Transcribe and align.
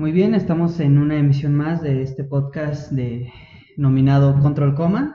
Muy 0.00 0.12
bien, 0.12 0.34
estamos 0.34 0.80
en 0.80 0.96
una 0.96 1.18
emisión 1.18 1.54
más 1.54 1.82
de 1.82 2.00
este 2.00 2.24
podcast 2.24 2.90
de 2.90 3.30
nominado 3.76 4.40
Control 4.40 4.74
Command. 4.74 5.14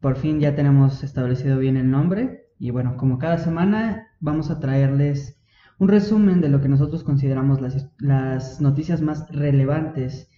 Por 0.00 0.16
fin 0.16 0.40
ya 0.40 0.54
tenemos 0.54 1.04
establecido 1.04 1.58
bien 1.58 1.76
el 1.76 1.90
nombre 1.90 2.46
y 2.58 2.70
bueno, 2.70 2.96
como 2.96 3.18
cada 3.18 3.36
semana 3.36 4.14
vamos 4.18 4.50
a 4.50 4.60
traerles 4.60 5.38
un 5.78 5.88
resumen 5.88 6.40
de 6.40 6.48
lo 6.48 6.62
que 6.62 6.70
nosotros 6.70 7.04
consideramos 7.04 7.60
las, 7.60 7.92
las 7.98 8.62
noticias 8.62 9.02
más 9.02 9.28
relevantes 9.28 10.30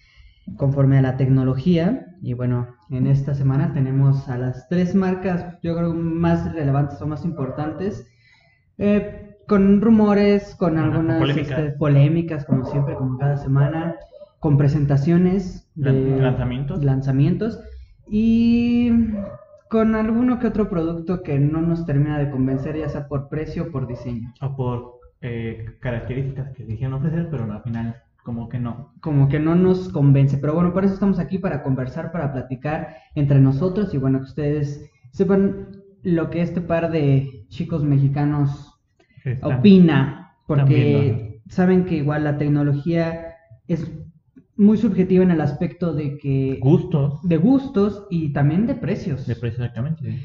conforme 0.57 0.97
a 0.97 1.01
la 1.01 1.15
tecnología. 1.15 2.17
Y 2.21 2.33
bueno, 2.33 2.75
en 2.89 3.07
esta 3.07 3.35
semana 3.35 3.71
tenemos 3.71 4.27
a 4.27 4.37
las 4.37 4.67
tres 4.67 4.95
marcas, 4.95 5.61
yo 5.63 5.77
creo, 5.77 5.93
más 5.93 6.53
relevantes 6.53 7.01
o 7.01 7.07
más 7.07 7.23
importantes. 7.23 8.05
Eh, 8.77 9.22
con 9.47 9.81
rumores, 9.81 10.55
con 10.55 10.77
algunas 10.77 11.21
este, 11.29 11.71
polémicas, 11.71 12.45
como 12.45 12.65
siempre, 12.65 12.95
como 12.95 13.17
cada 13.17 13.37
semana, 13.37 13.95
con 14.39 14.57
presentaciones 14.57 15.69
de 15.75 16.17
lanzamientos. 16.19 16.83
lanzamientos 16.83 17.59
y 18.07 18.91
con 19.69 19.95
alguno 19.95 20.39
que 20.39 20.47
otro 20.47 20.69
producto 20.69 21.23
que 21.23 21.39
no 21.39 21.61
nos 21.61 21.85
termina 21.85 22.19
de 22.19 22.29
convencer, 22.29 22.77
ya 22.77 22.89
sea 22.89 23.07
por 23.07 23.29
precio 23.29 23.63
o 23.63 23.71
por 23.71 23.87
diseño. 23.87 24.33
O 24.41 24.55
por 24.55 24.99
eh, 25.21 25.65
características 25.79 26.51
que 26.51 26.63
dijeron 26.63 26.93
ofrecer, 26.93 27.27
pero 27.31 27.51
al 27.51 27.63
final 27.63 27.95
como 28.23 28.49
que 28.49 28.59
no. 28.59 28.93
Como 29.01 29.27
que 29.29 29.39
no 29.39 29.55
nos 29.55 29.89
convence. 29.89 30.37
Pero 30.37 30.53
bueno, 30.53 30.73
por 30.73 30.85
eso 30.85 30.93
estamos 30.93 31.19
aquí 31.19 31.37
para 31.37 31.63
conversar, 31.63 32.11
para 32.11 32.31
platicar 32.31 32.95
entre 33.15 33.39
nosotros 33.39 33.93
y 33.93 33.97
bueno, 33.97 34.19
que 34.19 34.25
ustedes 34.25 34.89
sepan 35.11 35.67
lo 36.03 36.29
que 36.29 36.41
este 36.41 36.61
par 36.61 36.91
de 36.91 37.45
chicos 37.49 37.83
mexicanos 37.83 38.72
opina, 39.41 40.35
porque 40.47 41.41
saben 41.49 41.85
que 41.85 41.95
igual 41.95 42.23
la 42.23 42.37
tecnología 42.37 43.35
es 43.67 43.91
muy 44.55 44.77
subjetiva 44.77 45.23
en 45.23 45.31
el 45.31 45.41
aspecto 45.41 45.93
de 45.93 46.17
que... 46.17 46.59
Gustos. 46.61 47.19
De 47.23 47.37
gustos 47.37 48.05
y 48.09 48.33
también 48.33 48.67
de 48.67 48.75
precios. 48.75 49.25
De 49.25 49.35
precios, 49.35 49.61
exactamente. 49.61 50.19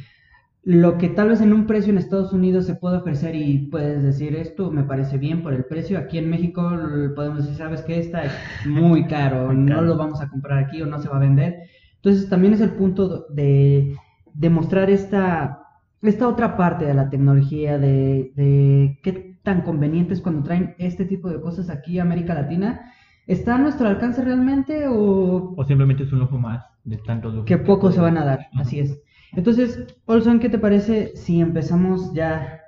Lo 0.64 0.98
que 0.98 1.08
tal 1.08 1.30
vez 1.30 1.40
en 1.40 1.52
un 1.52 1.66
precio 1.66 1.90
en 1.90 1.98
Estados 1.98 2.32
Unidos 2.32 2.66
se 2.66 2.74
puede 2.74 2.98
ofrecer 2.98 3.34
y 3.34 3.68
puedes 3.68 4.02
decir 4.02 4.36
esto 4.36 4.70
me 4.70 4.82
parece 4.82 5.16
bien 5.16 5.42
por 5.42 5.54
el 5.54 5.64
precio, 5.64 5.98
aquí 5.98 6.18
en 6.18 6.28
México 6.28 6.70
podemos 7.14 7.38
decir, 7.38 7.56
sabes 7.56 7.80
que 7.82 7.98
esta 7.98 8.24
es 8.24 8.32
muy 8.66 9.06
caro, 9.06 9.52
no 9.54 9.80
lo 9.80 9.96
vamos 9.96 10.20
a 10.20 10.28
comprar 10.28 10.58
aquí 10.58 10.82
o 10.82 10.86
no 10.86 11.00
se 11.00 11.08
va 11.08 11.16
a 11.16 11.20
vender. 11.20 11.62
Entonces 11.96 12.28
también 12.28 12.52
es 12.52 12.60
el 12.60 12.72
punto 12.72 13.26
de, 13.30 13.96
de 14.34 14.50
mostrar 14.50 14.90
esta 14.90 15.57
esta 16.02 16.28
otra 16.28 16.56
parte 16.56 16.84
de 16.84 16.94
la 16.94 17.10
tecnología, 17.10 17.78
de, 17.78 18.98
qué 19.02 19.38
tan 19.42 19.62
conveniente 19.62 20.14
es 20.14 20.20
cuando 20.20 20.42
traen 20.42 20.74
este 20.78 21.04
tipo 21.04 21.28
de 21.28 21.40
cosas 21.40 21.70
aquí 21.70 21.98
a 21.98 22.02
América 22.02 22.34
Latina, 22.34 22.92
¿está 23.26 23.56
a 23.56 23.58
nuestro 23.58 23.88
alcance 23.88 24.22
realmente 24.22 24.86
o...? 24.88 25.54
O 25.56 25.64
simplemente 25.64 26.04
es 26.04 26.12
un 26.12 26.22
ojo 26.22 26.38
más 26.38 26.64
de 26.84 26.98
tanto... 26.98 27.44
Que 27.44 27.58
poco 27.58 27.90
se 27.90 28.00
van 28.00 28.18
a 28.18 28.24
dar, 28.24 28.46
así 28.56 28.80
es. 28.80 29.00
Entonces, 29.32 29.86
Olson, 30.06 30.40
¿qué 30.40 30.48
te 30.48 30.58
parece 30.58 31.16
si 31.16 31.40
empezamos 31.40 32.12
ya 32.14 32.60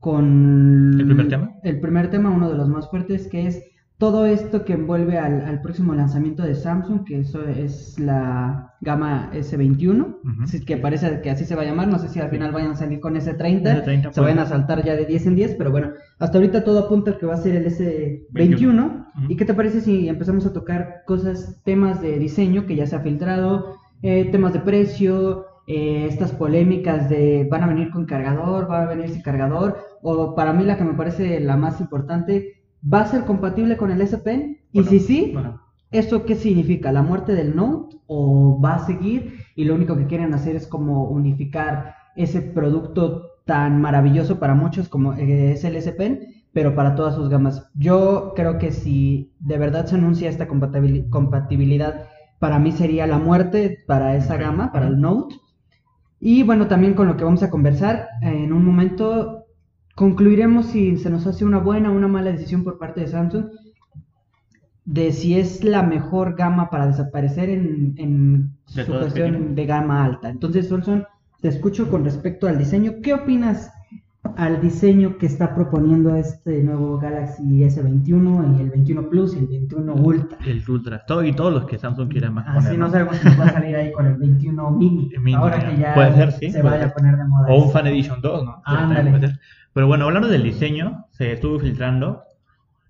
con... 0.00 0.96
¿El 0.98 1.06
primer 1.06 1.28
tema? 1.28 1.54
El 1.62 1.80
primer 1.80 2.10
tema, 2.10 2.30
uno 2.30 2.48
de 2.50 2.56
los 2.56 2.68
más 2.68 2.88
fuertes, 2.90 3.28
que 3.28 3.46
es 3.46 3.62
todo 3.98 4.26
esto 4.26 4.64
que 4.64 4.74
envuelve 4.74 5.18
al, 5.18 5.60
próximo 5.60 5.92
lanzamiento 5.92 6.44
de 6.44 6.54
Samsung, 6.54 7.04
que 7.04 7.18
eso 7.18 7.44
es 7.48 7.98
la 7.98 8.74
gama 8.80 9.30
S21, 9.34 10.64
que 10.64 10.76
parece 10.76 11.20
que 11.20 11.30
así 11.30 11.44
se 11.44 11.56
va 11.56 11.62
a 11.62 11.64
llamar, 11.64 11.88
no 11.88 11.98
sé 11.98 12.08
si 12.08 12.20
al 12.20 12.30
final 12.30 12.52
vayan 12.52 12.70
a 12.70 12.76
salir 12.76 13.00
con 13.00 13.16
S30, 13.16 14.12
se 14.12 14.20
vayan 14.20 14.38
a 14.38 14.46
saltar 14.46 14.84
ya 14.84 14.94
de 14.94 15.04
10 15.04 15.26
en 15.26 15.34
10, 15.34 15.54
pero 15.56 15.72
bueno, 15.72 15.90
hasta 16.20 16.38
ahorita 16.38 16.62
todo 16.62 16.78
apunta 16.78 17.10
a 17.10 17.18
que 17.18 17.26
va 17.26 17.34
a 17.34 17.38
ser 17.38 17.56
el 17.56 17.66
S21. 17.66 19.06
¿Y 19.28 19.36
qué 19.36 19.44
te 19.44 19.54
parece 19.54 19.80
si 19.80 20.08
empezamos 20.08 20.46
a 20.46 20.52
tocar 20.52 21.02
cosas, 21.04 21.60
temas 21.64 22.00
de 22.00 22.20
diseño 22.20 22.66
que 22.66 22.76
ya 22.76 22.86
se 22.86 22.94
ha 22.94 23.00
filtrado, 23.00 23.78
eh, 24.02 24.28
temas 24.30 24.52
de 24.52 24.60
precio, 24.60 25.44
eh, 25.66 26.06
estas 26.08 26.30
polémicas 26.30 27.10
de 27.10 27.48
van 27.50 27.64
a 27.64 27.66
venir 27.66 27.90
con 27.90 28.06
cargador, 28.06 28.70
va 28.70 28.84
a 28.84 28.86
venir 28.86 29.10
sin 29.10 29.22
cargador, 29.22 29.76
o 30.02 30.36
para 30.36 30.52
mí 30.52 30.64
la 30.64 30.78
que 30.78 30.84
me 30.84 30.94
parece 30.94 31.40
la 31.40 31.56
más 31.56 31.80
importante, 31.80 32.57
¿Va 32.82 33.00
a 33.00 33.06
ser 33.06 33.24
compatible 33.24 33.76
con 33.76 33.90
el 33.90 34.00
S 34.00 34.18
Pen? 34.18 34.58
Y 34.72 34.84
si 34.84 35.00
sí, 35.00 35.34
¿eso 35.90 36.24
qué 36.24 36.36
significa? 36.36 36.92
¿La 36.92 37.02
muerte 37.02 37.34
del 37.34 37.56
Note? 37.56 37.96
¿O 38.06 38.60
va 38.60 38.74
a 38.74 38.86
seguir? 38.86 39.38
Y 39.56 39.64
lo 39.64 39.74
único 39.74 39.96
que 39.96 40.06
quieren 40.06 40.34
hacer 40.34 40.56
es 40.56 40.66
como 40.66 41.04
unificar 41.04 41.94
ese 42.16 42.40
producto 42.40 43.38
tan 43.44 43.80
maravilloso 43.80 44.38
para 44.38 44.54
muchos 44.54 44.88
como 44.88 45.14
eh, 45.14 45.52
es 45.52 45.64
el 45.64 45.76
S 45.76 45.90
Pen, 45.92 46.20
pero 46.52 46.74
para 46.74 46.94
todas 46.94 47.14
sus 47.14 47.28
gamas. 47.28 47.70
Yo 47.74 48.32
creo 48.36 48.58
que 48.58 48.72
si 48.72 49.32
de 49.40 49.58
verdad 49.58 49.86
se 49.86 49.96
anuncia 49.96 50.28
esta 50.28 50.46
compatibilidad, 50.48 52.06
para 52.38 52.58
mí 52.58 52.72
sería 52.72 53.06
la 53.06 53.18
muerte 53.18 53.82
para 53.86 54.16
esa 54.16 54.36
gama, 54.36 54.70
para 54.72 54.88
el 54.88 55.00
Note. 55.00 55.36
Y 56.20 56.42
bueno, 56.42 56.66
también 56.66 56.94
con 56.94 57.06
lo 57.06 57.16
que 57.16 57.24
vamos 57.24 57.42
a 57.42 57.50
conversar 57.50 58.08
en 58.22 58.52
un 58.52 58.64
momento, 58.64 59.37
concluiremos 59.98 60.66
si 60.66 60.96
se 60.96 61.10
nos 61.10 61.26
hace 61.26 61.44
una 61.44 61.58
buena 61.58 61.90
o 61.90 61.96
una 61.96 62.06
mala 62.06 62.30
decisión 62.30 62.62
por 62.62 62.78
parte 62.78 63.00
de 63.00 63.08
Samsung 63.08 63.46
de 64.84 65.10
si 65.10 65.36
es 65.36 65.64
la 65.64 65.82
mejor 65.82 66.36
gama 66.36 66.70
para 66.70 66.86
desaparecer 66.86 67.50
en, 67.50 67.94
en 67.98 68.56
su 68.66 68.86
cuestión 68.86 69.56
de 69.56 69.66
gama 69.66 70.04
alta. 70.04 70.30
Entonces, 70.30 70.68
Solson, 70.68 71.04
te 71.42 71.48
escucho 71.48 71.90
con 71.90 72.04
respecto 72.04 72.46
al 72.46 72.58
diseño. 72.58 72.92
¿Qué 73.02 73.12
opinas 73.12 73.72
al 74.36 74.60
diseño 74.60 75.18
que 75.18 75.26
está 75.26 75.52
proponiendo 75.52 76.14
este 76.14 76.62
nuevo 76.62 76.96
Galaxy 76.98 77.42
S21 77.64 78.56
y 78.56 78.62
el 78.62 78.70
21 78.70 79.10
Plus 79.10 79.34
y 79.34 79.40
el 79.40 79.46
21 79.48 79.94
Ultra? 79.94 80.38
El 80.46 80.62
Ultra, 80.70 81.04
todo, 81.06 81.24
y 81.24 81.32
todos 81.32 81.52
los 81.52 81.64
que 81.66 81.76
Samsung 81.76 82.08
quiera 82.08 82.30
más. 82.30 82.64
Así 82.64 82.76
no 82.76 82.88
sabemos 82.88 83.16
si 83.16 83.28
va 83.36 83.46
a 83.46 83.52
salir 83.52 83.74
ahí 83.74 83.90
con 83.90 84.06
el 84.06 84.14
21 84.14 84.70
mini. 84.78 85.34
ahora 85.34 85.58
que 85.58 85.76
ya 85.76 86.14
ser, 86.14 86.32
sí, 86.32 86.52
se 86.52 86.62
vaya 86.62 86.86
a 86.86 86.94
poner 86.94 87.16
de 87.16 87.24
moda. 87.24 87.48
O 87.48 87.64
un 87.64 87.72
Fan 87.72 87.88
Edition 87.88 88.20
2, 88.22 88.44
¿no? 88.44 88.62
Ándale. 88.64 89.38
Pero 89.78 89.86
bueno, 89.86 90.06
hablando 90.06 90.26
del 90.26 90.42
diseño, 90.42 91.06
se 91.12 91.30
estuvo 91.30 91.60
filtrando. 91.60 92.24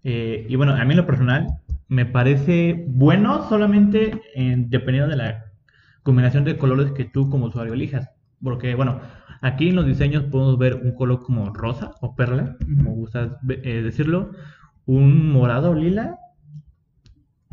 Eh, 0.04 0.47
y 0.49 0.56
bueno, 0.56 0.72
a 0.72 0.82
mí 0.87 0.93
en 0.93 0.97
lo 0.97 1.04
personal 1.04 1.49
me 1.87 2.06
parece 2.06 2.87
bueno 2.88 3.47
solamente 3.50 4.22
dependiendo 4.34 5.10
de 5.10 5.16
la 5.16 5.44
combinación 6.03 6.44
de 6.44 6.56
colores 6.56 6.93
que 6.93 7.04
tú 7.04 7.28
como 7.28 7.48
usuario 7.48 7.75
elijas. 7.75 8.09
Porque 8.43 8.75
bueno, 8.75 9.03
aquí 9.43 9.69
en 9.69 9.77
los 9.77 9.84
diseños 9.84 10.25
podemos 10.25 10.56
ver 10.56 10.77
un 10.77 10.93
color 10.93 11.22
como 11.22 11.53
rosa 11.53 11.93
o 12.00 12.16
perla, 12.16 12.56
como 12.78 12.93
gustas 12.93 13.32
eh, 13.50 13.82
decirlo, 13.82 14.31
un 14.87 15.31
morado 15.31 15.72
o 15.72 15.75
lila, 15.75 16.16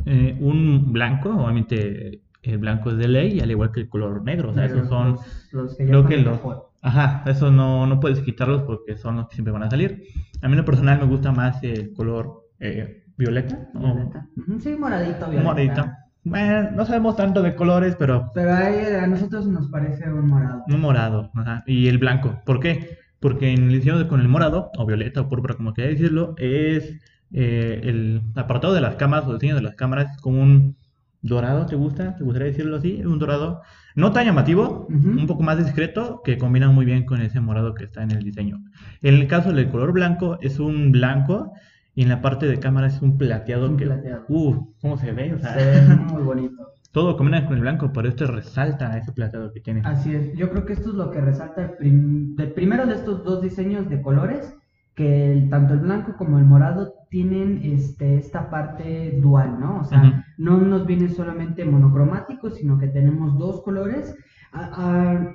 eh, 0.06 0.38
un 0.40 0.94
blanco, 0.94 1.32
obviamente 1.32 2.22
el 2.42 2.58
blanco 2.58 2.92
es 2.92 2.98
de 2.98 3.10
ley, 3.10 3.42
al 3.42 3.52
igual 3.52 3.74
que 3.74 3.82
el 3.82 3.90
color 3.90 4.24
negro. 4.24 4.52
O 4.52 4.54
sea, 4.54 4.64
esos 4.64 4.88
son 4.88 5.18
los, 5.52 5.76
que, 5.76 5.86
creo 5.88 6.06
que 6.06 6.20
los, 6.20 6.40
Ajá, 6.86 7.24
eso 7.26 7.50
no, 7.50 7.88
no 7.88 8.00
puedes 8.00 8.20
quitarlos 8.20 8.62
porque 8.62 8.96
son 8.96 9.16
los 9.18 9.28
que 9.28 9.34
siempre 9.34 9.52
van 9.52 9.64
a 9.64 9.70
salir. 9.72 10.04
A 10.44 10.48
mí 10.48 10.54
en 10.54 10.60
lo 10.60 10.66
personal 10.66 11.00
me 11.00 11.08
gusta 11.08 11.32
más 11.32 11.64
el 11.64 11.92
color 11.94 12.44
eh, 12.60 13.06
violeta. 13.18 13.70
Violeta. 13.74 14.28
Sí, 14.60 14.76
moradito, 14.78 15.28
violeta. 15.28 15.44
Moradito. 15.44 15.86
Bueno, 16.24 16.70
no 16.72 16.86
sabemos 16.86 17.16
tanto 17.16 17.42
de 17.42 17.56
colores, 17.56 17.96
pero... 17.98 18.30
Pero 18.36 18.54
a 18.54 19.08
nosotros 19.08 19.48
nos 19.48 19.68
parece 19.70 20.08
un 20.12 20.28
morado. 20.28 20.64
Un 20.68 20.80
morado, 20.80 21.32
ajá. 21.34 21.64
Y 21.66 21.88
el 21.88 21.98
blanco. 21.98 22.40
¿Por 22.46 22.60
qué? 22.60 23.00
Porque 23.20 23.52
en 23.52 23.64
el 23.64 23.70
diseño 23.70 24.08
con 24.08 24.22
el 24.22 24.28
morado, 24.28 24.70
o 24.78 24.86
violeta, 24.86 25.22
o 25.22 25.28
púrpura, 25.28 25.56
como 25.56 25.74
quieras 25.74 25.94
decirlo, 25.94 26.36
es 26.38 27.02
eh, 27.32 27.82
el 27.84 28.22
apartado 28.36 28.76
de 28.76 28.82
las 28.82 28.96
cámaras, 28.96 29.26
o 29.26 29.32
el 29.32 29.40
diseño 29.40 29.56
de 29.56 29.64
las 29.64 29.76
cámaras, 29.76 30.16
como 30.22 30.40
un 30.40 30.78
dorado, 31.26 31.66
¿te 31.66 31.76
gusta? 31.76 32.16
¿Te 32.16 32.24
gustaría 32.24 32.50
decirlo 32.50 32.78
así? 32.78 33.04
Un 33.04 33.20
dorado 33.20 33.62
no 33.96 34.12
tan 34.12 34.26
llamativo, 34.26 34.88
un 34.90 35.26
poco 35.26 35.42
más 35.42 35.58
discreto, 35.58 36.22
que 36.24 36.38
combina 36.38 36.70
muy 36.70 36.86
bien 36.86 37.06
con 37.06 37.22
ese 37.22 37.40
morado 37.40 37.74
que 37.74 37.86
está 37.86 38.04
en 38.04 38.12
el 38.12 38.24
diseño. 38.24 38.62
En 39.02 39.16
el 39.16 39.28
caso 39.28 39.54
del 39.54 39.70
color 39.70 39.94
blanco, 39.94 40.38
es 40.42 40.60
un 40.60 40.92
blanco 40.92 41.54
y 41.96 42.04
en 42.04 42.10
la 42.10 42.22
parte 42.22 42.46
de 42.46 42.60
cámara 42.60 42.88
es 42.88 43.02
un 43.02 43.18
plateado. 43.18 43.70
Un 43.70 43.78
que, 43.78 43.86
plateado. 43.86 44.26
Uh, 44.28 44.74
¿cómo 44.82 44.98
se 44.98 45.12
ve? 45.14 45.36
se 45.40 45.56
ve 45.56 45.96
muy 46.12 46.24
bonito. 46.24 46.76
Todo 46.92 47.18
combina 47.18 47.46
con 47.46 47.56
el 47.56 47.62
blanco, 47.62 47.92
pero 47.92 48.08
esto 48.08 48.26
resalta 48.28 48.98
ese 48.98 49.12
plateado 49.12 49.52
que 49.52 49.60
tiene. 49.60 49.82
Así 49.84 50.14
es, 50.16 50.34
yo 50.34 50.50
creo 50.50 50.66
que 50.66 50.74
esto 50.74 50.90
es 50.90 50.96
lo 50.96 51.12
que 51.12 51.20
resalta 51.20 51.76
el, 51.82 52.54
primero 52.54 52.86
de 52.86 52.96
estos 52.96 53.24
dos 53.24 53.42
diseños 53.42 53.90
de 53.90 54.02
colores, 54.02 54.55
que 54.96 55.48
tanto 55.50 55.74
el 55.74 55.82
blanco 55.82 56.16
como 56.18 56.40
el 56.40 56.46
morado 56.46 56.94
tienen 57.10 57.62
este, 57.64 58.18
esta 58.18 58.50
parte 58.50 59.20
dual, 59.22 59.60
¿no? 59.60 59.80
O 59.82 59.84
sea, 59.84 60.26
no 60.38 60.58
nos 60.58 60.86
viene 60.86 61.10
solamente 61.10 61.66
monocromático, 61.66 62.50
sino 62.50 62.78
que 62.80 62.88
tenemos 62.88 63.38
dos 63.38 63.62
colores. 63.62 64.16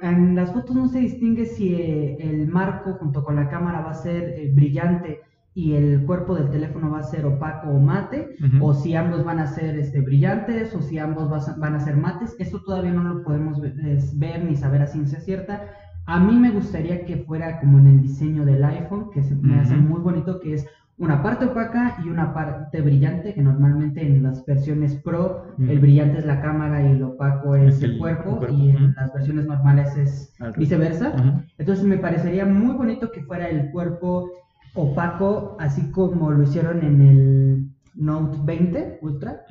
en 0.02 0.34
las 0.34 0.52
fotos 0.52 0.74
no 0.74 0.88
se 0.88 1.00
distingue 1.00 1.44
si 1.44 1.74
eh, 1.74 2.16
el 2.20 2.48
marco 2.48 2.94
junto 2.94 3.22
con 3.22 3.36
la 3.36 3.48
cámara 3.48 3.82
va 3.82 3.90
a 3.90 3.94
ser 3.94 4.34
eh, 4.36 4.50
brillante 4.54 5.20
y 5.52 5.74
el 5.74 6.06
cuerpo 6.06 6.36
del 6.36 6.50
teléfono 6.50 6.90
va 6.90 7.00
a 7.00 7.02
ser 7.02 7.26
opaco 7.26 7.68
o 7.68 7.78
mate, 7.80 8.36
o 8.60 8.72
si 8.72 8.94
ambos 8.94 9.24
van 9.24 9.40
a 9.40 9.46
ser 9.46 9.78
este, 9.78 10.00
brillantes, 10.00 10.74
o 10.74 10.80
si 10.80 10.98
ambos 10.98 11.28
van 11.58 11.74
a 11.74 11.80
ser 11.80 11.96
mates. 11.96 12.36
Esto 12.38 12.62
todavía 12.62 12.92
no 12.92 13.02
lo 13.02 13.24
podemos 13.24 13.60
ver, 13.60 14.44
ni 14.44 14.56
saber 14.56 14.82
a 14.82 14.86
ciencia 14.86 15.20
cierta. 15.20 15.64
A 16.10 16.18
mí 16.18 16.36
me 16.36 16.50
gustaría 16.50 17.04
que 17.04 17.18
fuera 17.18 17.60
como 17.60 17.78
en 17.78 17.86
el 17.86 18.02
diseño 18.02 18.44
del 18.44 18.64
iPhone, 18.64 19.10
que 19.12 19.22
se 19.22 19.36
me 19.36 19.60
hace 19.60 19.76
muy 19.76 20.00
bonito, 20.00 20.40
que 20.40 20.54
es 20.54 20.66
una 20.98 21.22
parte 21.22 21.44
opaca 21.44 21.98
y 22.04 22.08
una 22.08 22.34
parte 22.34 22.80
brillante, 22.80 23.32
que 23.32 23.40
normalmente 23.40 24.04
en 24.04 24.24
las 24.24 24.44
versiones 24.44 24.96
Pro 24.96 25.44
el 25.60 25.78
brillante 25.78 26.18
es 26.18 26.26
la 26.26 26.42
cámara 26.42 26.82
y 26.82 26.96
el 26.96 27.02
opaco 27.04 27.54
es, 27.54 27.80
el, 27.84 27.96
cuerpo, 27.96 28.40
y 28.50 28.70
en 28.70 28.92
las 28.96 29.12
versiones 29.14 29.46
normales 29.46 29.96
es 29.96 30.34
viceversa. 30.56 31.14
Entonces 31.58 31.84
me 31.84 31.96
parecería 31.96 32.44
muy 32.44 32.74
bonito 32.74 33.12
que 33.12 33.22
fuera 33.22 33.48
el 33.48 33.70
cuerpo 33.70 34.28
opaco, 34.74 35.56
así 35.60 35.92
como 35.92 36.32
lo 36.32 36.42
hicieron 36.42 36.82
en 36.82 37.02
el 37.02 37.70
Note 37.94 38.36
20 38.42 38.98
Ultra. 39.00 39.42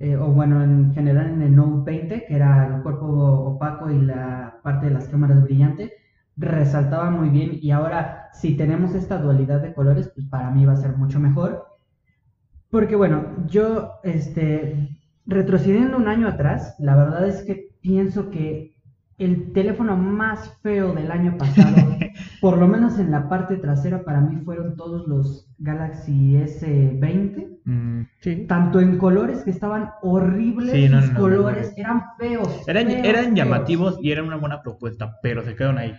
Eh, 0.00 0.16
o 0.16 0.28
bueno, 0.28 0.62
en 0.64 0.94
general 0.94 1.28
en 1.28 1.42
el 1.42 1.54
Note 1.54 1.90
20, 1.90 2.24
que 2.26 2.34
era 2.34 2.66
el 2.66 2.82
cuerpo 2.82 3.06
opaco 3.06 3.90
y 3.90 4.00
la 4.00 4.58
parte 4.62 4.86
de 4.86 4.94
las 4.94 5.06
cámaras 5.08 5.42
brillante 5.42 5.92
resaltaba 6.38 7.10
muy 7.10 7.28
bien 7.28 7.58
y 7.60 7.70
ahora 7.70 8.30
si 8.32 8.56
tenemos 8.56 8.94
esta 8.94 9.18
dualidad 9.18 9.60
de 9.60 9.74
colores, 9.74 10.10
pues 10.14 10.26
para 10.26 10.50
mí 10.50 10.64
va 10.64 10.72
a 10.72 10.76
ser 10.76 10.96
mucho 10.96 11.20
mejor. 11.20 11.66
Porque 12.70 12.96
bueno, 12.96 13.26
yo, 13.46 14.00
este, 14.02 14.96
retrocediendo 15.26 15.98
un 15.98 16.08
año 16.08 16.28
atrás, 16.28 16.76
la 16.78 16.96
verdad 16.96 17.28
es 17.28 17.42
que 17.42 17.68
pienso 17.82 18.30
que 18.30 18.74
el 19.18 19.52
teléfono 19.52 19.96
más 19.96 20.58
feo 20.62 20.94
del 20.94 21.10
año 21.10 21.36
pasado, 21.36 21.76
por 22.40 22.58
lo 22.58 22.66
menos 22.66 22.98
en 22.98 23.10
la 23.10 23.28
parte 23.28 23.56
trasera, 23.56 24.04
para 24.04 24.20
mí 24.20 24.36
fueron 24.44 24.76
todos 24.76 25.06
los 25.06 25.48
Galaxy 25.58 26.34
S20. 26.34 27.58
Mm, 27.64 28.46
Tanto 28.46 28.80
en 28.80 28.98
colores 28.98 29.42
que 29.44 29.50
estaban 29.50 29.90
horribles, 30.02 30.90
sus 30.90 31.10
colores 31.10 31.74
eran 31.76 32.02
feos. 32.18 32.66
Eran, 32.66 32.90
eran 32.90 33.34
llamativos 33.34 33.98
y 34.02 34.10
eran 34.10 34.26
una 34.26 34.36
buena 34.36 34.62
propuesta, 34.62 35.18
pero 35.22 35.44
se 35.44 35.54
quedaron 35.54 35.78
ahí. 35.78 35.94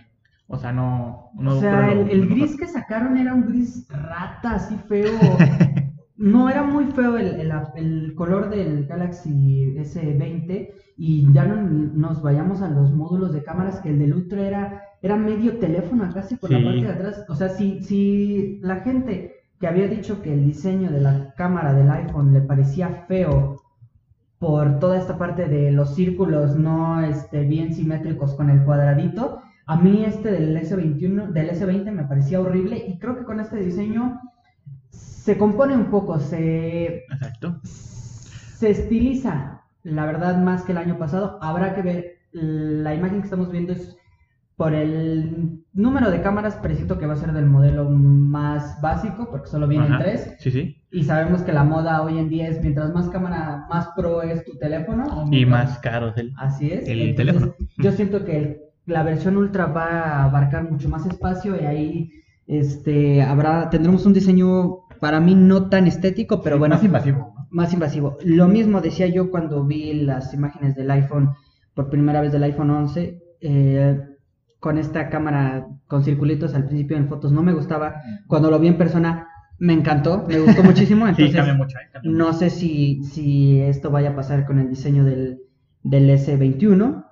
O 0.48 0.58
sea, 0.58 0.72
no. 0.72 1.30
o 1.34 1.60
sea, 1.60 1.92
el, 1.92 2.28
gris 2.28 2.56
que 2.58 2.66
sacaron 2.66 3.16
era 3.16 3.32
un 3.32 3.46
gris 3.46 3.86
rata, 3.88 4.56
así 4.56 4.76
feo. 4.86 5.10
no, 6.16 6.50
era 6.50 6.62
muy 6.62 6.86
feo 6.92 7.16
el, 7.16 8.14
color 8.14 8.50
del 8.50 8.86
Galaxy 8.86 9.74
S20. 9.76 10.68
Y 10.96 11.32
ya 11.32 11.44
no 11.44 11.56
nos 11.56 12.22
vayamos 12.22 12.62
a 12.62 12.68
los 12.68 12.92
módulos 12.92 13.32
de 13.32 13.42
cámaras, 13.42 13.80
que 13.80 13.90
el 13.90 13.98
del 13.98 14.14
Ultra 14.14 14.42
era, 14.42 14.82
era 15.00 15.16
medio 15.16 15.58
teléfono 15.58 16.08
casi 16.12 16.36
por 16.36 16.50
la 16.50 16.62
parte 16.62 16.82
de 16.82 16.92
atrás. 16.92 17.24
O 17.28 17.34
sea, 17.34 17.48
si, 17.48 17.82
si 17.82 18.60
la 18.62 18.76
gente 18.76 19.36
que 19.58 19.66
había 19.68 19.86
dicho 19.88 20.20
que 20.22 20.32
el 20.32 20.44
diseño 20.44 20.90
de 20.90 21.00
la 21.00 21.34
cámara 21.34 21.72
del 21.72 21.90
iPhone 21.90 22.32
le 22.32 22.40
parecía 22.40 23.04
feo 23.06 23.62
por 24.38 24.80
toda 24.80 24.98
esta 24.98 25.16
parte 25.18 25.46
de 25.46 25.70
los 25.70 25.94
círculos 25.94 26.56
no 26.56 27.00
este, 27.00 27.44
bien 27.44 27.72
simétricos 27.72 28.34
con 28.34 28.50
el 28.50 28.64
cuadradito, 28.64 29.40
a 29.66 29.76
mí 29.76 30.04
este 30.04 30.32
del 30.32 30.56
S21, 30.56 31.28
del 31.28 31.50
S20 31.50 31.92
me 31.92 32.02
parecía 32.02 32.40
horrible 32.40 32.84
y 32.88 32.98
creo 32.98 33.16
que 33.16 33.24
con 33.24 33.38
este 33.38 33.58
diseño 33.58 34.20
se 34.90 35.38
compone 35.38 35.76
un 35.76 35.86
poco, 35.86 36.18
se, 36.18 37.04
Exacto. 37.04 37.60
se 37.62 38.70
estiliza, 38.70 39.61
la 39.82 40.06
verdad, 40.06 40.36
más 40.42 40.62
que 40.62 40.72
el 40.72 40.78
año 40.78 40.98
pasado. 40.98 41.38
Habrá 41.42 41.74
que 41.74 41.82
ver, 41.82 42.04
la 42.32 42.94
imagen 42.94 43.18
que 43.18 43.24
estamos 43.24 43.50
viendo 43.50 43.72
es 43.72 43.96
por 44.56 44.74
el 44.74 45.64
número 45.72 46.10
de 46.10 46.20
cámaras, 46.20 46.56
preciso 46.56 46.98
que 46.98 47.06
va 47.06 47.14
a 47.14 47.16
ser 47.16 47.32
del 47.32 47.46
modelo 47.46 47.88
más 47.88 48.80
básico, 48.80 49.28
porque 49.30 49.48
solo 49.48 49.66
vienen 49.66 49.98
tres. 49.98 50.36
Sí, 50.38 50.50
sí. 50.50 50.76
Y 50.90 51.04
sabemos 51.04 51.42
que 51.42 51.52
la 51.52 51.64
moda 51.64 52.02
hoy 52.02 52.18
en 52.18 52.28
día 52.28 52.48
es 52.48 52.60
mientras 52.60 52.92
más 52.92 53.08
cámara, 53.08 53.66
más 53.70 53.88
pro 53.96 54.22
es 54.22 54.44
tu 54.44 54.56
teléfono. 54.58 55.26
Y 55.30 55.46
más 55.46 55.78
caro 55.78 56.08
es 56.08 56.16
el, 56.18 56.32
Así 56.36 56.70
es. 56.70 56.86
el 56.86 57.14
teléfono. 57.14 57.54
Yo 57.78 57.92
siento 57.92 58.24
que 58.24 58.38
el 58.38 58.60
la 58.86 59.02
versión 59.02 59.36
Ultra 59.36 59.66
va 59.66 59.86
a 59.86 60.24
abarcar 60.24 60.70
mucho 60.70 60.88
más 60.88 61.06
espacio 61.06 61.60
y 61.60 61.64
ahí 61.64 62.10
este 62.46 63.22
habrá 63.22 63.70
tendremos 63.70 64.04
un 64.06 64.12
diseño 64.12 64.80
para 65.00 65.20
mí 65.20 65.34
no 65.34 65.68
tan 65.68 65.86
estético, 65.86 66.42
pero 66.42 66.58
bueno, 66.58 66.76
más 66.76 66.84
invasivo. 66.84 67.31
Más 67.52 67.72
invasivo. 67.72 68.18
Lo 68.24 68.48
mismo 68.48 68.80
decía 68.80 69.06
yo 69.06 69.30
cuando 69.30 69.64
vi 69.64 69.92
las 69.92 70.34
imágenes 70.34 70.74
del 70.74 70.90
iPhone 70.90 71.30
por 71.74 71.88
primera 71.88 72.20
vez 72.20 72.32
del 72.32 72.42
iPhone 72.42 72.70
11 72.70 73.22
eh, 73.40 74.00
con 74.58 74.78
esta 74.78 75.08
cámara 75.08 75.66
con 75.86 76.04
circulitos 76.04 76.54
al 76.54 76.66
principio 76.66 76.96
en 76.96 77.08
fotos 77.08 77.32
no 77.32 77.42
me 77.42 77.52
gustaba. 77.52 77.96
Cuando 78.26 78.50
lo 78.50 78.58
vi 78.58 78.68
en 78.68 78.78
persona 78.78 79.28
me 79.58 79.74
encantó, 79.74 80.24
me 80.28 80.38
gustó 80.40 80.62
muchísimo. 80.64 81.06
Entonces, 81.06 81.44
no 82.02 82.32
sé 82.32 82.50
si, 82.50 83.04
si 83.04 83.60
esto 83.60 83.90
vaya 83.90 84.10
a 84.10 84.16
pasar 84.16 84.46
con 84.46 84.58
el 84.58 84.68
diseño 84.68 85.04
del, 85.04 85.40
del 85.82 86.10
S21. 86.10 87.04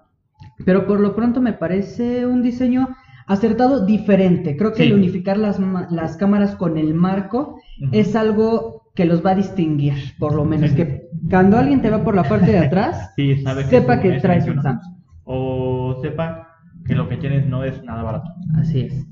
Pero 0.65 0.87
por 0.87 1.01
lo 1.01 1.15
pronto 1.15 1.41
me 1.41 1.53
parece 1.53 2.27
un 2.27 2.43
diseño 2.43 2.89
acertado 3.27 3.85
diferente. 3.87 4.57
Creo 4.57 4.73
que 4.73 4.85
el 4.85 4.95
unificar 4.95 5.37
las, 5.37 5.61
las 5.91 6.17
cámaras 6.17 6.57
con 6.57 6.77
el 6.77 6.95
marco 6.95 7.61
es 7.93 8.17
algo 8.17 8.80
que 9.01 9.07
los 9.07 9.25
va 9.25 9.31
a 9.31 9.35
distinguir, 9.35 9.95
por 10.19 10.35
lo 10.35 10.45
menos. 10.45 10.73
Que 10.73 11.09
cuando 11.31 11.57
alguien 11.57 11.81
te 11.81 11.89
va 11.89 12.05
por 12.05 12.15
la 12.15 12.23
parte 12.23 12.53
de 12.53 12.59
atrás, 12.59 13.15
sepa 13.71 13.99
que, 13.99 14.21
traes 14.21 14.47
un 14.47 14.63
Samsung. 14.63 14.95
O 15.25 15.99
sepa 16.03 16.49
que 16.85 16.95
lo 16.95 17.09
que 17.09 17.17
tienes 17.17 17.47
no 17.47 17.65
es 17.65 17.83
nada 17.83 18.03
barato. 18.03 18.31
Así 18.59 18.81
es. 18.81 19.07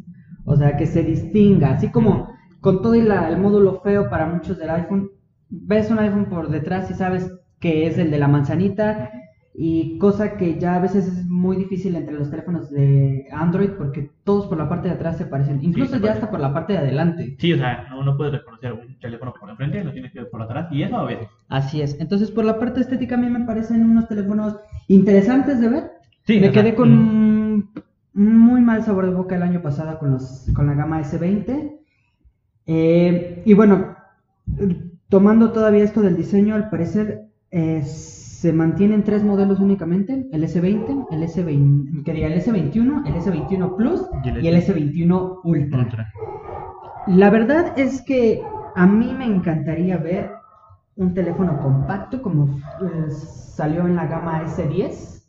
O 0.45 0.57
sea, 0.57 0.77
que 0.77 0.85
se 0.85 1.03
distinga. 1.03 1.71
Así 1.71 1.89
como 1.89 2.29
con 2.61 2.83
todo 2.83 2.93
el, 2.93 3.11
el 3.11 3.39
módulo 3.39 3.81
feo 3.81 4.11
para 4.11 4.27
muchos 4.27 4.59
del 4.59 4.69
iPhone, 4.69 5.09
ves 5.49 5.91
un 5.91 6.01
iPhone 6.01 6.27
por 6.27 6.51
detrás 6.51 6.91
y 6.91 6.95
sabes 6.95 7.33
que 7.59 7.87
es 7.87 7.97
el 7.97 8.11
de 8.11 8.19
la 8.19 8.29
manzanita 8.29 9.11
y 9.55 9.97
cosa 9.97 10.37
que 10.37 10.59
ya 10.59 10.75
a 10.75 10.81
veces 10.81 11.07
es 11.07 11.25
muy 11.39 11.57
difícil 11.57 11.95
entre 11.95 12.15
los 12.15 12.31
teléfonos 12.31 12.71
de 12.71 13.27
Android 13.31 13.71
porque 13.79 14.11
todos 14.25 14.47
por 14.47 14.59
la 14.59 14.69
parte 14.69 14.89
de 14.89 14.95
atrás 14.95 15.17
se 15.17 15.25
parecen, 15.25 15.63
incluso 15.63 15.97
ya 15.99 16.13
hasta 16.13 16.31
por 16.31 16.41
la 16.41 16.53
parte 16.53 16.73
de 16.73 16.81
adelante. 16.81 17.37
Sí, 17.39 17.53
o 17.53 17.57
sea, 17.57 17.89
no, 17.91 18.17
puedes 18.17 18.33
reconocer 18.33 18.73
un 18.73 18.99
teléfono 18.99 19.33
por 19.39 19.49
la 19.49 19.57
frente, 19.57 19.85
lo 19.85 19.93
tienes 19.93 20.13
que 20.13 20.21
ver 20.21 20.31
por 20.31 20.43
atrás 20.43 20.67
y 20.73 20.83
eso 20.83 20.97
a 20.97 21.05
veces. 21.05 21.29
Así 21.49 21.81
es, 21.81 21.99
entonces 22.01 22.31
por 22.31 22.45
la 22.45 22.59
parte 22.59 22.81
estética 22.81 23.15
a 23.15 23.19
mí 23.19 23.31
me 23.31 23.47
parecen 23.47 23.89
unos 23.89 24.09
teléfonos 24.09 24.57
interesantes 24.89 25.61
de 25.61 25.69
ver. 25.69 25.91
Sí, 26.25 26.41
me 26.41 26.51
quedé 26.51 26.75
con 26.75 26.91
un 26.93 27.71
muy 28.13 28.61
mal 28.61 28.83
sabor 28.83 29.07
de 29.07 29.15
boca 29.15 29.37
el 29.37 29.43
año 29.43 29.63
pasado 29.63 29.99
con, 29.99 30.11
los, 30.11 30.51
con 30.55 30.67
la 30.67 30.75
gama 30.75 31.01
S20. 31.01 31.79
Eh, 32.67 33.43
y 33.47 33.55
bueno, 33.55 33.97
tomando 35.09 35.53
todavía 35.53 35.85
esto 35.85 36.03
del 36.03 36.17
diseño, 36.17 36.55
al 36.55 36.69
parecer... 36.69 37.29
es 37.51 38.18
se 38.39 38.53
mantienen 38.53 39.03
tres 39.03 39.25
modelos 39.25 39.59
únicamente, 39.59 40.29
el 40.31 40.45
S20, 40.45 41.09
el 41.11 41.23
S20, 41.25 42.07
el 42.07 42.41
S21, 42.41 43.05
el 43.05 43.15
S21 43.15 43.77
Plus 43.77 44.03
y 44.23 44.47
el, 44.47 44.63
S21 44.63 45.41
Ultra. 45.43 46.13
La 47.09 47.31
verdad 47.31 47.73
es 47.77 48.01
que 48.03 48.41
a 48.77 48.87
mí 48.87 49.13
me 49.13 49.25
encantaría 49.25 49.97
ver 49.97 50.31
un 50.95 51.15
teléfono 51.15 51.59
compacto 51.61 52.23
como 52.23 52.61
eh, 52.81 53.11
salió 53.11 53.85
en 53.85 53.97
la 53.97 54.07
gama 54.07 54.45
S10, 54.45 55.25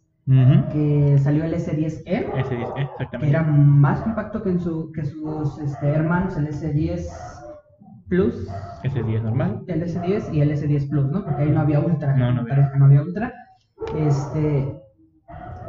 que 0.71 1.17
salió 1.17 1.45
el 1.45 1.55
S10e, 1.55 2.31
S10e 2.31 3.09
que 3.19 3.27
era 3.27 3.41
más 3.41 4.01
compacto 4.01 4.43
que, 4.43 4.51
en 4.51 4.59
su, 4.59 4.91
que 4.91 5.03
sus 5.03 5.57
este, 5.57 5.87
hermanos, 5.87 6.37
el 6.37 6.49
S10 6.49 7.38
Plus. 8.09 8.47
S10 8.83 9.21
normal. 9.21 9.61
El 9.67 9.83
S10 9.83 10.33
y 10.33 10.41
el 10.41 10.51
S10 10.51 10.89
Plus, 10.89 11.05
¿no? 11.11 11.23
Porque 11.23 11.43
ahí 11.43 11.49
no 11.49 11.61
había 11.61 11.79
Ultra. 11.79 12.15
No, 12.15 12.33
no, 12.33 12.45
parece 12.45 12.71
que 12.71 12.79
no 12.79 12.85
había 12.85 13.01
Ultra. 13.01 13.33
Este, 13.95 14.73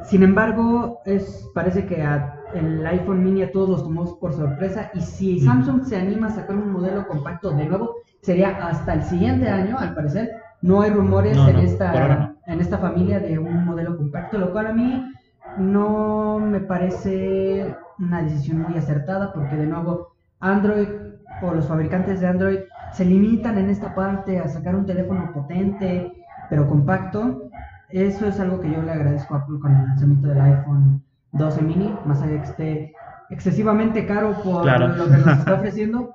sin 0.05 0.23
embargo, 0.23 1.01
es, 1.05 1.49
parece 1.55 1.87
que 1.87 2.05
el 2.55 2.87
iPhone 2.87 3.23
mini 3.23 3.43
a 3.43 3.53
todos 3.53 3.69
los 3.69 3.85
tomó 3.85 4.19
por 4.19 4.33
sorpresa. 4.33 4.91
Y 4.95 5.01
si 5.01 5.41
Samsung 5.41 5.85
se 5.85 5.97
anima 5.97 6.29
a 6.29 6.31
sacar 6.31 6.57
un 6.57 6.73
modelo 6.73 7.07
compacto 7.07 7.51
de 7.51 7.67
nuevo, 7.67 7.97
sería 8.23 8.67
hasta 8.67 8.95
el 8.95 9.03
siguiente 9.05 9.49
año, 9.49 9.79
al 9.79 9.95
parecer. 9.95 10.31
No 10.63 10.83
hay 10.83 10.91
rumores 10.91 11.37
en, 11.37 11.57
esta, 11.57 12.35
en 12.47 12.61
esta 12.61 12.79
familia 12.79 13.21
de 13.21 13.39
un 13.39 13.65
modelo 13.65 13.97
compacto, 13.97 14.39
lo 14.39 14.53
cual 14.53 14.67
a 14.67 14.73
mí 14.73 15.11
no 15.59 16.39
me 16.39 16.61
parece 16.61 17.75
una 17.99 18.23
decisión 18.23 18.63
muy 18.63 18.77
acertada, 18.77 19.33
porque 19.33 19.57
de 19.57 19.67
nuevo, 19.67 20.15
Android 20.39 20.89
o 21.43 21.55
los 21.55 21.67
fabricantes 21.67 22.21
de 22.21 22.27
Android 22.27 22.59
se 22.93 23.05
limitan 23.05 23.59
en 23.59 23.71
esta 23.71 23.95
parte 23.95 24.39
a 24.39 24.49
sacar 24.49 24.75
un 24.75 24.87
teléfono 24.87 25.31
potente 25.33 26.13
pero 26.49 26.69
compacto. 26.69 27.51
Eso 27.89 28.27
es 28.27 28.39
algo 28.41 28.61
que 28.61 28.71
yo 28.71 28.83
le 28.83 28.93
agradezco 28.93 29.35
a 29.35 29.39
Apple 29.39 29.59
con 29.61 29.75
el 29.75 29.85
lanzamiento 29.85 30.29
del 30.29 30.41
iPhone 30.41 31.03
12 31.33 31.63
mini, 31.63 31.95
más 32.05 32.21
allá 32.23 32.33
de 32.33 32.39
que 32.39 32.45
esté 32.45 32.95
excesivamente 33.31 34.07
caro 34.07 34.43
por 34.43 34.67
lo 34.67 35.05
que 35.05 35.17
nos 35.17 35.39
está 35.39 35.55
ofreciendo, 35.55 36.15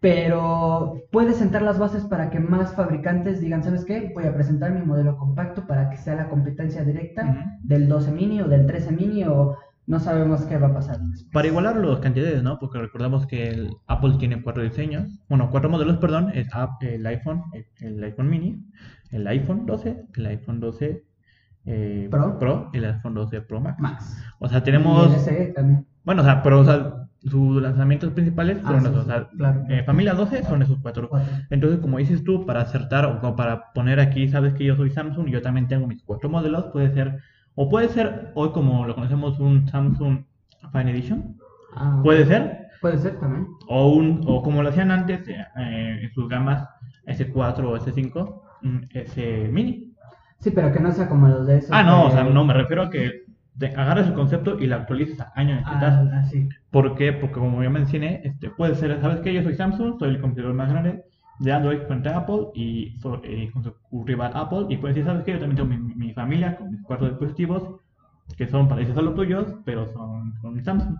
pero 0.00 0.96
puede 1.12 1.32
sentar 1.32 1.62
las 1.62 1.78
bases 1.78 2.04
para 2.04 2.28
que 2.30 2.40
más 2.40 2.74
fabricantes 2.74 3.40
digan, 3.40 3.62
¿sabes 3.62 3.84
qué? 3.84 4.10
Voy 4.12 4.24
a 4.26 4.34
presentar 4.34 4.72
mi 4.72 4.82
modelo 4.82 5.16
compacto 5.16 5.64
para 5.66 5.88
que 5.90 5.96
sea 5.96 6.16
la 6.16 6.28
competencia 6.28 6.82
directa 6.84 7.56
del 7.62 7.88
12 7.88 8.10
mini 8.10 8.40
o 8.40 8.48
del 8.48 8.66
13 8.66 8.90
mini 8.90 9.24
o 9.24 9.56
no 9.86 9.98
sabemos 9.98 10.42
qué 10.44 10.58
va 10.58 10.68
a 10.68 10.74
pasar. 10.74 11.00
Para 11.32 11.48
igualar 11.48 11.76
los 11.76 12.00
cantidades, 12.00 12.42
¿no? 12.42 12.58
Porque 12.58 12.78
recordamos 12.78 13.26
que 13.26 13.48
el 13.48 13.70
Apple 13.86 14.14
tiene 14.18 14.40
cuatro 14.42 14.62
diseños, 14.62 15.08
bueno, 15.28 15.50
cuatro 15.50 15.68
modelos, 15.70 15.96
perdón, 15.98 16.30
es 16.34 16.48
el 16.80 17.06
iPhone, 17.06 17.42
el, 17.80 18.02
iPhone 18.04 18.30
mini, 18.30 18.64
el 19.10 19.26
iPhone 19.26 19.66
12, 19.66 20.04
el 20.16 20.26
iPhone 20.26 20.60
12 20.60 21.04
eh, 21.64 22.08
Pro. 22.10 22.38
Pro 22.38 22.70
el 22.72 22.84
iPhone 22.84 23.14
12 23.14 23.40
Pro 23.42 23.60
Max. 23.60 24.16
O 24.38 24.48
sea, 24.48 24.62
tenemos... 24.62 25.10
Y 25.10 25.14
el 25.14 25.20
SE 25.20 25.46
también. 25.54 25.86
Bueno, 26.04 26.22
o 26.22 26.24
sea, 26.24 26.42
pero 26.42 26.60
o 26.60 26.64
sea, 26.64 27.08
sus 27.24 27.62
lanzamientos 27.62 28.10
principales 28.12 28.58
Ah, 28.64 28.68
son 28.72 28.80
sí, 28.80 28.86
esos. 28.86 29.04
sí, 29.04 29.10
o 29.10 29.14
sea, 29.14 29.28
claro. 29.36 29.64
eh, 29.68 29.82
familia 29.84 30.14
12 30.14 30.42
son 30.44 30.62
esos 30.62 30.78
cuatro. 30.80 31.08
Cuatro. 31.08 31.32
Entonces, 31.50 31.78
como 31.80 31.98
dices 31.98 32.24
tú, 32.24 32.44
para 32.46 32.62
acertar 32.62 33.04
o 33.06 33.36
para 33.36 33.72
poner 33.72 34.00
aquí, 34.00 34.28
sabes 34.28 34.54
que 34.54 34.64
yo 34.64 34.74
soy 34.76 34.90
Samsung 34.90 35.28
y 35.28 35.32
yo 35.32 35.42
también 35.42 35.68
tengo 35.68 35.86
mis 35.86 36.02
cuatro 36.02 36.28
modelos, 36.28 36.66
puede 36.72 36.92
ser, 36.92 37.20
o 37.54 37.68
puede 37.68 37.88
ser 37.88 38.32
hoy 38.34 38.50
como 38.50 38.86
lo 38.86 38.94
conocemos 38.94 39.38
un 39.38 39.68
Samsung 39.68 40.24
Fine 40.72 40.90
Edition, 40.90 41.36
Ah, 41.74 42.00
puede 42.02 42.26
ser, 42.26 42.68
Puede 42.80 42.98
ser 42.98 43.18
también. 43.18 43.46
o 43.68 43.92
un 43.92 44.20
o 44.26 44.42
como 44.42 44.62
lo 44.62 44.68
hacían 44.68 44.90
antes 44.90 45.26
eh, 45.28 45.98
en 46.02 46.10
sus 46.12 46.28
gamas 46.28 46.68
S4 47.06 47.64
o 47.64 47.76
S5, 47.78 48.40
un 48.62 48.86
S 48.92 49.48
Mini. 49.50 49.94
Sí, 50.38 50.50
pero 50.50 50.72
que 50.72 50.80
no 50.80 50.92
sea 50.92 51.08
como 51.08 51.28
los 51.28 51.46
de 51.46 51.58
esos. 51.58 51.70
Ah, 51.72 51.82
no, 51.82 52.06
o 52.06 52.10
sea, 52.10 52.24
no, 52.24 52.44
me 52.44 52.52
refiero 52.52 52.82
a 52.82 52.90
que 52.90 53.22
agarres 53.76 54.06
el 54.08 54.14
concepto 54.14 54.58
y 54.58 54.66
lo 54.66 54.76
actualices 54.76 55.20
a 55.20 55.32
año 55.36 55.54
estás. 55.56 55.94
Ah, 55.94 56.10
ah, 56.14 56.24
sí. 56.24 56.48
¿Por 56.70 56.94
qué? 56.96 57.12
Porque 57.12 57.38
como 57.38 57.62
ya 57.62 57.70
mencioné, 57.70 58.20
este, 58.24 58.50
puede 58.50 58.74
ser, 58.74 59.00
¿sabes 59.00 59.20
qué? 59.20 59.32
Yo 59.32 59.42
soy 59.42 59.54
Samsung, 59.54 59.98
soy 59.98 60.10
el 60.10 60.20
competidor 60.20 60.52
más 60.54 60.70
grande 60.70 61.04
de 61.38 61.52
Android 61.52 61.80
frente 61.86 62.08
a 62.08 62.18
Apple 62.18 62.48
y 62.54 62.96
eh, 63.24 63.50
con 63.52 63.64
su 63.64 64.04
rival 64.04 64.32
Apple. 64.34 64.66
Y 64.68 64.76
puedes 64.76 64.94
decir, 64.96 65.06
¿sabes 65.10 65.24
qué? 65.24 65.32
Yo 65.32 65.40
también 65.40 65.56
tengo 65.56 65.68
mi, 65.68 65.94
mi 65.94 66.12
familia 66.12 66.56
con 66.56 66.70
mis 66.70 66.82
cuatro 66.82 67.08
dispositivos 67.08 67.80
que 68.36 68.46
son 68.48 68.68
parecidos 68.68 68.98
a 68.98 69.02
los 69.02 69.14
tuyos, 69.14 69.54
pero 69.64 69.92
son 69.92 70.32
con 70.40 70.62
Samsung. 70.62 70.96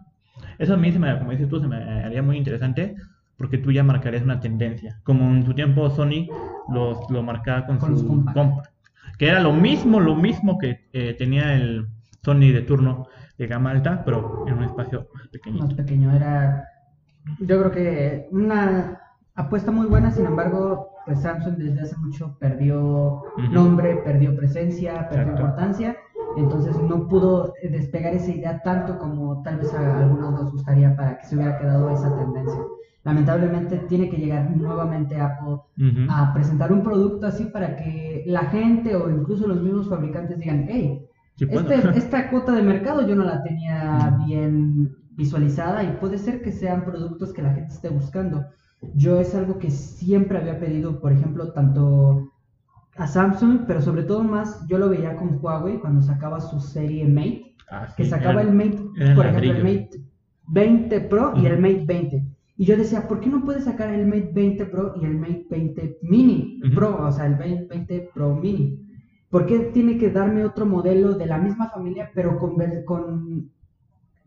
Eso 0.59 0.75
a 0.75 0.77
mí, 0.77 0.93
se 0.93 0.99
me, 0.99 1.19
como 1.19 1.31
dices 1.31 1.49
tú, 1.49 1.61
se 1.61 1.69
me 1.69 1.77
haría 1.77 2.23
muy 2.23 2.37
interesante 2.37 2.95
porque 3.37 3.59
tú 3.59 3.73
ya 3.73 3.83
marcarías 3.83 4.23
una 4.23 4.41
tendencia. 4.41 5.01
Como 5.05 5.25
en 5.31 5.45
su 5.45 5.55
tiempo 5.55 5.89
Sony 5.91 6.29
los, 6.69 7.11
lo 7.11 7.23
marcaba 7.23 7.67
con, 7.67 7.79
Con 7.79 7.99
su 7.99 8.07
compact. 8.07 8.37
compact, 8.37 8.75
que 9.19 9.29
era 9.29 9.41
lo 9.41 9.53
mismo, 9.53 10.01
lo 10.01 10.15
mismo 10.15 10.59
que 10.59 10.89
eh, 10.93 11.15
tenía 11.15 11.55
el 11.55 11.87
Sony 12.23 12.53
de 12.53 12.63
turno 12.63 13.09
de 13.39 13.47
gama 13.47 13.71
alta, 13.71 14.05
pero 14.05 14.45
en 14.47 14.55
un 14.55 14.65
espacio 14.65 15.09
más 15.15 15.29
pequeñito. 15.29 15.65
Más 15.65 15.75
pequeño. 15.75 16.15
Era. 16.15 16.69
Yo 17.41 17.59
creo 17.59 17.71
que 17.71 18.29
una 18.31 19.01
apuesta 19.35 19.71
muy 19.71 19.87
buena, 19.87 20.11
sin 20.11 20.27
embargo, 20.27 20.89
pues 21.07 21.21
Samsung 21.23 21.57
desde 21.57 21.81
hace 21.83 21.97
mucho 21.97 22.37
perdió 22.39 23.23
nombre, 23.51 23.97
perdió 24.05 24.37
presencia, 24.37 25.09
perdió 25.09 25.23
Exacto. 25.23 25.43
importancia. 25.43 25.97
Entonces 26.37 26.81
no 26.81 27.09
pudo 27.09 27.53
despegar 27.63 28.15
esa 28.15 28.31
idea 28.31 28.63
tanto 28.63 28.99
como 28.99 29.43
tal 29.43 29.59
vez 29.59 29.73
a 29.75 29.99
algunos 29.99 30.33
nos 30.33 30.53
gustaría 30.53 30.97
para 30.97 31.19
que 31.19 31.27
se 31.27 31.37
hubiera 31.37 31.59
quedado 31.59 31.91
esa 31.91 32.17
tendencia. 32.17 32.61
Lamentablemente 33.05 33.79
tiene 33.89 34.09
que 34.09 34.17
llegar 34.17 34.49
nuevamente 34.57 35.21
Apple 35.21 35.59
a 36.09 36.33
presentar 36.33 36.73
un 36.73 36.83
producto 36.83 37.27
así 37.27 37.47
para 37.47 37.77
que 37.77 38.23
la 38.27 38.45
gente 38.47 38.95
o 38.97 39.11
incluso 39.11 39.47
los 39.47 39.61
mismos 39.61 39.89
fabricantes 39.89 40.39
digan, 40.39 40.67
hey, 40.69 41.05
Sí 41.35 41.47
este- 41.51 41.89
esta 41.99 42.31
cuota 42.31 42.53
de 42.53 42.63
mercado 42.63 43.07
yo 43.07 43.17
no 43.17 43.25
la 43.25 43.43
tenía 43.43 44.17
bien 44.27 44.95
visualizada 45.17 45.83
y 45.83 45.97
puede 45.97 46.19
ser 46.19 46.43
que 46.43 46.53
sean 46.53 46.85
productos 46.85 47.33
que 47.33 47.43
la 47.43 47.53
gente 47.55 47.75
esté 47.75 47.89
buscando. 47.89 48.45
Yo 48.95 49.21
es 49.21 49.35
algo 49.35 49.59
que 49.59 49.71
siempre 49.71 50.39
había 50.39 50.59
pedido, 50.59 51.01
por 51.01 51.13
ejemplo, 51.13 51.53
tanto 51.53 52.33
a 52.97 53.07
Samsung, 53.07 53.61
pero 53.67 53.81
sobre 53.81 54.03
todo 54.03 54.23
más 54.23 54.67
yo 54.69 54.79
lo 54.79 54.89
veía 54.91 55.17
con 55.17 55.39
Huawei 55.41 55.79
cuando 55.81 56.03
sacaba 56.03 56.41
su 56.41 56.61
serie 56.61 57.07
Mate, 57.09 57.55
Ah, 57.71 57.89
que 57.97 58.05
sacaba 58.05 58.43
eran- 58.43 58.61
el 58.61 58.71
Mate, 58.71 59.15
por 59.15 59.27
ejemplo, 59.27 59.53
el. 59.53 59.63
Mate 59.65 59.91
20 60.49 61.01
Pro 61.03 61.33
y 61.37 61.47
el 61.47 61.59
Mate 61.59 61.85
20. 61.87 62.27
Y 62.59 62.65
yo 62.67 62.77
decía, 62.77 63.09
¿por 63.09 63.21
qué 63.21 63.31
no 63.31 63.45
puede 63.45 63.63
sacar 63.63 63.95
el 63.95 64.07
Mate 64.07 64.31
20 64.35 64.67
Pro 64.67 64.93
y 65.01 65.07
el 65.07 65.17
Mate 65.19 65.47
20 65.49 65.99
Mini. 66.03 66.61
Pro? 66.75 67.07
O 67.07 67.11
sea, 67.13 67.27
el 67.27 67.37
20 67.37 67.67
20 67.75 68.11
Pro 68.13 68.35
Mini. 68.35 68.79
¿Por 69.31 69.47
qué 69.47 69.59
tiene 69.73 69.97
que 69.97 70.11
darme 70.11 70.45
otro 70.45 70.67
modelo 70.67 71.15
de 71.15 71.25
la 71.25 71.39
misma 71.39 71.71
familia, 71.71 72.11
pero 72.15 72.39
con 72.85 73.51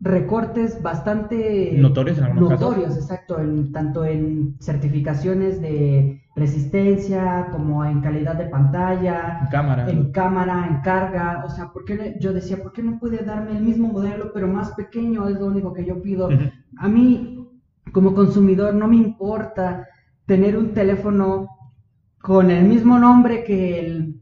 recortes 0.00 0.82
bastante 0.82 1.72
Notorios 1.78 2.18
en 2.18 2.24
algunos 2.24 2.50
casos. 2.50 2.96
exacto, 2.96 3.38
en, 3.40 3.72
tanto 3.72 4.04
en 4.04 4.56
certificaciones 4.60 5.60
de 5.60 6.22
resistencia 6.34 7.48
como 7.50 7.84
en 7.84 8.00
calidad 8.02 8.34
de 8.36 8.46
pantalla, 8.46 9.48
cámara. 9.50 9.88
en 9.90 10.12
cámara, 10.12 10.66
en 10.68 10.80
carga, 10.82 11.42
o 11.46 11.48
sea, 11.48 11.72
¿por 11.72 11.84
qué 11.86 11.94
le- 11.96 12.16
yo 12.20 12.32
decía, 12.34 12.62
¿por 12.62 12.72
qué 12.72 12.82
no 12.82 12.98
puede 12.98 13.24
darme 13.24 13.56
el 13.56 13.62
mismo 13.64 13.88
modelo 13.88 14.32
pero 14.34 14.46
más 14.48 14.70
pequeño? 14.72 15.28
Es 15.28 15.38
lo 15.40 15.46
único 15.46 15.72
que 15.72 15.84
yo 15.84 16.00
pido. 16.02 16.28
A 16.78 16.88
mí, 16.88 17.48
como 17.92 18.14
consumidor, 18.14 18.74
no 18.74 18.86
me 18.88 18.96
importa 18.96 19.86
tener 20.26 20.58
un 20.58 20.74
teléfono 20.74 21.48
con 22.20 22.50
el 22.50 22.64
mismo 22.64 22.98
nombre 22.98 23.44
que 23.44 23.78
el, 23.80 24.20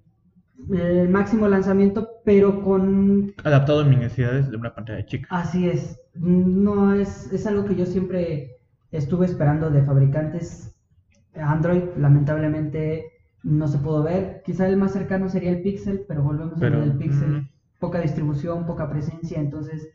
el 0.73 1.09
máximo 1.09 1.49
lanzamiento, 1.49 2.09
pero 2.25 2.63
con... 2.63 3.35
Adaptado 3.45 3.81
a 3.81 3.85
mis 3.85 3.99
necesidades 3.99 4.51
de 4.51 4.57
una 4.57 4.75
pantalla 4.75 5.05
chica. 5.05 5.29
Así 5.31 5.69
es, 5.69 6.01
no 6.15 6.95
es, 6.95 7.33
es 7.33 7.47
algo 7.47 7.65
que 7.65 7.77
yo 7.77 7.87
siempre 7.87 8.57
estuve 8.91 9.27
esperando 9.27 9.71
de 9.71 9.83
fabricantes. 9.83 10.75
Android, 11.35 11.83
lamentablemente, 11.99 13.13
no 13.43 13.69
se 13.69 13.79
pudo 13.79 14.03
ver. 14.03 14.43
Quizá 14.45 14.67
el 14.69 14.77
más 14.77 14.93
cercano 14.93 15.29
sería 15.29 15.51
el 15.51 15.63
Pixel, 15.63 16.05
pero 16.09 16.23
volvemos 16.23 16.55
Pero, 16.59 16.77
a 16.77 16.79
lo 16.79 16.87
del 16.87 16.97
Pixel. 16.97 17.29
mm. 17.29 17.49
Poca 17.81 18.01
distribución, 18.01 18.65
poca 18.65 18.89
presencia, 18.89 19.39
entonces 19.39 19.91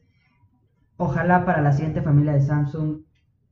ojalá 0.98 1.46
para 1.46 1.62
la 1.62 1.72
siguiente 1.72 2.02
familia 2.02 2.34
de 2.34 2.42
Samsung 2.42 3.02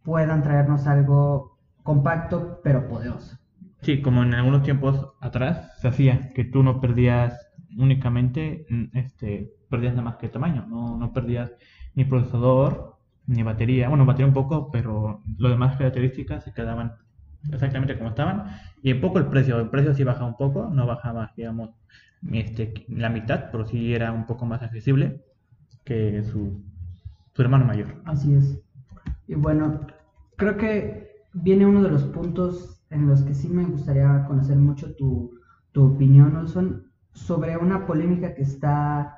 puedan 0.03 0.43
traernos 0.43 0.86
algo 0.86 1.57
compacto 1.81 2.59
pero 2.63 2.88
poderoso. 2.88 3.38
Sí, 3.81 4.01
como 4.01 4.24
en 4.24 4.34
algunos 4.34 4.63
tiempos 4.63 5.13
atrás 5.22 5.72
se 5.79 5.88
hacía, 5.88 6.34
que 6.34 6.43
tú 6.43 6.63
no 6.63 6.81
perdías 6.81 7.50
únicamente, 7.77 8.65
mm, 8.69 8.98
este, 8.98 9.51
perdías 9.69 9.93
nada 9.93 10.03
más 10.03 10.15
que 10.17 10.29
tamaño, 10.29 10.65
no, 10.67 10.98
no 10.98 11.13
perdías 11.13 11.51
ni 11.96 12.05
procesador, 12.05 12.98
ni 13.27 13.43
batería, 13.43 13.89
bueno, 13.89 14.05
batería 14.05 14.27
un 14.27 14.34
poco, 14.34 14.72
pero 14.72 15.22
las 15.38 15.51
demás 15.51 15.77
características 15.77 16.43
se 16.43 16.53
quedaban 16.53 16.93
exactamente 17.51 17.98
como 17.98 18.10
estaban, 18.10 18.46
y 18.81 18.93
un 18.93 19.01
poco 19.01 19.19
el 19.19 19.27
precio, 19.27 19.60
el 19.60 19.69
precio 19.69 19.93
sí 19.93 20.03
baja 20.03 20.25
un 20.25 20.38
poco, 20.38 20.69
no 20.74 20.86
bajaba, 20.88 21.34
digamos, 21.36 21.69
este, 22.31 22.74
la 22.89 23.10
mitad, 23.10 23.51
pero 23.51 23.65
sí 23.65 23.93
era 23.93 24.12
un 24.12 24.25
poco 24.25 24.46
más 24.46 24.62
accesible 24.63 25.22
que 25.84 26.24
su, 26.24 26.63
su 27.34 27.41
hermano 27.41 27.65
mayor. 27.65 28.01
Así 28.05 28.34
es. 28.34 28.60
Y 29.27 29.36
bueno, 29.36 29.81
creo 30.36 30.57
que 30.57 31.25
viene 31.34 31.65
uno 31.65 31.84
de 31.84 31.89
los 31.91 32.03
puntos 32.03 32.76
en 32.89 33.08
los 33.08 33.22
que 33.24 33.34
sí 33.34 33.50
me 33.50 33.65
gustaría 33.65 34.25
conocer 34.27 34.58
mucho 34.58 34.96
tu, 34.96 35.32
tu 35.72 35.94
opinión, 35.94 36.36
Olson, 36.36 36.88
sobre 37.13 37.58
una 37.58 37.86
polémica 37.86 38.34
que 38.34 38.44
está, 38.44 39.17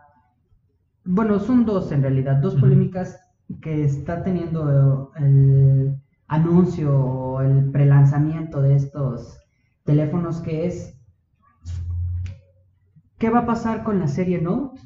bueno, 1.06 1.40
son 1.40 1.66
dos 1.66 1.92
en 1.92 2.02
realidad, 2.02 2.38
dos 2.38 2.56
polémicas 2.56 3.20
que 3.62 3.84
está 3.84 4.24
teniendo 4.24 5.12
el 5.18 6.00
anuncio 6.28 6.98
o 6.98 7.42
el 7.42 7.72
prelanzamiento 7.72 8.62
de 8.62 8.76
estos 8.76 9.40
teléfonos, 9.84 10.40
que 10.42 10.68
es, 10.68 10.98
¿qué 13.18 13.30
va 13.30 13.40
a 13.40 13.46
pasar 13.46 13.84
con 13.84 14.00
la 14.00 14.08
serie 14.08 14.42
Note? 14.42 14.80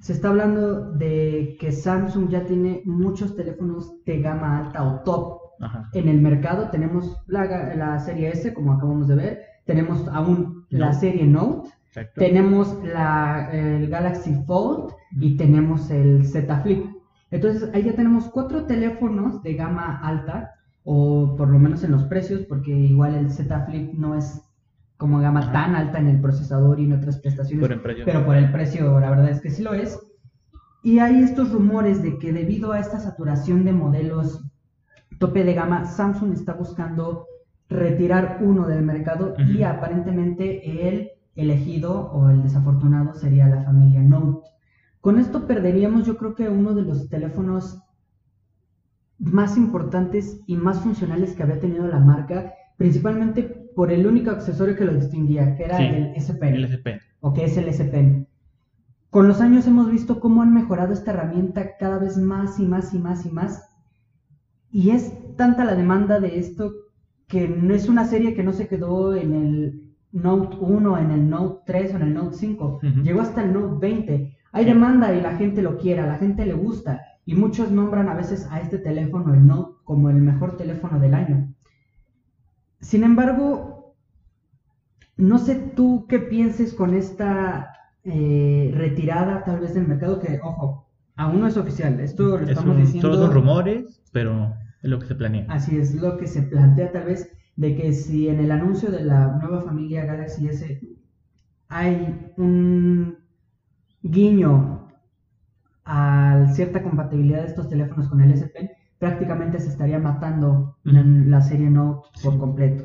Se 0.00 0.12
está 0.12 0.30
hablando 0.30 0.90
de 0.92 1.56
que 1.60 1.70
Samsung 1.70 2.28
ya 2.28 2.44
tiene 2.44 2.82
muchos 2.84 3.36
teléfonos 3.36 4.04
de 4.04 4.20
gama 4.20 4.58
alta 4.58 4.82
o 4.82 5.00
top 5.04 5.43
Ajá. 5.64 5.88
en 5.92 6.08
el 6.08 6.20
mercado. 6.20 6.68
Tenemos 6.70 7.16
la, 7.26 7.74
la 7.74 7.98
serie 8.00 8.30
S, 8.30 8.52
como 8.54 8.72
acabamos 8.72 9.08
de 9.08 9.14
ver. 9.16 9.42
Tenemos 9.64 10.06
aún 10.08 10.66
la 10.70 10.92
serie 10.92 11.24
Note. 11.26 11.70
Exacto. 11.88 12.20
Tenemos 12.20 12.76
la, 12.84 13.50
el 13.52 13.88
Galaxy 13.88 14.34
Fold 14.46 14.92
y 15.20 15.36
tenemos 15.36 15.90
el 15.90 16.26
Z 16.26 16.60
Flip. 16.62 16.86
Entonces 17.30 17.70
ahí 17.72 17.84
ya 17.84 17.94
tenemos 17.94 18.28
cuatro 18.28 18.64
teléfonos 18.66 19.42
de 19.42 19.54
gama 19.54 20.00
alta, 20.02 20.54
o 20.84 21.34
por 21.36 21.48
lo 21.48 21.58
menos 21.58 21.82
en 21.84 21.92
los 21.92 22.04
precios, 22.04 22.42
porque 22.42 22.70
igual 22.70 23.14
el 23.14 23.30
Z 23.30 23.64
Flip 23.66 23.94
no 23.94 24.14
es 24.16 24.42
como 24.96 25.18
gama 25.18 25.40
Ajá. 25.40 25.52
tan 25.52 25.74
alta 25.74 25.98
en 25.98 26.08
el 26.08 26.20
procesador 26.20 26.78
y 26.78 26.84
en 26.84 26.92
otras 26.92 27.18
prestaciones 27.18 27.66
precio. 27.80 28.04
pero 28.04 28.24
por 28.24 28.36
el 28.36 28.52
precio 28.52 29.00
la 29.00 29.10
verdad 29.10 29.30
es 29.30 29.40
que 29.40 29.50
sí 29.50 29.62
lo 29.62 29.74
es. 29.74 29.98
Y 30.82 30.98
hay 30.98 31.22
estos 31.22 31.50
rumores 31.52 32.02
de 32.02 32.18
que 32.18 32.32
debido 32.32 32.72
a 32.72 32.78
esta 32.78 32.98
saturación 33.00 33.64
de 33.64 33.72
modelos 33.72 34.44
tope 35.24 35.42
de 35.42 35.54
gama, 35.54 35.86
Samsung 35.86 36.34
está 36.34 36.52
buscando 36.52 37.26
retirar 37.70 38.40
uno 38.42 38.66
del 38.66 38.82
mercado 38.82 39.34
y 39.38 39.62
aparentemente 39.62 40.86
el 40.86 41.12
elegido 41.34 42.10
o 42.12 42.28
el 42.28 42.42
desafortunado 42.42 43.14
sería 43.14 43.48
la 43.48 43.62
familia 43.62 44.02
Note. 44.02 44.46
Con 45.00 45.18
esto 45.18 45.46
perderíamos 45.46 46.04
yo 46.04 46.18
creo 46.18 46.34
que 46.34 46.50
uno 46.50 46.74
de 46.74 46.82
los 46.82 47.08
teléfonos 47.08 47.78
más 49.18 49.56
importantes 49.56 50.40
y 50.46 50.56
más 50.56 50.80
funcionales 50.80 51.32
que 51.34 51.42
había 51.42 51.58
tenido 51.58 51.86
la 51.86 52.00
marca, 52.00 52.52
principalmente 52.76 53.44
por 53.74 53.90
el 53.92 54.06
único 54.06 54.30
accesorio 54.30 54.76
que 54.76 54.84
lo 54.84 54.92
distinguía, 54.92 55.56
que 55.56 55.64
era 55.64 55.78
Sí, 55.78 55.84
el 55.84 56.12
S 56.16 56.34
Pen 56.34 56.54
El 56.54 56.64
SP. 56.68 57.00
o 57.20 57.32
que 57.32 57.44
es 57.44 57.56
el 57.56 57.68
S 57.68 57.82
Pen. 57.86 58.28
Con 59.08 59.26
los 59.26 59.40
años 59.40 59.66
hemos 59.66 59.90
visto 59.90 60.20
cómo 60.20 60.42
han 60.42 60.52
mejorado 60.52 60.92
esta 60.92 61.12
herramienta 61.12 61.78
cada 61.78 61.98
vez 61.98 62.18
más 62.18 62.58
y 62.58 62.66
más 62.66 62.92
y 62.92 62.98
más 62.98 63.24
y 63.24 63.30
más. 63.30 63.70
Y 64.74 64.90
es 64.90 65.12
tanta 65.36 65.64
la 65.64 65.76
demanda 65.76 66.18
de 66.18 66.36
esto 66.36 66.74
que 67.28 67.46
no 67.46 67.72
es 67.74 67.88
una 67.88 68.04
serie 68.06 68.34
que 68.34 68.42
no 68.42 68.52
se 68.52 68.66
quedó 68.66 69.14
en 69.14 69.32
el 69.32 69.94
Note 70.10 70.56
1, 70.58 70.98
en 70.98 71.10
el 71.12 71.30
Note 71.30 71.62
3 71.64 71.94
o 71.94 71.96
en 71.98 72.02
el 72.02 72.14
Note 72.14 72.36
5. 72.36 72.80
Ujú. 72.82 73.02
Llegó 73.02 73.20
hasta 73.20 73.44
el 73.44 73.52
Note 73.52 73.76
20. 73.80 74.36
Hay 74.50 74.64
demanda 74.64 75.14
y 75.14 75.20
la 75.20 75.36
gente 75.36 75.62
lo 75.62 75.78
quiere, 75.78 76.00
a 76.00 76.08
la 76.08 76.18
gente 76.18 76.44
le 76.44 76.54
gusta. 76.54 77.00
y 77.24 77.36
muchos 77.36 77.70
nombran 77.70 78.08
a 78.08 78.14
veces 78.14 78.48
a 78.50 78.60
este 78.60 78.78
teléfono, 78.78 79.32
el 79.32 79.46
Note, 79.46 79.76
como 79.84 80.10
el 80.10 80.16
mejor 80.16 80.56
teléfono 80.56 80.98
del 80.98 81.14
año. 81.14 81.54
Sin 82.80 83.04
embargo, 83.04 83.94
no 85.16 85.38
sé 85.38 85.54
tú 85.54 86.06
qué 86.08 86.18
pienses 86.18 86.74
con 86.74 86.94
esta 86.94 87.70
eh, 88.02 88.72
retirada 88.74 89.44
tal 89.44 89.60
vez 89.60 89.72
del 89.72 89.86
mercado 89.86 90.18
que, 90.18 90.40
ojo, 90.42 90.88
aún 91.14 91.40
no 91.40 91.46
es 91.46 91.56
oficial. 91.56 92.00
Esto 92.00 92.38
lo 92.38 92.44
estamos 92.44 92.76
diciendo. 92.76 93.08
Todos 93.08 93.24
son 93.24 93.34
rumores, 93.34 94.02
pero 94.12 94.52
es 94.84 94.90
lo 94.90 94.98
que 94.98 95.06
se 95.06 95.14
planea. 95.14 95.46
Así 95.48 95.76
es, 95.78 95.94
lo 95.94 96.18
que 96.18 96.26
se 96.26 96.42
plantea 96.42 96.92
tal 96.92 97.04
vez 97.06 97.32
de 97.56 97.74
que 97.74 97.92
si 97.92 98.28
en 98.28 98.38
el 98.38 98.52
anuncio 98.52 98.90
de 98.90 99.02
la 99.02 99.38
nueva 99.40 99.62
familia 99.62 100.04
Galaxy 100.04 100.48
S 100.48 100.80
hay 101.68 102.32
un 102.36 103.16
guiño 104.02 104.88
a 105.86 106.46
cierta 106.52 106.82
compatibilidad 106.82 107.40
de 107.40 107.48
estos 107.48 107.68
teléfonos 107.68 108.08
con 108.08 108.20
el 108.20 108.32
S 108.32 108.46
Pen, 108.48 108.70
prácticamente 108.98 109.58
se 109.58 109.70
estaría 109.70 109.98
matando 109.98 110.76
la 110.84 111.40
serie 111.40 111.70
Note 111.70 112.08
por 112.22 112.38
completo. 112.38 112.84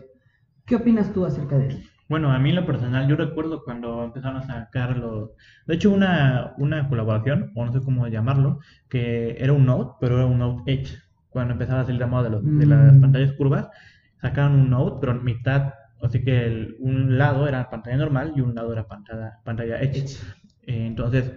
¿Qué 0.66 0.76
opinas 0.76 1.12
tú 1.12 1.26
acerca 1.26 1.58
de 1.58 1.68
eso? 1.68 1.80
Bueno, 2.08 2.32
a 2.32 2.40
mí 2.40 2.50
en 2.50 2.56
lo 2.56 2.66
personal, 2.66 3.08
yo 3.08 3.16
recuerdo 3.18 3.64
cuando 3.64 4.04
empezaron 4.04 4.38
a 4.38 4.42
sacarlo, 4.44 5.34
de 5.68 5.76
hecho 5.76 5.92
una, 5.92 6.54
una 6.58 6.88
colaboración, 6.88 7.52
o 7.56 7.66
no 7.66 7.72
sé 7.72 7.82
cómo 7.82 8.08
llamarlo, 8.08 8.60
que 8.90 9.36
era 9.38 9.54
un 9.54 9.66
Note, 9.66 9.98
pero 10.00 10.16
era 10.16 10.26
un 10.26 10.40
Note 10.40 10.72
Edge, 10.72 10.98
cuando 11.30 11.54
empezaba 11.54 11.82
a 11.82 11.86
salir 11.86 12.00
la 12.00 12.08
moda 12.08 12.30
de, 12.30 12.42
de 12.42 12.66
las 12.66 12.94
mm. 12.94 13.02
pantallas 13.02 13.34
curvas, 13.34 13.68
sacaron 14.22 14.54
un 14.54 14.70
Note, 14.70 14.98
pero 15.00 15.14
en 15.14 15.24
mitad, 15.24 15.74
así 16.02 16.24
que 16.24 16.76
un 16.80 17.18
lado 17.18 17.48
era 17.48 17.70
pantalla 17.70 17.98
normal 17.98 18.34
y 18.36 18.42
un 18.42 18.56
lado 18.56 18.74
era 18.74 18.88
pantalla, 18.88 19.40
pantalla 19.44 19.82
Edge. 19.82 20.18
Eh, 20.64 20.86
entonces, 20.88 21.32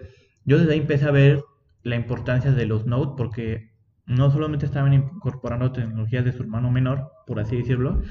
yo 0.45 0.59
desde 0.59 0.73
ahí 0.73 0.81
empecé 0.81 1.07
a 1.07 1.13
ver 1.13 1.43
la 1.83 1.97
importancia 1.97 2.53
de 2.53 2.67
los 2.67 2.87
Note 2.87 3.15
porque 3.17 3.73
no 4.07 4.31
solamente 4.31 4.67
estaban 4.67 4.93
incorporando 4.95 5.73
tecnologías 5.73 6.25
de 6.25 6.33
su 6.33 6.43
hermano 6.43 6.71
menor, 6.71 7.13
por 7.27 7.41
así 7.41 7.57
decirlo, 7.57 8.03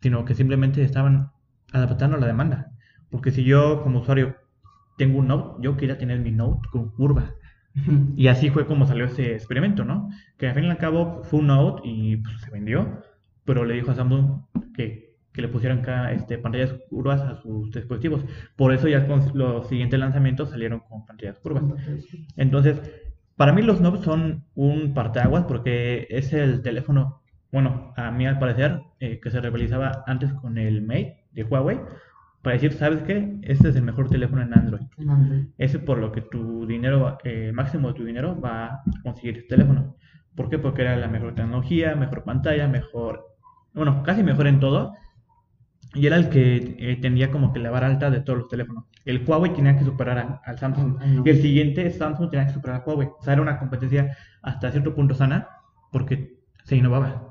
sino 0.00 0.24
que 0.24 0.34
simplemente 0.34 0.82
estaban 0.82 1.30
adaptando 1.72 2.16
a 2.16 2.20
la 2.20 2.26
demanda. 2.26 2.70
Porque 3.10 3.30
si 3.30 3.44
yo 3.44 3.82
como 3.82 4.00
usuario 4.00 4.36
tengo 4.96 5.18
un 5.18 5.28
Note, 5.28 5.62
yo 5.62 5.76
quería 5.76 5.98
tener 5.98 6.20
mi 6.20 6.30
Note 6.30 6.68
con 6.70 6.90
curva. 6.90 7.34
Y 8.16 8.28
así 8.28 8.50
fue 8.50 8.66
como 8.66 8.86
salió 8.86 9.06
ese 9.06 9.34
experimento, 9.34 9.84
¿no? 9.84 10.10
Que 10.38 10.48
al 10.48 10.54
fin 10.54 10.64
y 10.64 10.70
al 10.70 10.78
cabo 10.78 11.22
fue 11.24 11.40
un 11.40 11.48
Note 11.48 11.82
y 11.84 12.16
pues, 12.16 12.40
se 12.40 12.50
vendió, 12.50 13.02
pero 13.44 13.64
le 13.64 13.74
dijo 13.74 13.90
a 13.90 13.94
Samsung 13.94 14.42
que, 14.74 15.16
que 15.32 15.42
le 15.42 15.48
pusieran 15.48 15.80
acá 15.80 16.12
este, 16.12 16.38
pantallas 16.38 16.74
curvas 16.88 17.20
a 17.20 17.36
sus 17.42 17.70
dispositivos. 17.72 18.24
Por 18.56 18.72
eso 18.72 18.88
ya 18.88 19.06
con 19.06 19.22
los 19.34 19.68
siguientes 19.68 19.98
lanzamientos 19.98 20.50
salieron 20.50 20.80
con 20.80 21.04
pantallas 21.06 21.38
curvas. 21.38 21.64
Entonces, 22.36 22.80
para 23.36 23.52
mí 23.52 23.62
los 23.62 23.80
Note 23.80 24.02
son 24.04 24.44
un 24.54 24.94
parteaguas 24.94 25.44
porque 25.44 26.06
es 26.08 26.32
el 26.32 26.62
teléfono, 26.62 27.22
bueno, 27.50 27.92
a 27.96 28.10
mí 28.10 28.26
al 28.26 28.38
parecer, 28.38 28.80
eh, 29.00 29.18
que 29.20 29.30
se 29.30 29.40
rivalizaba 29.40 30.04
antes 30.06 30.32
con 30.34 30.58
el 30.58 30.82
Mate 30.82 31.24
de 31.32 31.42
Huawei 31.42 31.80
para 32.44 32.54
decir, 32.54 32.74
¿sabes 32.74 33.02
qué? 33.02 33.38
Este 33.42 33.70
es 33.70 33.76
el 33.76 33.82
mejor 33.82 34.08
teléfono 34.10 34.42
en 34.42 34.52
Android. 34.52 34.82
Ese 35.56 35.78
por 35.78 35.98
lo 35.98 36.12
que 36.12 36.20
tu 36.20 36.66
dinero, 36.66 37.16
eh, 37.24 37.50
máximo 37.52 37.88
de 37.88 37.94
tu 37.94 38.04
dinero 38.04 38.38
va 38.38 38.66
a 38.66 38.82
conseguir 39.02 39.38
este 39.38 39.56
teléfono. 39.56 39.96
¿Por 40.36 40.50
qué? 40.50 40.58
Porque 40.58 40.82
era 40.82 40.94
la 40.96 41.08
mejor 41.08 41.34
tecnología, 41.34 41.96
mejor 41.96 42.22
pantalla, 42.22 42.68
mejor, 42.68 43.24
bueno, 43.72 44.02
casi 44.02 44.22
mejor 44.22 44.46
en 44.46 44.60
todo. 44.60 44.92
Y 45.94 46.06
era 46.06 46.16
el 46.16 46.28
que 46.28 46.76
eh, 46.78 46.98
tenía 47.00 47.30
como 47.30 47.52
que 47.52 47.60
la 47.60 47.70
vara 47.70 47.86
alta 47.86 48.10
de 48.10 48.20
todos 48.20 48.40
los 48.40 48.48
teléfonos. 48.48 48.84
El 49.06 49.24
Huawei 49.26 49.54
tenía 49.54 49.78
que 49.78 49.84
superar 49.84 50.40
al 50.44 50.58
Samsung. 50.58 50.98
Y 51.24 51.30
el 51.30 51.40
siguiente 51.40 51.88
Samsung 51.90 52.30
tenía 52.30 52.46
que 52.46 52.52
superar 52.52 52.82
a 52.82 52.84
Huawei. 52.84 53.08
O 53.18 53.22
sea, 53.22 53.32
era 53.32 53.42
una 53.42 53.58
competencia 53.58 54.16
hasta 54.42 54.70
cierto 54.70 54.94
punto 54.94 55.14
sana 55.14 55.48
porque 55.90 56.40
se 56.64 56.76
innovaba. 56.76 57.23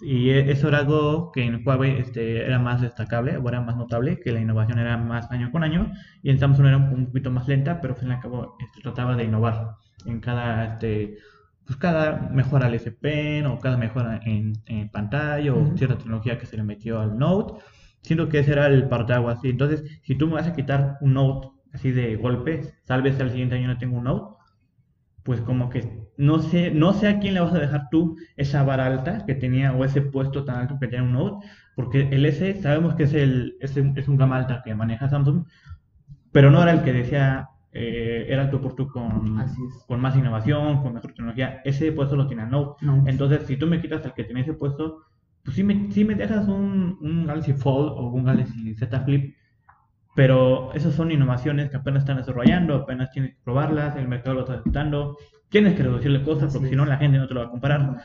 Y 0.00 0.30
e, 0.30 0.50
eso 0.50 0.68
era 0.68 0.78
algo 0.78 1.32
que 1.32 1.44
en 1.44 1.62
Huawei 1.66 1.98
este, 1.98 2.44
era 2.44 2.58
más 2.58 2.80
destacable, 2.80 3.36
o 3.36 3.48
era 3.48 3.60
más 3.60 3.76
notable, 3.76 4.20
que 4.20 4.32
la 4.32 4.40
innovación 4.40 4.78
era 4.78 4.96
más 4.96 5.30
año 5.30 5.50
con 5.50 5.64
año, 5.64 5.92
y 6.22 6.30
en 6.30 6.38
Samsung 6.38 6.66
era 6.66 6.76
un, 6.76 7.06
poquito 7.06 7.30
más 7.30 7.48
lenta, 7.48 7.80
pero 7.80 7.94
al 7.94 8.00
fin 8.00 8.10
y 8.10 8.12
al 8.12 8.20
cabo 8.20 8.56
este, 8.60 8.80
trataba 8.80 9.16
de 9.16 9.24
innovar 9.24 9.76
en 10.06 10.20
cada, 10.20 10.64
este, 10.74 11.18
pues 11.66 11.78
cada 11.78 12.28
mejora 12.30 12.66
al 12.66 12.74
S 12.74 12.90
Pen, 12.92 13.46
o 13.46 13.58
cada 13.58 13.76
mejora 13.76 14.20
en, 14.24 14.54
pantalla, 14.90 15.54
o 15.54 15.76
cierta 15.76 15.98
tecnología 15.98 16.38
que 16.38 16.46
se 16.46 16.56
le 16.56 16.62
metió 16.62 17.00
al 17.00 17.18
Note. 17.18 17.62
Siento 18.02 18.28
que 18.28 18.40
ese 18.40 18.52
era 18.52 18.66
el 18.66 18.88
partaguas. 18.88 19.38
así. 19.38 19.48
Entonces, 19.48 19.82
si 20.02 20.14
tú 20.16 20.26
me 20.26 20.34
vas 20.34 20.46
a 20.46 20.52
quitar 20.52 20.98
un 21.00 21.14
Note 21.14 21.48
así 21.72 21.90
de 21.90 22.16
golpe, 22.16 22.74
tal 22.86 23.02
vez 23.02 23.18
al 23.20 23.30
siguiente 23.30 23.56
año 23.56 23.68
no 23.68 23.78
tengo 23.78 23.98
un 23.98 24.04
Note, 24.04 24.33
pues 25.24 25.40
como 25.40 25.70
que 25.70 26.04
no 26.16 26.38
sé, 26.38 26.70
no 26.70 26.92
sé 26.92 27.08
a 27.08 27.18
quién 27.18 27.34
le 27.34 27.40
vas 27.40 27.54
a 27.54 27.58
dejar 27.58 27.88
tú 27.90 28.16
esa 28.36 28.62
vara 28.62 28.86
alta 28.86 29.24
que 29.26 29.34
tenía 29.34 29.72
o 29.72 29.84
ese 29.84 30.02
puesto 30.02 30.44
tan 30.44 30.56
alto 30.56 30.78
que 30.78 30.86
tenía 30.86 31.02
un 31.02 31.12
Note, 31.12 31.46
porque 31.74 32.08
el 32.12 32.26
S 32.26 32.62
sabemos 32.62 32.94
que 32.94 33.04
es, 33.04 33.14
el, 33.14 33.56
es, 33.60 33.76
es 33.76 34.08
un 34.08 34.16
gama 34.16 34.36
alta 34.36 34.62
que 34.64 34.74
maneja 34.74 35.08
Samsung, 35.08 35.44
pero 36.30 36.50
no 36.50 36.62
era 36.62 36.72
el 36.72 36.82
que 36.82 36.92
decía 36.92 37.48
eh, 37.72 38.26
era 38.28 38.42
el 38.44 38.50
tu 38.50 38.60
por 38.60 38.76
con, 38.90 39.36
con 39.88 40.00
más 40.00 40.16
innovación, 40.16 40.80
con 40.80 40.94
mejor 40.94 41.12
tecnología. 41.12 41.60
Ese 41.64 41.90
puesto 41.90 42.14
lo 42.14 42.28
tiene 42.28 42.46
Note. 42.46 42.86
Entonces, 43.06 43.46
si 43.46 43.56
tú 43.56 43.66
me 43.66 43.80
quitas 43.80 44.04
el 44.04 44.12
que 44.12 44.24
tiene 44.24 44.42
ese 44.42 44.54
puesto, 44.54 45.02
pues 45.42 45.56
sí 45.56 45.64
me, 45.64 45.90
sí 45.90 46.04
me 46.04 46.14
dejas 46.14 46.46
un, 46.46 46.96
un 47.00 47.26
Galaxy 47.26 47.52
Fold 47.52 47.92
o 47.96 48.10
un 48.10 48.24
Galaxy 48.24 48.74
Z 48.74 49.00
Flip 49.00 49.34
pero 50.14 50.72
esas 50.74 50.94
son 50.94 51.10
innovaciones 51.10 51.70
que 51.70 51.76
apenas 51.76 52.02
están 52.02 52.18
desarrollando, 52.18 52.74
apenas 52.74 53.10
tienes 53.10 53.32
que 53.32 53.40
probarlas, 53.42 53.96
el 53.96 54.08
mercado 54.08 54.34
lo 54.34 54.40
está 54.40 54.54
aceptando, 54.54 55.16
tienes 55.48 55.74
que 55.74 55.82
reducirle 55.82 56.22
cosas 56.22 56.52
porque 56.52 56.70
si 56.70 56.76
no 56.76 56.84
la 56.86 56.98
gente 56.98 57.18
no 57.18 57.26
te 57.26 57.34
lo 57.34 57.40
va 57.40 57.46
a 57.46 57.50
comparar. 57.50 57.96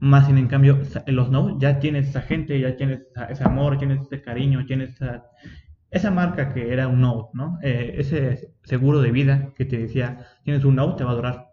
Más 0.00 0.26
sin 0.26 0.38
en 0.38 0.46
cambio, 0.46 0.78
los 1.06 1.30
no, 1.30 1.58
ya 1.58 1.80
tienes 1.80 2.08
esa 2.08 2.22
gente, 2.22 2.60
ya 2.60 2.76
tienes 2.76 3.00
ese 3.30 3.44
amor, 3.44 3.78
tienes 3.78 4.02
ese 4.02 4.22
cariño, 4.22 4.64
tienes 4.64 4.90
esa, 4.90 5.24
esa 5.90 6.10
marca 6.10 6.52
que 6.52 6.72
era 6.72 6.86
un 6.86 7.00
Note, 7.00 7.30
¿no? 7.32 7.58
Eh, 7.62 7.94
ese 7.98 8.52
seguro 8.62 9.00
de 9.00 9.10
vida 9.10 9.52
que 9.56 9.64
te 9.64 9.78
decía, 9.78 10.26
tienes 10.44 10.64
un 10.64 10.76
Note, 10.76 10.98
te 10.98 11.04
va 11.04 11.12
a 11.12 11.14
durar 11.14 11.48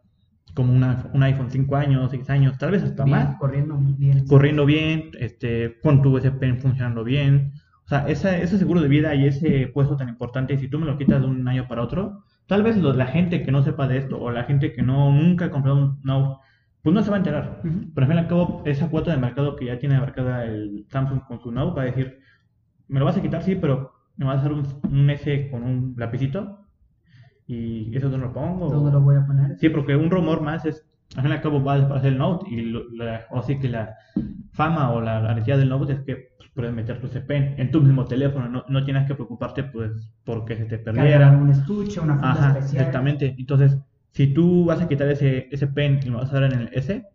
como 0.54 0.74
una, 0.74 1.10
un 1.14 1.22
iPhone 1.24 1.52
5 1.52 1.76
años, 1.76 2.12
6 2.12 2.30
años, 2.30 2.58
tal 2.58 2.72
vez 2.72 2.84
hasta 2.84 3.06
más. 3.06 3.36
Corriendo 3.38 3.78
bien. 3.78 4.26
Corriendo 4.26 4.66
bien, 4.66 5.12
este, 5.20 5.78
con 5.82 6.02
tu 6.02 6.20
pen 6.40 6.60
funcionando 6.60 7.04
bien. 7.04 7.54
O 7.86 7.88
sea, 7.88 8.08
ese 8.08 8.58
seguro 8.58 8.82
de 8.82 8.88
vida 8.88 9.14
y 9.14 9.28
ese 9.28 9.68
puesto 9.68 9.96
tan 9.96 10.10
importante, 10.10 10.58
si 10.58 10.68
tú 10.68 10.80
me 10.80 10.88
lo 10.88 10.98
quitas 10.98 11.22
de 11.22 11.28
un 11.28 11.48
año 11.48 11.68
para 11.68 11.84
otro, 11.84 12.24
tal 12.48 12.64
vez 12.64 12.78
la 12.78 13.06
gente 13.06 13.44
que 13.44 13.52
no 13.52 13.62
sepa 13.62 13.88
de 13.88 13.98
esto 13.98 14.20
o 14.20 14.32
la 14.32 14.46
gente 14.46 14.74
que 14.74 14.82
no 14.82 15.12
nunca 15.12 15.46
ha 15.46 15.52
comprado 15.52 15.78
un 15.78 16.00
Note, 16.04 16.40
pues 16.82 16.96
no 16.96 17.04
se 17.04 17.12
va 17.12 17.18
a 17.18 17.20
enterar. 17.20 17.62
Pero 17.62 18.06
al 18.06 18.08
fin 18.08 18.16
y 18.16 18.20
al 18.20 18.28
cabo, 18.28 18.64
esa 18.66 18.90
cuota 18.90 19.12
de 19.12 19.18
mercado 19.18 19.56
que 19.56 19.66
ya 19.66 19.78
tiene 19.78 20.00
marcada 20.00 20.46
el 20.46 20.86
Samsung 20.90 21.22
con 21.28 21.40
su 21.40 21.52
Note 21.52 21.76
va 21.76 21.84
a 21.84 21.86
decir, 21.86 22.20
me 22.88 23.00
lo 23.00 23.06
vas 23.06 23.18
a 23.18 23.22
quitar, 23.22 23.44
sí, 23.44 23.56
pero 23.56 23.92
me 24.18 24.26
vas 24.26 24.38
a 24.38 24.40
hacer 24.40 24.52
un, 24.54 25.10
S 25.12 25.50
con 25.52 25.62
un 25.62 25.94
lapicito 25.96 26.66
y 27.46 27.96
eso 27.96 28.10
no 28.10 28.18
lo 28.18 28.34
pongo. 28.34 28.68
¿Dónde 28.68 28.92
lo 28.92 29.02
voy 29.02 29.16
a 29.18 29.28
poner? 29.28 29.60
Sí, 29.60 29.70
porque 29.70 29.96
un 29.96 30.10
rumor 30.10 30.42
más 30.42 30.66
es, 30.66 30.88
al 31.16 31.22
fin 31.22 31.32
y 31.32 31.36
al 31.36 31.42
cabo 31.42 31.64
va 31.64 31.74
a 31.74 31.76
desaparecer 31.76 32.14
el 32.14 32.18
Note 32.18 32.50
y 32.50 32.74
o 32.76 33.38
así 33.38 33.60
que 33.60 33.70
la 33.70 33.94
fama 34.54 34.92
o 34.92 35.02
la 35.02 35.20
garantía 35.20 35.58
del 35.58 35.70
Note 35.70 35.94
es 35.94 36.00
que 36.00 36.35
puedes 36.56 36.74
meter 36.74 37.00
tu 37.02 37.08
CPN 37.08 37.56
en 37.58 37.70
tu 37.70 37.82
mismo 37.82 38.06
teléfono, 38.06 38.48
no, 38.48 38.64
no 38.68 38.84
tienes 38.86 39.06
que 39.06 39.14
preocuparte 39.14 39.66
pues 39.66 39.92
porque 40.24 40.56
se 40.56 40.66
te 40.66 40.80
perdiera. 40.80 41.32
Un 41.32 41.52
estuche, 41.52 42.00
una 42.00 42.14
funda 42.14 42.32
Ajá, 42.32 42.48
especial. 42.48 42.78
Exactamente. 42.78 43.36
Entonces, 43.38 43.78
si 44.12 44.34
tú 44.34 44.66
vas 44.66 44.82
a 44.82 44.88
quitar 44.88 45.10
ese, 45.10 45.50
ese 45.52 45.68
pen 45.68 46.00
y 46.04 46.10
lo 46.10 46.18
vas 46.20 46.32
a 46.32 46.40
dar 46.40 46.54
en 46.54 46.62
el 46.62 46.70
S, 46.74 47.06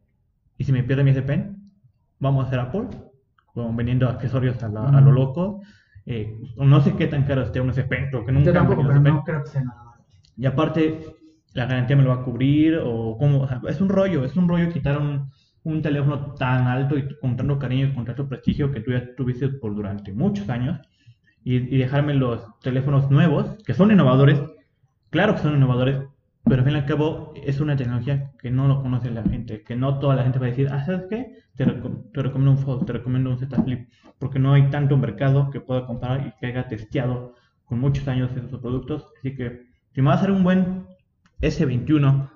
y 0.59 0.65
si 0.65 0.73
me 0.73 0.85
pierde 0.85 1.03
mi 1.03 1.11
ese 1.11 1.23
pen, 1.23 1.73
vamos 2.19 2.45
a 2.45 2.49
hacer 2.49 2.61
Apple, 2.61 2.89
con 3.55 3.75
vendiendo 3.75 4.09
accesorios 4.09 4.63
a, 4.63 4.67
a 4.67 5.01
lo 5.01 5.11
loco. 5.11 5.63
Eh, 6.05 6.39
no 6.57 6.81
sé 6.83 6.95
qué 6.97 7.07
tan 7.07 7.25
caro 7.25 7.43
esté 7.43 7.61
un 7.61 7.71
S 7.71 7.83
Pen, 7.85 8.09
porque 8.13 8.33
nunca 8.33 8.47
Yo 8.47 8.53
tampoco, 8.53 8.83
pero 8.87 9.01
no 9.01 9.25
creo 9.25 9.43
que 9.43 9.51
sea 9.51 9.63
nada. 9.63 9.95
Y 10.37 10.45
aparte, 10.45 11.01
la 11.55 11.67
garantía 11.67 11.97
me 11.97 12.03
lo 12.03 12.11
va 12.11 12.17
a 12.17 12.25
cubrir, 12.25 12.79
o 12.83 13.17
cómo, 13.19 13.41
o 13.41 13.49
sea, 13.49 13.61
es 13.69 13.81
un 13.81 13.89
rollo, 13.89 14.25
es 14.25 14.37
un 14.37 14.49
rollo 14.49 14.71
quitar 14.71 14.99
un 14.99 15.31
un 15.65 15.83
teléfono 15.83 16.35
tan 16.35 16.67
alto 16.67 16.97
y 16.97 17.09
con 17.19 17.37
tanto 17.37 17.59
cariño 17.59 17.87
y 17.87 17.95
con 17.95 18.05
tanto 18.05 18.29
prestigio 18.29 18.71
que 18.71 18.81
tú 18.81 18.93
ya 18.93 19.15
tuviste 19.15 19.49
por 19.49 19.75
durante 19.75 20.13
muchos 20.13 20.49
años 20.49 20.81
y, 21.45 21.59
dejarme 21.79 22.15
los 22.15 22.59
teléfonos 22.61 23.11
nuevos, 23.11 23.57
que 23.65 23.75
son 23.75 23.91
innovadores, 23.91 24.41
claro 25.11 25.35
que 25.35 25.41
son 25.41 25.57
innovadores, 25.57 26.03
pero 26.45 26.61
al 26.61 26.65
fin 26.65 26.75
y 26.75 26.79
al 26.79 26.87
cabo 26.87 27.33
es 27.37 27.61
una 27.61 27.77
tecnología 27.77 28.33
que 28.39 28.51
no 28.51 28.69
lo 28.69 28.83
conoce 28.83 29.11
la 29.11 29.23
gente, 29.23 29.63
que 29.63 29.77
no 29.77 29.99
toda 29.99 30.17
la 30.17 30.23
gente 30.23 30.39
va 30.39 30.47
a 30.47 30.51
decir, 30.51 30.69
ah, 30.71 30.85
¿sabes 30.85 31.07
qué? 31.09 31.33
Te, 31.57 31.65
recomiendo 31.65 32.53
un 32.53 32.59
Fold, 32.59 32.87
te 32.87 32.93
recomiendo 32.93 33.31
un 33.31 33.39
Z 33.39 33.63
Flip, 33.63 33.89
porque 34.19 34.39
no 34.39 34.53
hay 34.53 34.69
tanto 34.71 34.97
mercado 34.97 35.51
que 35.51 35.61
pueda 35.61 35.87
comprar 35.87 36.27
y 36.27 36.33
que 36.39 36.47
haya 36.47 36.69
testeado 36.69 37.35
con 37.65 37.79
muchos 37.79 38.07
años 38.09 38.31
esos 38.37 38.61
productos, 38.61 39.07
así 39.19 39.35
que 39.35 39.67
si 39.93 40.03
me 40.03 40.09
va 40.09 40.15
a 40.15 40.17
hacer 40.17 40.31
un 40.31 40.43
buen 40.43 40.87
S21, 41.41 42.31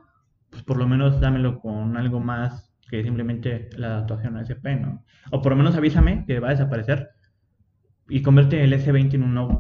pues 0.50 0.62
por 0.62 0.76
lo 0.76 0.86
menos 0.86 1.20
dámelo 1.20 1.60
con 1.60 1.96
algo 1.96 2.20
más 2.20 2.73
que 2.94 3.02
simplemente 3.02 3.70
la 3.76 3.88
adaptación 3.88 4.36
a 4.36 4.42
SP, 4.46 4.76
¿no? 4.76 5.04
O 5.32 5.42
por 5.42 5.50
lo 5.50 5.56
menos 5.56 5.74
avísame 5.74 6.24
que 6.26 6.38
va 6.38 6.48
a 6.48 6.50
desaparecer 6.52 7.10
y 8.08 8.22
convierte 8.22 8.62
el 8.62 8.72
S20 8.72 9.14
en 9.14 9.22
un 9.24 9.34
Note. 9.34 9.56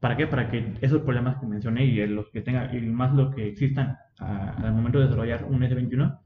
¿Para 0.00 0.16
qué? 0.16 0.26
Para 0.26 0.50
que 0.50 0.74
esos 0.80 1.02
problemas 1.02 1.36
que 1.36 1.46
mencioné 1.46 1.84
y 1.84 2.04
los 2.08 2.28
que 2.30 2.40
tenga, 2.40 2.74
y 2.74 2.80
más 2.80 3.14
lo 3.14 3.30
que 3.30 3.46
existan 3.46 3.96
al 4.18 4.72
momento 4.72 4.98
de 4.98 5.04
desarrollar 5.04 5.44
un 5.44 5.60
S21, 5.60 6.18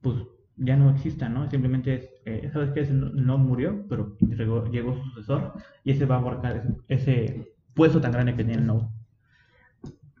pues 0.00 0.16
ya 0.56 0.74
no 0.74 0.88
existan, 0.90 1.34
¿no? 1.34 1.50
Simplemente 1.50 1.94
es, 1.94 2.10
eh, 2.24 2.48
¿sabes 2.50 2.70
qué? 2.70 2.82
No, 2.90 3.36
murió, 3.36 3.84
pero 3.90 4.16
llegó, 4.20 4.64
llegó, 4.70 4.94
su 4.94 5.02
sucesor 5.10 5.52
y 5.84 5.90
ese 5.90 6.06
va 6.06 6.14
a 6.14 6.18
abarcar 6.20 6.62
ese, 6.88 7.52
puesto 7.74 8.00
tan 8.00 8.12
grande 8.12 8.34
que 8.34 8.44
tiene 8.44 8.60
el 8.60 8.66
Node. 8.66 8.86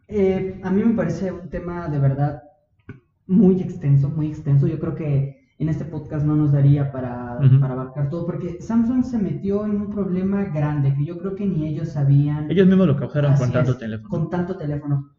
Eh, 0.08 0.60
a 0.62 0.70
mí 0.70 0.84
me 0.84 0.94
parece 0.94 1.32
un 1.32 1.48
tema 1.48 1.88
de 1.88 1.98
verdad 1.98 2.42
muy 3.26 3.60
extenso, 3.60 4.08
muy 4.08 4.28
extenso. 4.28 4.66
Yo 4.66 4.78
creo 4.78 4.94
que 4.94 5.46
en 5.58 5.68
este 5.68 5.84
podcast 5.84 6.24
no 6.24 6.36
nos 6.36 6.52
daría 6.52 6.92
para, 6.92 7.38
para, 7.60 7.72
abarcar 7.72 8.10
todo, 8.10 8.26
porque 8.26 8.60
Samsung 8.60 9.04
se 9.04 9.18
metió 9.18 9.64
en 9.64 9.72
un 9.72 9.90
problema 9.90 10.44
grande 10.44 10.94
que 10.94 11.04
yo 11.04 11.18
creo 11.18 11.34
que 11.34 11.46
ni 11.46 11.66
ellos 11.66 11.90
sabían. 11.92 12.50
Ellos 12.50 12.66
mismos 12.66 12.86
lo 12.86 12.96
causaron 12.96 13.34
con 13.36 13.52
tanto 13.52 13.76
teléfono. 13.76 14.08
Con 14.08 14.30
tanto 14.30 14.56
teléfono. 14.56 15.10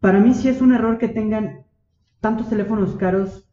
Para 0.00 0.20
mí 0.20 0.34
sí 0.34 0.48
es 0.48 0.60
un 0.60 0.72
error 0.72 0.98
que 0.98 1.08
tengan 1.08 1.64
tantos 2.20 2.48
teléfonos 2.48 2.94
caros 2.96 3.48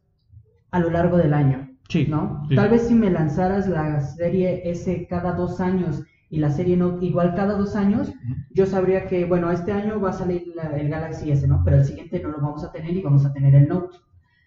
a 0.70 0.80
lo 0.80 0.90
largo 0.90 1.16
del 1.16 1.32
año. 1.32 1.68
Sí. 1.88 2.06
¿No? 2.08 2.42
Tal 2.54 2.68
vez 2.68 2.88
si 2.88 2.94
me 2.94 3.10
lanzaras 3.10 3.66
la 3.66 4.00
serie 4.02 4.70
S 4.70 5.06
cada 5.08 5.32
dos 5.32 5.60
años 5.60 6.02
y 6.30 6.38
la 6.38 6.50
serie 6.50 6.76
Note 6.76 7.04
igual 7.06 7.34
cada 7.34 7.56
dos 7.56 7.74
años, 7.74 8.12
yo 8.52 8.66
sabría 8.66 9.06
que, 9.06 9.24
bueno, 9.24 9.50
este 9.50 9.72
año 9.72 10.00
va 10.00 10.10
a 10.10 10.12
salir 10.12 10.52
el 10.74 10.88
Galaxy 10.88 11.30
S, 11.30 11.46
¿no? 11.46 11.62
Pero 11.64 11.78
el 11.78 11.84
siguiente 11.84 12.20
no 12.20 12.30
lo 12.30 12.40
vamos 12.40 12.64
a 12.64 12.72
tener 12.72 12.96
y 12.96 13.02
vamos 13.02 13.24
a 13.24 13.32
tener 13.32 13.54
el 13.54 13.68
Note. 13.68 13.96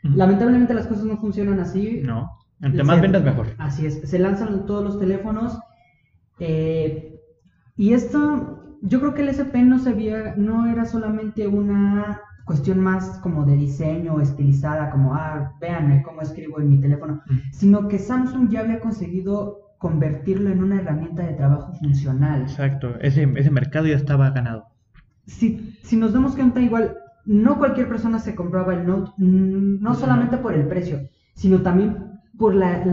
Lamentablemente 0.03 0.73
las 0.73 0.87
cosas 0.87 1.05
no 1.05 1.17
funcionan 1.17 1.59
así. 1.59 2.01
No, 2.03 2.29
entre 2.61 2.83
más 2.83 3.01
ventas 3.01 3.23
mejor. 3.23 3.47
Así 3.57 3.85
es, 3.85 4.01
se 4.01 4.19
lanzan 4.19 4.65
todos 4.65 4.83
los 4.83 4.99
teléfonos 4.99 5.59
eh, 6.41 7.19
y 7.77 7.93
esto, 7.93 8.77
yo 8.81 8.99
creo 8.99 9.13
que 9.13 9.21
el 9.21 9.29
SP 9.29 9.61
no 9.61 9.77
se 9.77 9.93
veía, 9.93 10.33
no 10.37 10.65
era 10.65 10.85
solamente 10.85 11.47
una 11.47 12.19
cuestión 12.45 12.79
más 12.79 13.19
como 13.19 13.45
de 13.45 13.55
diseño 13.55 14.19
estilizada, 14.19 14.89
como, 14.89 15.13
ah, 15.13 15.53
véanme 15.61 16.01
cómo 16.01 16.21
escribo 16.21 16.59
en 16.59 16.69
mi 16.69 16.81
teléfono, 16.81 17.21
sino 17.51 17.87
que 17.87 17.99
Samsung 17.99 18.49
ya 18.49 18.61
había 18.61 18.79
conseguido 18.79 19.70
convertirlo 19.81 20.51
en 20.51 20.63
una 20.63 20.79
herramienta 20.79 21.25
de 21.25 21.33
trabajo 21.33 21.73
funcional. 21.73 22.43
Exacto, 22.43 22.99
ese, 23.01 23.27
ese 23.35 23.49
mercado 23.49 23.87
ya 23.87 23.95
estaba 23.95 24.29
ganado. 24.29 24.67
Si, 25.25 25.75
si 25.81 25.97
nos 25.97 26.13
damos 26.13 26.35
cuenta, 26.35 26.61
igual, 26.61 26.95
no 27.25 27.57
cualquier 27.57 27.89
persona 27.89 28.19
se 28.19 28.35
compraba 28.35 28.75
el 28.75 28.85
Note, 28.85 29.11
no 29.17 29.95
solamente 29.95 30.37
por 30.37 30.53
el 30.53 30.67
precio, 30.67 31.09
sino 31.33 31.61
también 31.63 32.11
por 32.37 32.53
la 32.53 32.83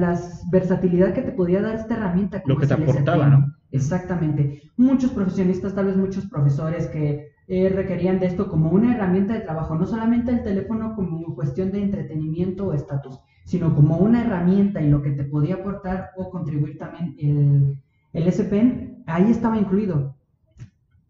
versatilidad 0.50 1.12
que 1.12 1.20
te 1.20 1.32
podía 1.32 1.60
dar 1.60 1.74
esta 1.74 1.94
herramienta. 1.94 2.42
Lo 2.46 2.56
que 2.56 2.66
te 2.66 2.74
aportaba, 2.74 3.28
¿no? 3.28 3.54
Exactamente. 3.70 4.62
Muchos 4.78 5.10
profesionistas, 5.10 5.74
tal 5.74 5.86
vez 5.86 5.96
muchos 5.96 6.26
profesores 6.26 6.86
que 6.86 7.32
eh, 7.48 7.68
requerían 7.68 8.18
de 8.18 8.26
esto 8.26 8.48
como 8.48 8.70
una 8.70 8.94
herramienta 8.94 9.34
de 9.34 9.40
trabajo, 9.40 9.74
no 9.74 9.86
solamente 9.86 10.32
el 10.32 10.42
teléfono 10.42 10.94
como 10.94 11.34
cuestión 11.34 11.70
de 11.70 11.82
entretenimiento 11.82 12.68
o 12.68 12.72
estatus, 12.72 13.20
sino 13.48 13.74
como 13.74 13.96
una 13.96 14.20
herramienta 14.20 14.82
y 14.82 14.90
lo 14.90 15.00
que 15.00 15.12
te 15.12 15.24
podía 15.24 15.54
aportar 15.54 16.10
o 16.18 16.28
contribuir 16.28 16.76
también 16.76 17.16
el, 17.18 17.78
el 18.12 18.30
SPN, 18.30 19.04
ahí 19.06 19.30
estaba 19.30 19.56
incluido. 19.56 20.14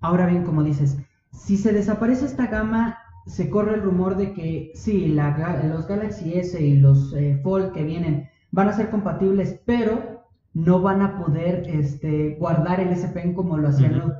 Ahora 0.01 0.27
bien, 0.27 0.45
como 0.45 0.63
dices, 0.63 0.99
si 1.33 1.57
se 1.57 1.73
desaparece 1.73 2.27
esta 2.27 2.47
gama, 2.47 2.97
se 3.27 3.51
corre 3.51 3.75
el 3.75 3.83
rumor 3.83 4.17
de 4.17 4.35
que 4.35 4.71
sí, 4.77 5.09
los 5.09 5.89
Galaxy 5.89 6.39
S 6.39 6.65
y 6.65 6.79
los 6.79 7.13
eh, 7.15 7.41
Fold 7.43 7.73
que 7.73 7.83
vienen 7.83 8.29
van 8.53 8.69
a 8.69 8.73
ser 8.73 8.91
compatibles, 8.91 9.61
pero 9.67 10.23
no 10.55 10.81
van 10.81 11.03
a 11.03 11.19
poder 11.19 11.65
este, 11.67 12.37
guardar 12.39 12.79
el 12.79 12.97
SPN 12.97 13.35
como 13.35 13.59
lo 13.59 13.71
hacían 13.71 14.15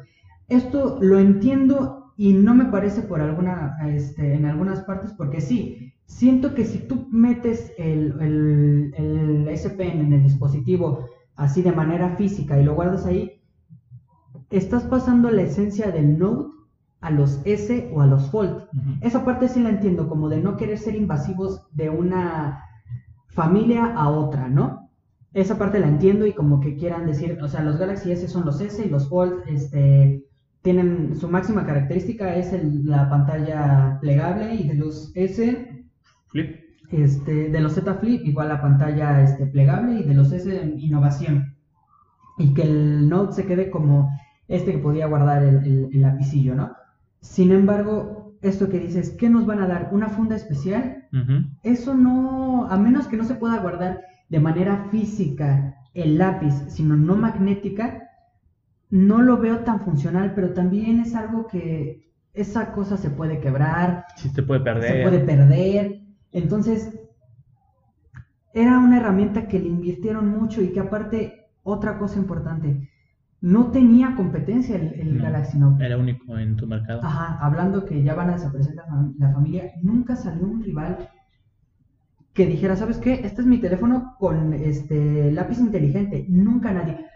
Esto 0.49 0.99
lo 1.01 1.21
entiendo 1.21 2.15
y 2.17 2.33
no 2.33 2.53
me 2.53 2.65
parece 2.65 3.03
por 3.03 3.21
alguna, 3.21 3.79
este, 3.87 4.35
en 4.35 4.45
algunas 4.45 4.81
partes, 4.81 5.13
porque 5.13 5.41
sí, 5.41 5.95
siento 6.09 6.55
que 6.55 6.65
si 6.65 6.79
tú 6.79 7.07
metes 7.13 7.73
el, 7.79 8.21
el, 8.21 8.95
el 8.97 9.57
SPN 9.57 10.01
en 10.01 10.13
el 10.15 10.23
dispositivo 10.25 11.07
así 11.37 11.63
de 11.63 11.71
manera 11.71 12.17
física 12.17 12.59
y 12.59 12.65
lo 12.65 12.75
guardas 12.75 13.07
ahí, 13.07 13.41
estás 14.51 14.83
pasando 14.85 15.31
la 15.31 15.43
esencia 15.43 15.93
del 15.93 16.19
Note 16.19 16.51
a 17.01 17.11
los 17.11 17.41
S 17.45 17.93
o 17.95 18.01
a 18.01 18.07
los 18.07 18.31
Fold. 18.31 18.65
Esa 19.03 19.25
parte 19.25 19.49
sí 19.49 19.61
la 19.61 19.69
entiendo, 19.69 20.09
como 20.09 20.29
de 20.29 20.41
no 20.41 20.57
querer 20.57 20.79
ser 20.79 20.97
invasivos 20.97 21.63
de 21.73 21.91
una 21.91 22.65
familia 23.29 23.95
a 23.95 24.09
otra, 24.09 24.49
¿no? 24.49 24.91
Esa 25.33 25.59
parte 25.59 25.79
la 25.79 25.87
entiendo 25.87 26.27
y 26.27 26.33
como 26.33 26.59
que 26.59 26.75
quieran 26.75 27.07
decir, 27.07 27.39
o 27.41 27.47
sea, 27.47 27.63
los 27.63 27.79
Galaxy 27.79 28.11
S 28.11 28.27
son 28.27 28.45
los 28.45 28.61
S 28.61 28.85
y 28.85 28.89
los 28.89 29.09
Fold, 29.09 29.43
este, 29.47 30.25
tienen 30.63 31.15
su 31.15 31.29
máxima 31.29 31.65
característica 31.65 32.35
es 32.35 32.53
la 32.85 33.09
pantalla 33.09 33.99
plegable 34.01 34.55
y 34.55 34.67
de 34.67 34.75
los 34.75 35.13
S 35.15 35.68
Flip. 36.29 36.57
Este, 36.91 37.51
de 37.51 37.61
los 37.61 37.75
Z 37.75 37.95
Flip 37.95 38.25
igual 38.25 38.49
la 38.49 38.63
pantalla 38.63 39.23
este, 39.23 39.47
plegable 39.47 40.01
y 40.01 40.05
de 40.05 40.15
los 40.15 40.33
S 40.33 40.75
innovación. 40.79 41.55
Y 42.39 42.55
que 42.55 42.63
el 42.63 43.09
Note 43.09 43.35
se 43.35 43.47
quede 43.47 43.71
como 43.71 44.11
este 44.47 44.73
que 44.73 44.79
podía 44.79 45.07
guardar 45.07 45.43
el, 45.43 45.89
el 45.93 46.01
lapicillo, 46.01 46.55
¿no? 46.55 46.73
Sin 47.21 47.51
embargo, 47.51 48.29
esto 48.43 48.69
que 48.69 48.79
dices, 48.79 49.11
¿qué 49.11 49.29
nos 49.29 49.47
van 49.47 49.61
a 49.61 49.67
dar? 49.67 49.91
¿Una 49.93 50.09
funda 50.09 50.37
especial? 50.37 51.07
Eso 51.63 51.95
no, 51.95 52.67
a 52.71 52.77
menos 52.77 53.09
que 53.09 53.17
no 53.17 53.25
se 53.25 53.35
pueda 53.35 53.59
guardar 53.59 54.03
de 54.29 54.41
manera 54.41 54.89
física 54.91 55.77
el 55.95 56.19
lápiz, 56.19 56.55
sino 56.69 56.97
no 56.97 57.17
magnética, 57.17 58.11
no 58.91 59.21
lo 59.23 59.39
veo 59.39 59.61
tan 59.61 59.81
funcional, 59.81 60.33
pero 60.35 60.53
también 60.53 61.01
es 61.01 61.15
algo 61.15 61.47
que 61.47 62.13
esa 62.35 62.73
cosa 62.73 62.97
se 62.97 63.11
puede 63.11 63.41
quebrar. 63.41 64.05
Sí, 64.17 64.29
se 64.29 64.43
puede 64.43 64.61
perder. 64.61 64.93
Se 64.93 65.03
puede 65.03 65.21
perder. 65.21 65.98
Entonces, 66.33 66.99
era 68.53 68.79
una 68.79 68.99
herramienta 68.99 69.49
que 69.49 69.59
le 69.59 69.69
invirtieron 69.69 70.29
mucho 70.29 70.63
y 70.63 70.73
que 70.73 70.81
aparte, 70.81 71.51
otra 71.63 71.99
cosa 71.99 72.19
importante, 72.19 72.89
no 73.41 73.71
tenía 73.71 74.17
competencia 74.17 74.77
el, 74.77 75.21
Galaxy 75.21 75.59
Note. 75.59 75.85
Era 75.85 75.97
único 75.97 76.37
en 76.39 76.57
tu 76.57 76.67
mercado. 76.67 77.01
Ajá, 77.05 77.39
hablando 77.41 77.85
que 77.85 78.03
ya 78.03 78.15
van 78.15 78.31
a 78.31 78.33
desaparecer 78.33 78.75
la, 78.75 79.33
familia, 79.33 79.73
nunca 79.83 80.17
salió 80.17 80.45
un 80.45 80.63
rival 80.63 81.09
que 82.33 82.47
dijera, 82.47 82.75
¿sabes 82.77 82.99
qué? 82.99 83.15
Este 83.25 83.43
es 83.43 83.47
mi 83.47 83.59
teléfono 83.59 84.17
con 84.19 84.55
este 84.55 85.31
lápiz 85.31 85.59
inteligente. 85.59 86.27
Nunca 86.29 86.73
nadie. 86.73 87.07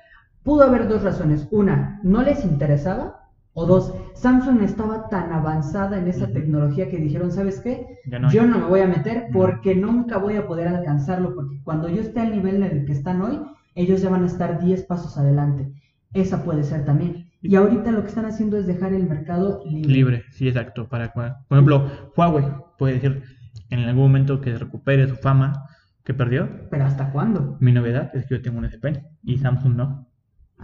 Pudo 0.43 0.65
haber 0.65 0.89
dos 0.89 1.03
razones. 1.03 1.49
Una, 1.51 2.01
no 2.03 2.23
les 2.23 2.45
interesaba. 2.45 3.22
O 3.55 3.67
dos, 3.67 3.95
Samsung 4.15 4.63
estaba 4.63 5.09
tan 5.11 5.31
avanzada 5.33 5.99
en 5.99 6.09
esa 6.09 6.27
tecnología 6.29 6.89
que 6.89 6.97
dijeron, 6.97 7.31
¿sabes 7.31 7.61
qué? 7.61 7.99
yo 8.33 8.47
no 8.47 8.59
me 8.59 8.67
voy 8.67 8.81
a 8.81 8.87
meter 8.87 9.27
porque 9.33 9.75
nunca 9.75 10.17
voy 10.17 10.37
a 10.37 10.47
poder 10.47 10.69
alcanzarlo, 10.69 11.35
porque 11.35 11.61
cuando 11.63 11.89
yo 11.89 12.01
esté 12.01 12.21
al 12.21 12.33
nivel 12.33 12.57
en 12.57 12.63
el 12.63 12.85
que 12.87 12.93
están 12.93 13.21
hoy, 13.21 13.41
ellos 13.75 14.01
ya 14.01 14.09
van 14.09 14.23
a 14.23 14.27
estar 14.27 14.59
10 14.59 14.85
pasos 14.85 15.19
adelante. 15.19 15.71
Esa 16.15 16.45
puede 16.45 16.63
ser 16.63 16.85
también. 16.85 17.31
Y 17.43 17.57
ahorita 17.57 17.91
lo 17.91 18.03
que 18.03 18.09
están 18.09 18.25
haciendo 18.25 18.57
es 18.57 18.67
dejar 18.67 18.95
el 18.95 19.09
mercado 19.09 19.63
libre. 19.67 19.93
Libre, 19.93 20.25
sí, 20.31 20.49
exacto. 20.49 20.89
Para, 20.89 21.13
por 21.13 21.35
ejemplo, 21.51 21.91
Huawei 22.17 22.47
puede 22.79 22.95
decir 22.95 23.23
en 23.71 23.81
algún 23.81 24.05
momento 24.05 24.41
que 24.41 24.57
recupere 24.57 25.09
su 25.09 25.17
fama 25.17 25.67
que 26.05 26.15
perdió. 26.15 26.49
¿Pero 26.71 26.85
hasta 26.85 27.11
cuándo? 27.11 27.57
Mi 27.61 27.73
novedad 27.73 28.11
es 28.15 28.27
que 28.27 28.37
yo 28.37 28.43
tengo 28.43 28.59
un 28.59 28.67
S 28.67 28.79
Pen 28.79 29.03
y 29.23 29.39
Samsung 29.39 29.77
no. 29.77 30.12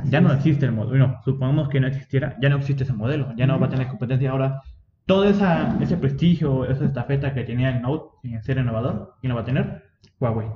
Ya 0.05 0.21
no 0.21 0.33
existe 0.33 0.67
el 0.67 0.73
modelo. 0.73 1.07
No, 1.07 1.21
supongamos 1.25 1.69
que 1.69 1.81
no 1.81 1.87
existiera, 1.87 2.37
ya 2.41 2.49
no 2.49 2.57
existe 2.57 2.85
ese 2.85 2.93
modelo. 2.93 3.35
Ya 3.37 3.47
no 3.47 3.59
va 3.59 3.67
a 3.67 3.71
tener 3.71 3.89
competencia 3.89 4.31
ahora. 4.31 4.63
Todo 5.07 5.25
esa, 5.25 5.79
ese 5.81 5.97
prestigio, 5.97 6.67
esa 6.67 6.85
estafeta 6.85 7.33
que 7.33 7.45
tenía 7.45 7.71
el 7.71 7.81
Note 7.81 8.29
en 8.29 8.43
ser 8.43 8.59
innovador, 8.59 9.15
y 9.23 9.29
no 9.29 9.35
va 9.35 9.41
a 9.41 9.45
tener 9.45 9.83
Huawei. 10.21 10.49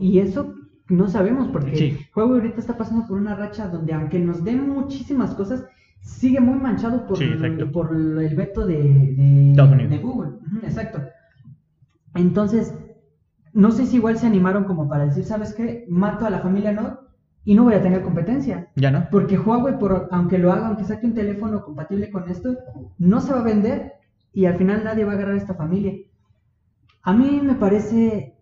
Y 0.00 0.18
eso 0.18 0.54
no 0.88 1.08
sabemos 1.08 1.48
porque 1.48 1.96
Huawei 2.14 2.40
ahorita 2.40 2.58
está 2.58 2.76
pasando 2.76 3.06
por 3.06 3.18
una 3.18 3.36
racha 3.36 3.68
donde 3.68 3.92
aunque 3.92 4.18
nos 4.18 4.42
den 4.42 4.68
muchísimas 4.68 5.34
cosas, 5.34 5.64
sigue 6.00 6.40
muy 6.40 6.58
manchado 6.58 7.06
por, 7.06 7.18
por 7.70 7.94
el 7.94 8.34
veto 8.34 8.66
de, 8.66 8.82
de, 8.82 9.98
Google. 9.98 10.38
exacto. 10.62 11.02
Entonces, 12.14 12.74
no 13.52 13.70
sé 13.70 13.86
si 13.86 13.96
igual 13.96 14.18
se 14.18 14.26
animaron 14.26 14.64
como 14.64 14.88
para 14.88 15.06
decir, 15.06 15.24
¿sabes 15.24 15.54
qué? 15.54 15.84
Mato 15.88 16.26
a 16.26 16.30
la 16.30 16.40
familia 16.40 16.72
Note 16.72 17.09
y 17.44 17.54
no 17.54 17.64
voy 17.64 17.74
a 17.74 17.82
tener 17.82 18.02
competencia. 18.02 18.68
Ya 18.76 18.90
no. 18.90 19.06
Porque 19.10 19.38
Huawei, 19.38 19.78
por, 19.78 20.08
aunque 20.10 20.38
lo 20.38 20.52
haga, 20.52 20.68
aunque 20.68 20.84
saque 20.84 21.06
un 21.06 21.14
teléfono 21.14 21.62
compatible 21.62 22.10
con 22.10 22.28
esto, 22.28 22.56
no 22.98 23.20
se 23.20 23.32
va 23.32 23.40
a 23.40 23.44
vender 23.44 23.94
y 24.32 24.46
al 24.46 24.56
final 24.56 24.84
nadie 24.84 25.04
va 25.04 25.12
a 25.12 25.14
agarrar 25.14 25.34
a 25.34 25.38
esta 25.38 25.54
familia. 25.54 25.94
A 27.02 27.12
mí 27.12 27.40
me 27.42 27.54
parece 27.54 28.34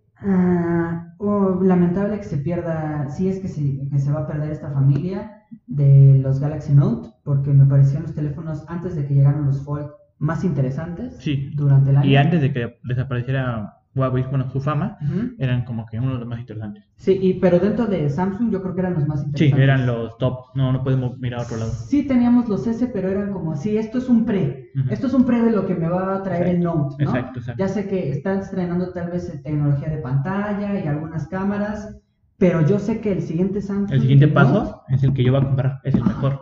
oh, 1.18 1.60
lamentable 1.62 2.18
que 2.18 2.24
se 2.24 2.38
pierda, 2.38 3.08
sí 3.08 3.28
es 3.28 3.38
que 3.38 3.48
se, 3.48 3.88
que 3.88 3.98
se 3.98 4.12
va 4.12 4.20
a 4.20 4.26
perder 4.26 4.50
esta 4.50 4.70
familia 4.70 5.44
de 5.66 6.18
los 6.20 6.40
Galaxy 6.40 6.72
Note, 6.72 7.10
porque 7.24 7.52
me 7.52 7.66
parecían 7.66 8.02
los 8.02 8.14
teléfonos 8.14 8.64
antes 8.68 8.96
de 8.96 9.06
que 9.06 9.14
llegaran 9.14 9.46
los 9.46 9.62
Fold 9.64 9.88
más 10.18 10.44
interesantes 10.44 11.16
sí. 11.18 11.52
durante 11.54 11.90
el 11.90 11.98
año. 11.98 12.08
Y 12.10 12.16
antes 12.16 12.40
de 12.40 12.52
que 12.52 12.78
desapareciera 12.84 13.77
Huawei, 13.98 14.24
bueno, 14.30 14.48
su 14.50 14.60
fama, 14.60 14.96
eran 15.38 15.64
como 15.64 15.86
que 15.86 15.98
uno 15.98 16.12
de 16.14 16.18
los 16.20 16.28
más 16.28 16.40
interesantes. 16.40 16.84
Sí, 16.96 17.18
y, 17.20 17.34
pero 17.34 17.58
dentro 17.58 17.86
de 17.86 18.08
Samsung 18.08 18.50
yo 18.50 18.62
creo 18.62 18.74
que 18.74 18.80
eran 18.80 18.94
los 18.94 19.06
más 19.06 19.24
interesantes. 19.24 19.56
Sí, 19.56 19.62
eran 19.62 19.86
los 19.86 20.16
top, 20.18 20.46
no, 20.54 20.72
no 20.72 20.82
podemos 20.82 21.18
mirar 21.18 21.40
a 21.40 21.42
otro 21.44 21.56
lado. 21.56 21.70
Sí 21.72 22.06
teníamos 22.06 22.48
los 22.48 22.66
S, 22.66 22.86
pero 22.88 23.08
eran 23.08 23.32
como, 23.32 23.56
sí, 23.56 23.76
esto 23.76 23.98
es 23.98 24.08
un 24.08 24.24
pre, 24.24 24.70
esto 24.90 25.06
es 25.08 25.14
un 25.14 25.24
pre 25.24 25.42
de 25.42 25.50
lo 25.50 25.66
que 25.66 25.74
me 25.74 25.88
va 25.88 26.16
a 26.16 26.22
traer 26.22 26.46
el 26.46 26.60
Note, 26.60 27.02
¿no? 27.02 27.10
Exacto, 27.10 27.40
exacto. 27.40 27.62
Ya 27.62 27.68
sé 27.68 27.88
que 27.88 28.10
están 28.10 28.38
estrenando 28.38 28.92
tal 28.92 29.10
vez 29.10 29.42
tecnología 29.42 29.88
de 29.88 29.98
pantalla 29.98 30.78
y 30.78 30.86
algunas 30.86 31.26
cámaras, 31.28 31.98
pero 32.38 32.64
yo 32.64 32.78
sé 32.78 33.00
que 33.00 33.12
el 33.12 33.22
siguiente 33.22 33.60
Samsung... 33.60 33.92
El 33.92 34.00
siguiente 34.00 34.28
paso 34.28 34.82
es 34.88 35.02
el 35.02 35.12
que 35.12 35.24
yo 35.24 35.32
voy 35.32 35.42
a 35.42 35.44
comprar, 35.44 35.80
es 35.82 35.94
el 35.94 36.04
mejor. 36.04 36.40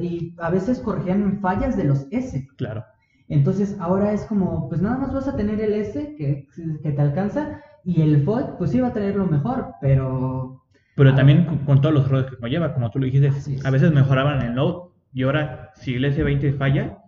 y 0.00 0.34
a 0.38 0.50
veces 0.50 0.80
corregían 0.80 1.38
fallas 1.40 1.76
de 1.76 1.84
los 1.84 2.06
S. 2.10 2.46
Claro. 2.56 2.84
Entonces 3.30 3.76
ahora 3.78 4.12
es 4.12 4.24
como, 4.24 4.68
pues 4.68 4.82
nada 4.82 4.98
más 4.98 5.14
vas 5.14 5.28
a 5.28 5.36
tener 5.36 5.60
el 5.60 5.72
S 5.72 6.16
que, 6.18 6.48
que 6.82 6.92
te 6.92 7.00
alcanza 7.00 7.60
y 7.84 8.02
el 8.02 8.24
Fold, 8.24 8.58
pues 8.58 8.72
sí 8.72 8.80
va 8.80 8.88
a 8.88 8.92
tener 8.92 9.14
lo 9.16 9.26
mejor, 9.26 9.74
pero... 9.80 10.64
Pero 10.96 11.14
también 11.14 11.44
con, 11.64 11.80
todos 11.80 11.94
los 11.94 12.06
errores 12.06 12.26
que 12.30 12.36
conlleva, 12.36 12.74
como 12.74 12.90
tú 12.90 12.98
lo 12.98 13.06
dijiste, 13.06 13.32
a 13.64 13.70
veces 13.70 13.92
mejoraban 13.92 14.42
el 14.42 14.54
Note 14.54 14.90
y 15.14 15.22
ahora 15.22 15.70
si 15.76 15.94
el 15.94 16.04
S20 16.04 16.58
falla, 16.58 16.98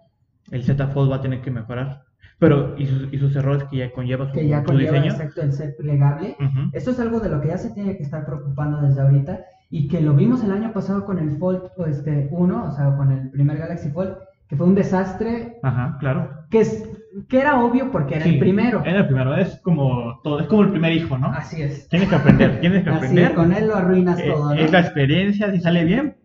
el 0.50 0.62
Z 0.62 0.86
Fold 0.88 1.10
va 1.10 1.16
a 1.16 1.20
tener 1.20 1.42
que 1.42 1.50
mejorar. 1.50 2.04
Pero, 2.38 2.74
y 2.78 2.86
sus, 2.86 3.12
y 3.12 3.18
sus 3.18 3.36
errores 3.36 3.64
que 3.64 3.78
ya 3.78 3.92
conlleva 3.92 4.26
su, 4.26 4.32
que 4.32 4.48
ya 4.48 4.62
conlleva, 4.62 4.98
Exacto, 4.98 5.42
el 5.42 5.52
ser 5.52 5.76
plegable. 5.76 6.36
Esto 6.72 6.92
es 6.92 7.00
algo 7.00 7.20
de 7.20 7.28
lo 7.28 7.40
que 7.40 7.48
ya 7.48 7.58
se 7.58 7.70
tiene 7.70 7.96
que 7.96 8.02
estar 8.04 8.24
preocupando 8.24 8.80
desde 8.80 9.00
ahorita 9.00 9.44
y 9.70 9.88
que 9.88 10.00
lo 10.00 10.14
vimos 10.14 10.42
el 10.42 10.52
año 10.52 10.72
pasado 10.72 11.04
con 11.04 11.18
el 11.18 11.36
Fold 11.38 11.70
este, 11.86 12.28
1, 12.30 12.64
o 12.64 12.72
sea, 12.72 12.96
con 12.96 13.12
el 13.12 13.30
primer 13.30 13.58
Galaxy 13.58 13.90
Fold, 13.90 14.16
que 14.52 14.56
fue 14.58 14.66
un 14.66 14.74
desastre. 14.74 15.56
Ajá, 15.62 15.96
claro. 15.98 16.28
Que, 16.50 16.60
es, 16.60 16.86
que 17.26 17.40
era 17.40 17.64
obvio 17.64 17.90
porque 17.90 18.16
era 18.16 18.26
el 18.26 18.38
primero. 18.38 18.82
Era 18.84 18.98
el 18.98 19.06
primero, 19.06 19.34
es 19.34 19.58
como 19.62 20.20
todo, 20.22 20.40
es 20.40 20.46
como 20.46 20.60
el 20.60 20.70
primer 20.72 20.92
hijo, 20.92 21.16
¿no? 21.16 21.28
Así 21.28 21.62
es. 21.62 21.88
Tienes 21.88 22.10
que 22.10 22.16
aprender, 22.16 22.60
tienes 22.60 22.84
que 22.84 22.90
aprender. 22.90 23.24
Así, 23.24 23.34
con 23.34 23.50
él 23.54 23.68
lo 23.68 23.76
arruinas 23.76 24.20
eh, 24.20 24.30
todo, 24.30 24.54
¿no? 24.54 24.60
Es 24.60 24.70
la 24.70 24.80
experiencia, 24.80 25.50
si 25.52 25.58
sale 25.62 25.86
bien, 25.86 26.18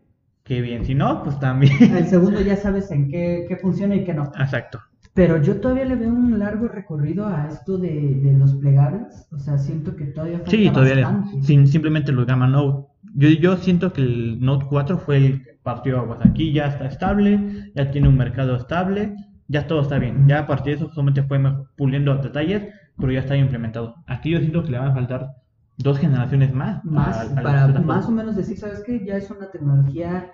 qué 0.43 0.59
bien, 0.59 0.83
si 0.83 0.93
no, 0.93 1.23
pues 1.23 1.39
también. 1.39 1.71
El 1.95 2.05
segundo 2.07 2.41
ya 2.41 2.57
sabes 2.57 2.91
en 2.91 3.07
qué, 3.07 3.45
qué 3.47 3.55
funciona 3.55 3.95
y 3.95 4.03
qué 4.03 4.13
no. 4.13 4.25
Exacto. 4.37 4.81
Pero 5.13 5.41
yo 5.41 5.61
todavía 5.61 5.85
le 5.85 5.95
veo 5.95 6.09
un 6.09 6.37
largo 6.37 6.67
recorrido 6.67 7.27
a 7.27 7.47
esto 7.47 7.77
de, 7.77 8.19
de 8.21 8.33
los 8.33 8.55
plegables. 8.55 9.25
O 9.31 9.39
sea, 9.39 9.57
siento 9.57 9.95
que 9.95 10.03
todavía 10.07 10.39
falta 10.39 10.51
Sí, 10.51 10.69
todavía 10.69 10.95
bastante. 11.07 11.43
sin, 11.43 11.65
simplemente 11.65 12.11
lo 12.11 12.25
llama 12.25 12.45
Note. 12.47 12.89
Yo, 13.15 13.30
yo 13.30 13.58
siento 13.58 13.93
que 13.93 14.02
el 14.02 14.39
Note 14.39 14.65
4 14.70 14.98
fue 14.98 15.17
el 15.17 15.43
partió 15.63 16.00
aguas. 16.00 16.20
Aquí 16.26 16.54
ya 16.54 16.67
está 16.67 16.86
estable, 16.86 17.72
ya 17.76 17.91
tiene 17.91 18.08
un 18.08 18.17
mercado 18.17 18.56
estable, 18.56 19.15
ya 19.48 19.67
todo 19.67 19.82
está 19.82 20.00
bien. 20.00 20.28
Ya 20.28 20.39
a 20.39 20.48
partir 20.48 20.78
de 20.78 20.86
eso 20.86 20.93
solamente 20.93 21.24
fue 21.24 21.39
puliendo 21.76 22.15
detalles, 22.15 22.74
pero 22.98 23.12
ya 23.12 23.20
está 23.20 23.36
implementado. 23.36 23.96
Aquí 24.08 24.32
yo 24.32 24.39
siento 24.39 24.63
que 24.63 24.72
le 24.72 24.80
van 24.80 24.89
a 24.89 24.93
faltar 24.93 25.36
dos 25.78 26.00
generaciones 26.00 26.54
más. 26.54 26.84
Más, 26.84 27.28
para 27.30 27.67
más 27.67 28.08
o 28.08 28.12
menos 28.12 28.36
decir, 28.36 28.58
¿sabes 28.58 28.84
qué? 28.86 29.04
Ya 29.06 29.17
es 29.17 29.30
una 29.30 29.52
tecnología, 29.52 30.32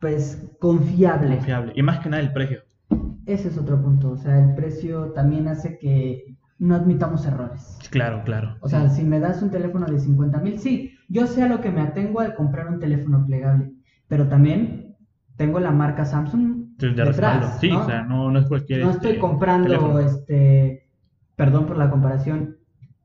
pues, 0.00 0.50
confiable. 0.60 1.36
Confiable. 1.36 1.72
Y 1.74 1.82
más 1.82 2.00
que 2.00 2.08
nada 2.08 2.22
el 2.22 2.32
precio. 2.32 2.62
Ese 3.26 3.48
es 3.48 3.58
otro 3.58 3.80
punto. 3.82 4.10
O 4.12 4.16
sea, 4.16 4.38
el 4.38 4.54
precio 4.54 5.12
también 5.12 5.48
hace 5.48 5.78
que 5.78 6.36
no 6.58 6.74
admitamos 6.74 7.26
errores. 7.26 7.78
Claro, 7.90 8.22
claro. 8.24 8.56
O 8.60 8.68
sea, 8.68 8.88
si 8.88 9.02
me 9.02 9.18
das 9.18 9.42
un 9.42 9.50
teléfono 9.50 9.86
de 9.86 9.98
50 9.98 10.38
mil, 10.40 10.58
sí, 10.58 10.89
yo 11.10 11.26
sé 11.26 11.42
a 11.42 11.48
lo 11.48 11.60
que 11.60 11.70
me 11.70 11.82
atengo 11.82 12.20
al 12.20 12.34
comprar 12.34 12.68
un 12.68 12.78
teléfono 12.78 13.26
plegable 13.26 13.72
pero 14.10 14.26
también 14.26 14.96
tengo 15.36 15.60
la 15.60 15.70
marca 15.70 16.04
Samsung 16.04 16.76
detrás, 16.76 17.60
Sí, 17.60 17.70
o 17.70 17.86
sea, 17.86 18.02
no, 18.02 18.30
no 18.30 18.40
es 18.40 18.46
cualquier. 18.46 18.80
No 18.80 18.90
estoy 18.90 19.12
este, 19.12 19.20
comprando, 19.20 20.00
este, 20.00 20.88
perdón 21.36 21.66
por 21.66 21.78
la 21.78 21.90
comparación, 21.90 22.56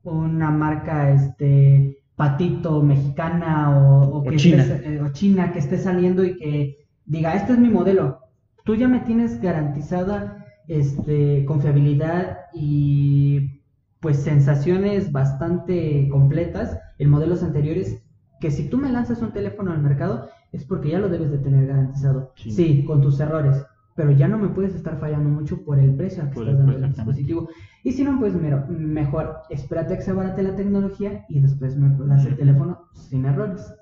una 0.02 0.50
marca, 0.50 1.10
este, 1.10 1.98
patito 2.16 2.82
mexicana 2.82 3.78
o, 3.78 4.22
que 4.24 4.36
China. 4.36 4.64
Eh, 4.68 5.00
o 5.00 5.10
China 5.10 5.52
que 5.52 5.60
esté 5.60 5.78
saliendo 5.78 6.24
y 6.24 6.36
que 6.36 6.88
diga, 7.04 7.34
este 7.34 7.52
es 7.52 7.58
mi 7.58 7.68
modelo. 7.68 8.18
Tú 8.64 8.74
ya 8.74 8.88
me 8.88 9.00
tienes 9.00 9.40
garantizada, 9.40 10.44
este, 10.66 11.44
confiabilidad 11.44 12.38
y 12.52 13.55
pues 14.00 14.22
sensaciones 14.22 15.12
bastante 15.12 16.08
completas 16.10 16.78
en 16.98 17.10
modelos 17.10 17.42
anteriores 17.42 18.02
que 18.40 18.50
si 18.50 18.68
tú 18.68 18.78
me 18.78 18.90
lanzas 18.90 19.22
un 19.22 19.32
teléfono 19.32 19.72
al 19.72 19.82
mercado 19.82 20.28
es 20.52 20.64
porque 20.64 20.90
ya 20.90 20.98
lo 20.98 21.08
debes 21.08 21.30
de 21.30 21.38
tener 21.38 21.66
garantizado. 21.66 22.32
Sí. 22.36 22.84
con 22.84 23.00
tus 23.00 23.18
errores, 23.20 23.64
pero 23.94 24.10
ya 24.10 24.28
no 24.28 24.38
me 24.38 24.48
puedes 24.48 24.74
estar 24.74 24.98
fallando 24.98 25.28
mucho 25.28 25.64
por 25.64 25.78
el 25.78 25.94
precio 25.94 26.22
al 26.22 26.30
que 26.30 26.40
estás 26.40 26.58
dando 26.58 26.76
el 26.76 26.92
dispositivo. 26.92 27.48
Y 27.82 27.92
si 27.92 28.04
no, 28.04 28.18
pues 28.18 28.34
mira, 28.34 28.66
mejor 28.68 29.38
espérate 29.50 29.94
a 29.94 29.96
que 29.96 30.02
se 30.02 30.10
abarate 30.10 30.42
la 30.42 30.54
tecnología 30.54 31.24
y 31.28 31.40
después 31.40 31.76
me 31.76 31.96
das 32.06 32.26
el 32.26 32.36
teléfono 32.36 32.88
sin 32.92 33.24
errores. 33.24 33.74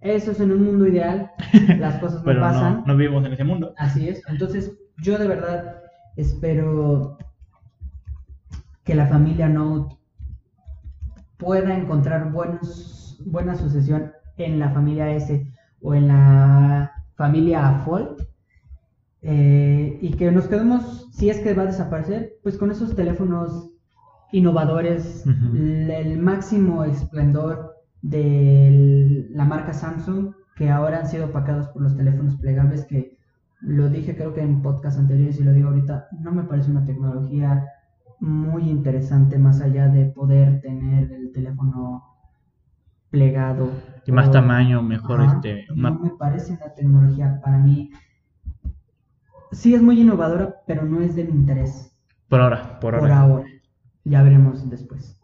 Eso 0.00 0.30
es 0.30 0.40
en 0.40 0.52
un 0.52 0.64
mundo 0.64 0.86
ideal, 0.86 1.32
las 1.78 1.98
cosas 1.98 2.24
no 2.24 2.40
pasan. 2.40 2.80
No, 2.80 2.86
no 2.86 2.96
vivimos 2.96 3.24
en 3.26 3.32
ese 3.32 3.44
mundo. 3.44 3.74
Así 3.78 4.08
es, 4.08 4.22
entonces 4.28 4.78
yo 4.98 5.18
de 5.18 5.26
verdad 5.26 5.82
espero 6.16 7.18
que 8.88 8.94
la 8.94 9.06
familia 9.06 9.50
Note 9.50 9.98
pueda 11.36 11.76
encontrar 11.76 12.32
buenos, 12.32 13.22
buena 13.26 13.54
sucesión 13.54 14.12
en 14.38 14.58
la 14.58 14.70
familia 14.70 15.10
S 15.10 15.46
o 15.82 15.94
en 15.94 16.08
la 16.08 16.90
familia 17.14 17.82
Fold. 17.84 18.26
Eh, 19.20 19.98
y 20.00 20.12
que 20.14 20.32
nos 20.32 20.48
quedemos, 20.48 21.06
si 21.12 21.28
es 21.28 21.38
que 21.40 21.52
va 21.52 21.64
a 21.64 21.66
desaparecer, 21.66 22.38
pues 22.42 22.56
con 22.56 22.70
esos 22.70 22.96
teléfonos 22.96 23.72
innovadores, 24.32 25.26
el 25.26 26.18
máximo 26.18 26.82
esplendor 26.84 27.74
de 28.00 29.26
la 29.28 29.44
marca 29.44 29.74
Samsung, 29.74 30.32
que 30.56 30.70
ahora 30.70 31.00
han 31.00 31.08
sido 31.08 31.26
opacados 31.26 31.68
por 31.68 31.82
los 31.82 31.94
teléfonos 31.94 32.36
plegables, 32.36 32.86
que 32.86 33.18
lo 33.60 33.90
dije 33.90 34.16
creo 34.16 34.32
que 34.32 34.40
en 34.40 34.62
podcast 34.62 34.98
anteriores 34.98 35.38
y 35.38 35.44
lo 35.44 35.52
digo 35.52 35.68
ahorita, 35.68 36.08
no 36.20 36.32
me 36.32 36.44
parece 36.44 36.70
una 36.70 36.86
tecnología 36.86 37.66
muy 38.20 38.68
interesante 38.68 39.38
más 39.38 39.60
allá 39.60 39.88
de 39.88 40.06
poder 40.06 40.60
tener 40.60 41.12
el 41.12 41.32
teléfono 41.32 42.04
plegado. 43.10 43.70
Y 44.06 44.12
más 44.12 44.30
tamaño, 44.30 44.82
mejor 44.82 45.22
este. 45.22 45.66
No 45.74 45.98
me 45.98 46.10
parece 46.10 46.52
una 46.52 46.74
tecnología 46.74 47.40
para 47.42 47.58
mí. 47.58 47.90
Sí 49.52 49.74
es 49.74 49.82
muy 49.82 50.00
innovadora, 50.00 50.56
pero 50.66 50.84
no 50.84 51.00
es 51.00 51.16
de 51.16 51.24
mi 51.24 51.32
interés. 51.32 51.96
Por 52.28 52.40
ahora, 52.40 52.78
por, 52.80 52.98
por 52.98 53.10
ahora. 53.10 53.46
Ya 54.04 54.22
veremos 54.22 54.68
después. 54.68 55.18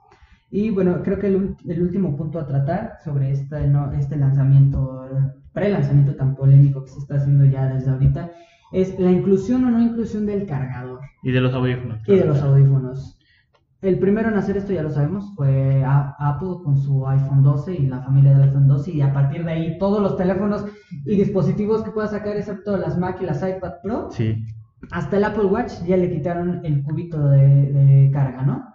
Y 0.50 0.70
bueno, 0.70 1.02
creo 1.02 1.18
que 1.18 1.26
el, 1.26 1.56
el 1.66 1.82
último 1.82 2.16
punto 2.16 2.38
a 2.38 2.46
tratar 2.46 2.98
sobre 3.02 3.32
este, 3.32 3.66
no, 3.66 3.92
este 3.92 4.16
lanzamiento, 4.16 5.08
pre-lanzamiento 5.52 6.14
tan 6.14 6.36
polémico 6.36 6.84
que 6.84 6.90
se 6.90 7.00
está 7.00 7.16
haciendo 7.16 7.44
ya 7.44 7.66
desde 7.66 7.90
ahorita, 7.90 8.30
es 8.74 8.98
la 8.98 9.10
inclusión 9.10 9.64
o 9.64 9.70
no 9.70 9.80
inclusión 9.80 10.26
del 10.26 10.46
cargador. 10.46 11.00
Y 11.22 11.30
de 11.30 11.40
los 11.40 11.54
audífonos. 11.54 12.00
Y 12.06 12.16
de 12.16 12.24
los 12.24 12.42
audífonos. 12.42 13.18
El 13.80 13.98
primero 13.98 14.30
en 14.30 14.36
hacer 14.36 14.56
esto, 14.56 14.72
ya 14.72 14.82
lo 14.82 14.90
sabemos, 14.90 15.32
fue 15.36 15.84
Apple 15.86 16.56
con 16.64 16.76
su 16.78 17.06
iPhone 17.06 17.42
12 17.42 17.74
y 17.74 17.86
la 17.86 18.00
familia 18.00 18.32
del 18.32 18.48
iPhone 18.48 18.66
12 18.66 18.92
y 18.92 19.02
a 19.02 19.12
partir 19.12 19.44
de 19.44 19.52
ahí 19.52 19.78
todos 19.78 20.02
los 20.02 20.16
teléfonos 20.16 20.64
y 21.04 21.16
dispositivos 21.16 21.82
que 21.82 21.90
pueda 21.90 22.08
sacar, 22.08 22.36
excepto 22.36 22.78
las 22.78 22.98
Mac 22.98 23.18
y 23.20 23.26
las 23.26 23.42
iPad 23.42 23.74
Pro, 23.82 24.08
sí. 24.10 24.42
hasta 24.90 25.18
el 25.18 25.24
Apple 25.24 25.44
Watch 25.44 25.82
ya 25.86 25.98
le 25.98 26.10
quitaron 26.10 26.64
el 26.64 26.82
cubito 26.82 27.28
de, 27.28 28.10
carga, 28.12 28.42
¿no? 28.42 28.74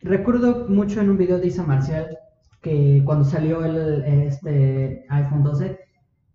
Recuerdo 0.00 0.68
mucho 0.70 1.02
en 1.02 1.10
un 1.10 1.18
video 1.18 1.38
de 1.38 1.48
Isa 1.48 1.62
Marcial 1.62 2.16
que 2.62 3.02
cuando 3.04 3.24
salió 3.24 3.62
el, 3.62 4.04
este 4.04 5.04
iPhone 5.10 5.42
12, 5.42 5.85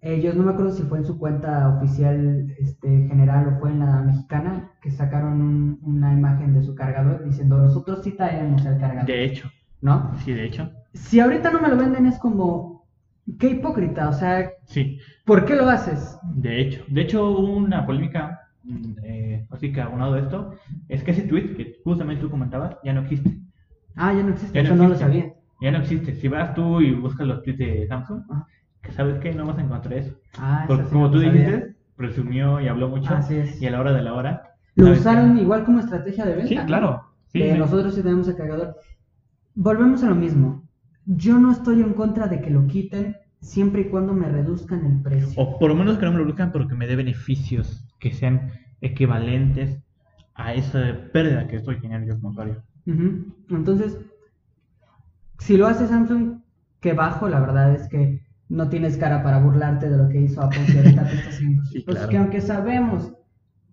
ellos, 0.01 0.35
no 0.35 0.43
me 0.43 0.51
acuerdo 0.51 0.71
si 0.71 0.83
fue 0.83 0.97
en 0.97 1.05
su 1.05 1.19
cuenta 1.19 1.69
oficial 1.69 2.53
este, 2.57 3.07
general 3.07 3.47
o 3.47 3.59
fue 3.59 3.69
en 3.69 3.79
la 3.79 4.01
mexicana, 4.01 4.71
que 4.81 4.89
sacaron 4.89 5.79
una 5.83 6.11
imagen 6.11 6.55
de 6.55 6.63
su 6.63 6.73
cargador 6.73 7.23
diciendo, 7.23 7.57
nosotros 7.57 8.01
sí 8.03 8.11
traemos 8.11 8.65
el 8.65 8.79
cargador. 8.79 9.05
De 9.05 9.23
hecho. 9.23 9.49
¿No? 9.79 10.11
Sí, 10.17 10.33
de 10.33 10.45
hecho. 10.45 10.71
Si 10.93 11.19
ahorita 11.19 11.51
no 11.51 11.61
me 11.61 11.69
lo 11.69 11.77
venden 11.77 12.07
es 12.07 12.17
como, 12.17 12.87
qué 13.39 13.49
hipócrita, 13.49 14.09
o 14.09 14.13
sea, 14.13 14.51
sí. 14.65 14.99
¿por 15.25 15.45
qué 15.45 15.55
lo 15.55 15.69
haces? 15.69 16.17
De 16.33 16.61
hecho, 16.61 16.83
de 16.87 17.01
hecho 17.01 17.37
una 17.39 17.85
polémica, 17.85 18.39
eh, 19.03 19.45
así 19.51 19.71
que 19.71 19.81
abonado 19.81 20.13
de 20.13 20.21
esto, 20.21 20.53
es 20.89 21.03
que 21.03 21.11
ese 21.11 21.23
tweet 21.23 21.55
que 21.55 21.75
justamente 21.83 22.23
tú 22.23 22.29
comentabas 22.31 22.77
ya 22.83 22.93
no 22.93 23.01
existe. 23.01 23.37
Ah, 23.95 24.13
ya 24.13 24.23
no 24.23 24.29
existe, 24.29 24.59
eso 24.59 24.75
no, 24.75 24.87
lo 24.87 24.95
sabía. 24.95 25.33
Ya 25.61 25.71
no 25.71 25.79
existe. 25.79 26.15
Si 26.15 26.27
vas 26.27 26.55
tú 26.55 26.81
y 26.81 26.91
buscas 26.91 27.27
los 27.27 27.43
tweets 27.43 27.59
de 27.59 27.87
Samsung, 27.87 28.23
sabes 28.91 29.19
que 29.19 29.33
no 29.33 29.45
vas 29.45 29.57
a 29.57 29.61
encontrar 29.61 29.93
eso. 29.93 30.15
Ah, 30.37 30.65
Porque, 30.67 30.85
como 30.85 31.11
tú 31.11 31.19
dijiste, 31.19 31.75
presumió 31.95 32.59
y 32.59 32.67
habló 32.67 32.89
mucho. 32.89 33.13
Y 33.59 33.65
a 33.65 33.71
la 33.71 33.79
hora 33.79 33.93
de 33.93 34.01
la 34.01 34.13
hora. 34.13 34.55
Lo 34.75 34.91
usaron 34.91 35.37
igual 35.37 35.63
como 35.63 35.79
estrategia 35.79 36.25
de 36.25 36.35
venta. 36.35 36.47
Sí, 36.47 36.67
claro. 36.67 37.03
Nosotros 37.33 37.95
sí 37.95 38.01
tenemos 38.01 38.27
el 38.27 38.35
cargador. 38.35 38.75
Volvemos 39.53 40.03
a 40.03 40.09
lo 40.09 40.15
mismo. 40.15 40.63
Yo 41.05 41.37
no 41.37 41.51
estoy 41.51 41.81
en 41.81 41.93
contra 41.93 42.27
de 42.27 42.41
que 42.41 42.49
lo 42.49 42.67
quiten 42.67 43.17
siempre 43.41 43.81
y 43.81 43.89
cuando 43.89 44.13
me 44.13 44.29
reduzcan 44.29 44.85
el 44.85 45.01
precio. 45.01 45.41
O 45.41 45.59
por 45.59 45.69
lo 45.69 45.75
menos 45.75 45.97
que 45.97 46.05
no 46.05 46.11
me 46.11 46.17
lo 46.17 46.23
reduzcan, 46.23 46.51
pero 46.51 46.67
que 46.67 46.75
me 46.75 46.87
dé 46.87 46.95
beneficios 46.95 47.85
que 47.99 48.11
sean 48.13 48.51
equivalentes 48.81 49.79
a 50.35 50.53
esa 50.53 50.79
pérdida 51.11 51.47
que 51.47 51.57
estoy 51.57 51.79
teniendo 51.79 52.07
yo 52.07 52.15
como 52.15 52.29
usuario. 52.29 52.63
Entonces, 53.49 53.97
si 55.39 55.57
lo 55.57 55.67
hace 55.67 55.87
Samsung, 55.87 56.41
que 56.79 56.93
bajo, 56.93 57.29
la 57.29 57.39
verdad 57.39 57.73
es 57.73 57.87
que 57.87 58.21
no 58.51 58.67
tienes 58.67 58.97
cara 58.97 59.23
para 59.23 59.39
burlarte 59.39 59.89
de 59.89 59.97
lo 59.97 60.09
que 60.09 60.19
hizo 60.19 60.41
Apple 60.41 60.65
que 60.65 60.79
ahorita 60.79 61.03
te 61.05 61.15
está 61.15 61.29
haciendo. 61.29 61.63
pues 61.85 61.99
que 62.07 62.17
aunque 62.17 62.41
sabemos 62.41 63.13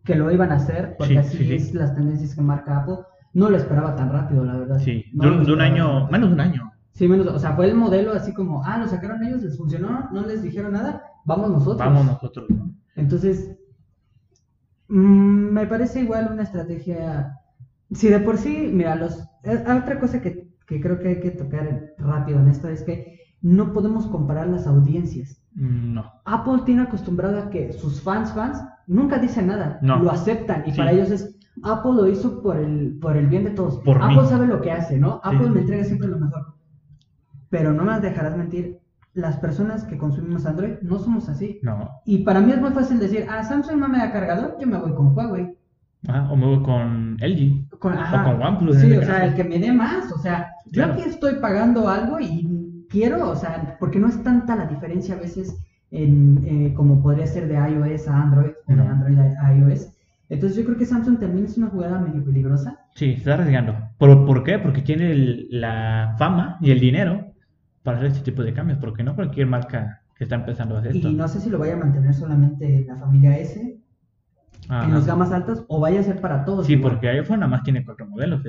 que 0.04 0.14
lo 0.14 0.30
iban 0.30 0.52
a 0.52 0.54
hacer, 0.54 0.94
porque 0.96 1.18
así 1.18 1.52
es 1.52 1.74
las 1.74 1.94
tendencias 1.96 2.34
que 2.34 2.40
marca 2.40 2.78
Apple, 2.78 2.98
no 3.34 3.50
lo 3.50 3.56
esperaba 3.56 3.96
tan 3.96 4.12
rápido, 4.12 4.44
la 4.44 4.56
verdad. 4.56 4.78
Sí, 4.78 5.04
de, 5.12 5.26
un, 5.26 5.60
año, 5.60 6.08
menos 6.08 6.30
de 6.30 6.34
un 6.34 6.40
año. 6.40 6.72
Sí, 6.92 7.08
menos, 7.08 7.26
o 7.26 7.38
sea, 7.40 7.54
fue 7.54 7.66
el 7.66 7.74
modelo 7.74 8.12
así 8.12 8.32
como, 8.32 8.64
ah, 8.64 8.78
lo 8.78 8.86
sacaron 8.86 9.24
ellos, 9.24 9.42
les 9.42 9.58
funcionó, 9.58 10.08
no 10.12 10.24
les 10.24 10.42
dijeron 10.42 10.72
nada, 10.72 11.02
vamos 11.24 11.50
nosotros. 11.50 11.78
Vamos 11.78 12.06
nosotros. 12.06 12.46
Entonces, 12.94 13.56
mmm, 14.86 15.50
me 15.52 15.66
parece 15.66 16.00
igual 16.00 16.30
una 16.32 16.44
estrategia, 16.44 17.36
si 17.90 18.08
de 18.08 18.20
por 18.20 18.38
sí, 18.38 18.70
mira, 18.72 18.94
los, 18.94 19.18
eh, 19.42 19.64
otra 19.66 19.98
cosa 19.98 20.20
que, 20.20 20.48
que 20.68 20.80
creo 20.80 21.00
que 21.00 21.08
hay 21.08 21.20
que 21.20 21.32
tocar 21.32 21.94
rápido 21.98 22.38
en 22.38 22.48
esto 22.48 22.68
es 22.68 22.84
que 22.84 23.17
no 23.42 23.72
podemos 23.72 24.06
comparar 24.06 24.48
las 24.48 24.66
audiencias. 24.66 25.42
No. 25.54 26.12
Apple 26.24 26.62
tiene 26.64 26.82
acostumbrado 26.82 27.38
a 27.38 27.50
que 27.50 27.72
sus 27.72 28.00
fans, 28.00 28.32
fans, 28.32 28.62
nunca 28.86 29.18
dicen 29.18 29.48
nada, 29.48 29.78
lo 29.82 30.10
aceptan 30.10 30.64
y 30.66 30.72
para 30.72 30.92
ellos 30.92 31.10
es, 31.10 31.36
Apple 31.62 31.92
lo 31.94 32.06
hizo 32.06 32.42
por 32.42 32.56
el, 32.56 32.98
por 33.00 33.16
el 33.16 33.26
bien 33.26 33.44
de 33.44 33.50
todos. 33.50 33.80
Apple 33.80 34.26
sabe 34.28 34.46
lo 34.46 34.60
que 34.60 34.70
hace, 34.70 34.98
¿no? 34.98 35.20
Apple 35.24 35.50
me 35.50 35.60
entrega 35.60 35.84
siempre 35.84 36.08
lo 36.08 36.18
mejor. 36.18 36.54
Pero 37.50 37.72
no 37.72 37.84
me 37.84 37.98
dejarás 38.00 38.36
mentir, 38.36 38.78
las 39.14 39.36
personas 39.38 39.84
que 39.84 39.98
consumimos 39.98 40.46
Android 40.46 40.74
no 40.82 40.98
somos 40.98 41.28
así. 41.28 41.58
No. 41.62 41.90
Y 42.04 42.18
para 42.18 42.40
mí 42.40 42.52
es 42.52 42.60
muy 42.60 42.70
fácil 42.70 43.00
decir, 43.00 43.26
ah, 43.28 43.42
Samsung 43.42 43.78
no 43.78 43.88
me 43.88 43.98
da 43.98 44.12
cargador, 44.12 44.56
yo 44.60 44.66
me 44.66 44.78
voy 44.78 44.94
con 44.94 45.16
Huawei. 45.16 45.56
Ah, 46.06 46.28
o 46.30 46.36
me 46.36 46.46
voy 46.46 46.62
con 46.62 47.16
LG. 47.16 47.66
o 47.72 47.78
con 47.78 47.96
OnePlus. 47.96 48.76
Sí, 48.76 48.92
o 48.92 49.02
sea, 49.02 49.26
el 49.26 49.34
que 49.34 49.42
me 49.42 49.58
dé 49.58 49.72
más. 49.72 50.12
O 50.12 50.18
sea, 50.18 50.52
yo 50.66 50.84
aquí 50.84 51.02
estoy 51.02 51.34
pagando 51.40 51.88
algo 51.88 52.20
y 52.20 52.46
quiero, 52.88 53.30
o 53.30 53.36
sea, 53.36 53.76
porque 53.78 53.98
no 53.98 54.08
es 54.08 54.22
tanta 54.22 54.56
la 54.56 54.66
diferencia 54.66 55.14
a 55.14 55.18
veces 55.18 55.56
en, 55.90 56.44
eh, 56.44 56.74
como 56.74 57.02
podría 57.02 57.26
ser 57.26 57.48
de 57.48 57.54
iOS 57.54 58.08
a 58.08 58.22
Android 58.22 58.52
o 58.66 58.74
de 58.74 58.80
Android 58.80 59.18
a 59.18 59.54
iOS. 59.54 59.92
Entonces 60.28 60.58
yo 60.58 60.64
creo 60.64 60.76
que 60.76 60.84
Samsung 60.84 61.18
también 61.18 61.46
es 61.46 61.56
una 61.56 61.68
jugada 61.68 61.98
medio 62.00 62.22
peligrosa. 62.22 62.78
Sí, 62.94 63.14
está 63.16 63.34
arriesgando. 63.34 63.74
¿Por, 63.96 64.26
¿por 64.26 64.44
qué? 64.44 64.58
Porque 64.58 64.82
tiene 64.82 65.14
la 65.50 66.14
fama 66.18 66.58
y 66.60 66.70
el 66.70 66.80
dinero 66.80 67.32
para 67.82 67.96
hacer 67.98 68.10
este 68.10 68.30
tipo 68.30 68.42
de 68.42 68.52
cambios, 68.52 68.78
porque 68.78 69.02
no 69.02 69.14
cualquier 69.14 69.46
marca 69.46 70.02
que 70.14 70.24
está 70.24 70.36
empezando 70.36 70.76
a 70.76 70.80
hacer 70.80 70.96
esto. 70.96 71.08
Y 71.08 71.14
no 71.14 71.26
sé 71.28 71.40
si 71.40 71.48
lo 71.48 71.58
vaya 71.58 71.74
a 71.74 71.78
mantener 71.78 72.12
solamente 72.12 72.84
la 72.86 72.96
familia 72.96 73.38
S 73.38 73.78
en 74.70 74.92
las 74.92 75.06
gamas 75.06 75.32
altas 75.32 75.64
o 75.68 75.80
vaya 75.80 76.00
a 76.00 76.02
ser 76.02 76.20
para 76.20 76.44
todos. 76.44 76.66
Sí, 76.66 76.76
porque 76.76 77.08
iPhone 77.08 77.40
nada 77.40 77.50
más 77.50 77.62
tiene 77.62 77.84
cuatro 77.84 78.06
modelos. 78.06 78.42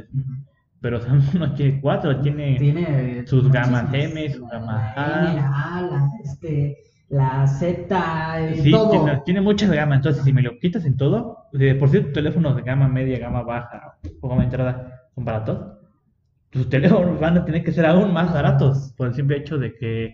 Pero 0.82 1.02
Samsung 1.02 1.40
no 1.40 1.54
tiene 1.54 1.82
cuatro, 1.82 2.20
tiene, 2.22 2.58
tiene 2.58 3.28
sus 3.28 3.52
gamas 3.52 3.94
M, 3.94 4.30
sus 4.30 4.48
gamas 4.50 4.98
A. 4.98 5.08
La 5.34 5.88
la, 5.90 6.12
este, 6.24 6.78
la 7.10 7.48
Z, 7.48 8.40
eh, 8.40 8.56
sí, 8.62 8.72
todo. 8.72 8.92
Tiene, 8.92 9.22
tiene, 9.26 9.42
muchas 9.42 9.72
gamas. 9.72 9.98
Entonces, 9.98 10.24
si 10.24 10.32
me 10.32 10.42
lo 10.42 10.58
quitas 10.60 10.86
en 10.86 10.96
todo, 10.96 11.46
por 11.80 11.90
cierto, 11.90 12.12
teléfonos 12.14 12.56
de 12.56 12.62
gama 12.62 12.88
media, 12.88 13.20
gama 13.20 13.44
baja 13.44 13.98
o 14.22 14.30
gama 14.30 14.44
entrada 14.44 15.08
son 15.16 15.26
baratos 15.26 15.80
tus 16.50 16.70
teléfonos 16.70 17.20
van 17.20 17.38
a 17.38 17.46
tener 17.46 17.64
que 17.64 17.72
ser 17.72 17.86
aún 17.86 18.14
más 18.14 18.34
baratos 18.34 18.94
por 18.98 19.08
el 19.08 19.14
simple 19.14 19.38
hecho 19.38 19.58
de 19.58 19.76
que 19.76 20.14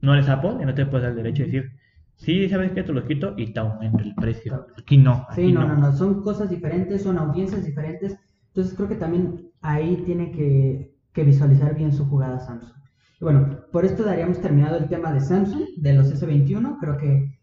no 0.00 0.14
eres 0.14 0.28
Apple 0.28 0.56
y 0.60 0.64
no 0.64 0.74
te 0.74 0.86
puedes 0.86 1.02
dar 1.02 1.10
el 1.10 1.16
derecho 1.22 1.42
de 1.42 1.50
decir, 1.50 1.72
sí, 2.16 2.48
sabes 2.48 2.72
que 2.72 2.82
te 2.82 2.92
lo 2.92 3.04
quito 3.06 3.34
y 3.36 3.52
te 3.52 3.60
aumento 3.60 4.02
el 4.02 4.14
precio. 4.14 4.66
Aquí 4.78 4.96
no. 4.96 5.26
sí, 5.34 5.52
no, 5.52 5.66
no, 5.66 5.76
no, 5.76 5.92
son 5.92 6.22
cosas 6.22 6.48
diferentes, 6.50 7.02
son 7.02 7.18
audiencias 7.18 7.64
diferentes. 7.64 8.16
Entonces 8.48 8.74
creo 8.74 8.88
que 8.88 8.96
también 8.96 9.50
ahí 9.66 10.02
tiene 10.06 10.30
que, 10.30 10.94
que 11.12 11.24
visualizar 11.24 11.74
bien 11.74 11.92
su 11.92 12.06
jugada 12.06 12.38
Samsung. 12.38 12.78
Y 13.20 13.24
bueno, 13.24 13.58
por 13.72 13.84
esto 13.84 14.04
daríamos 14.04 14.40
terminado 14.40 14.76
el 14.76 14.88
tema 14.88 15.12
de 15.12 15.20
Samsung, 15.20 15.64
de 15.76 15.94
los 15.94 16.12
S21. 16.12 16.76
Creo 16.78 16.96
que 16.98 17.38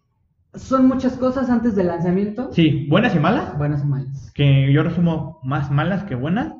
son 0.53 0.87
muchas 0.87 1.17
cosas 1.17 1.49
antes 1.49 1.75
del 1.75 1.87
lanzamiento. 1.87 2.49
Sí, 2.53 2.87
buenas 2.89 3.15
y 3.15 3.19
malas. 3.19 3.57
Buenas 3.57 3.83
y 3.83 3.87
malas. 3.87 4.31
Que 4.33 4.71
yo 4.71 4.83
resumo 4.83 5.39
más 5.43 5.69
malas 5.71 6.03
que 6.03 6.15
buenas. 6.15 6.53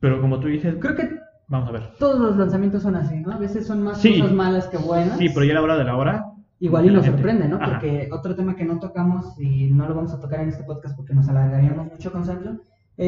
Pero 0.00 0.20
como 0.20 0.40
tú 0.40 0.48
dices, 0.48 0.76
creo 0.80 0.96
que 0.96 1.08
vamos 1.48 1.68
a 1.68 1.72
ver. 1.72 1.90
Todos 1.98 2.20
los 2.20 2.36
lanzamientos 2.36 2.82
son 2.82 2.96
así, 2.96 3.18
¿no? 3.20 3.32
A 3.32 3.38
veces 3.38 3.66
son 3.66 3.82
más 3.82 4.02
cosas 4.02 4.32
malas 4.32 4.66
que 4.66 4.76
buenas. 4.76 5.18
Sí, 5.18 5.28
pero 5.32 5.46
ya 5.46 5.52
a 5.52 5.54
la 5.54 5.62
hora 5.62 5.78
de 5.78 5.84
la 5.84 5.96
hora. 5.96 6.26
Igual 6.58 6.86
y 6.86 6.90
nos 6.90 7.06
sorprende, 7.06 7.48
¿no? 7.48 7.58
Porque 7.58 8.08
otro 8.12 8.36
tema 8.36 8.54
que 8.56 8.64
no 8.64 8.78
tocamos 8.78 9.40
y 9.40 9.70
no 9.70 9.88
lo 9.88 9.94
vamos 9.94 10.12
a 10.12 10.20
tocar 10.20 10.40
en 10.40 10.48
este 10.48 10.64
podcast 10.64 10.96
porque 10.96 11.14
nos 11.14 11.28
alargaríamos 11.28 11.86
mucho 11.86 12.12
con 12.12 12.24
Samsung 12.24 12.58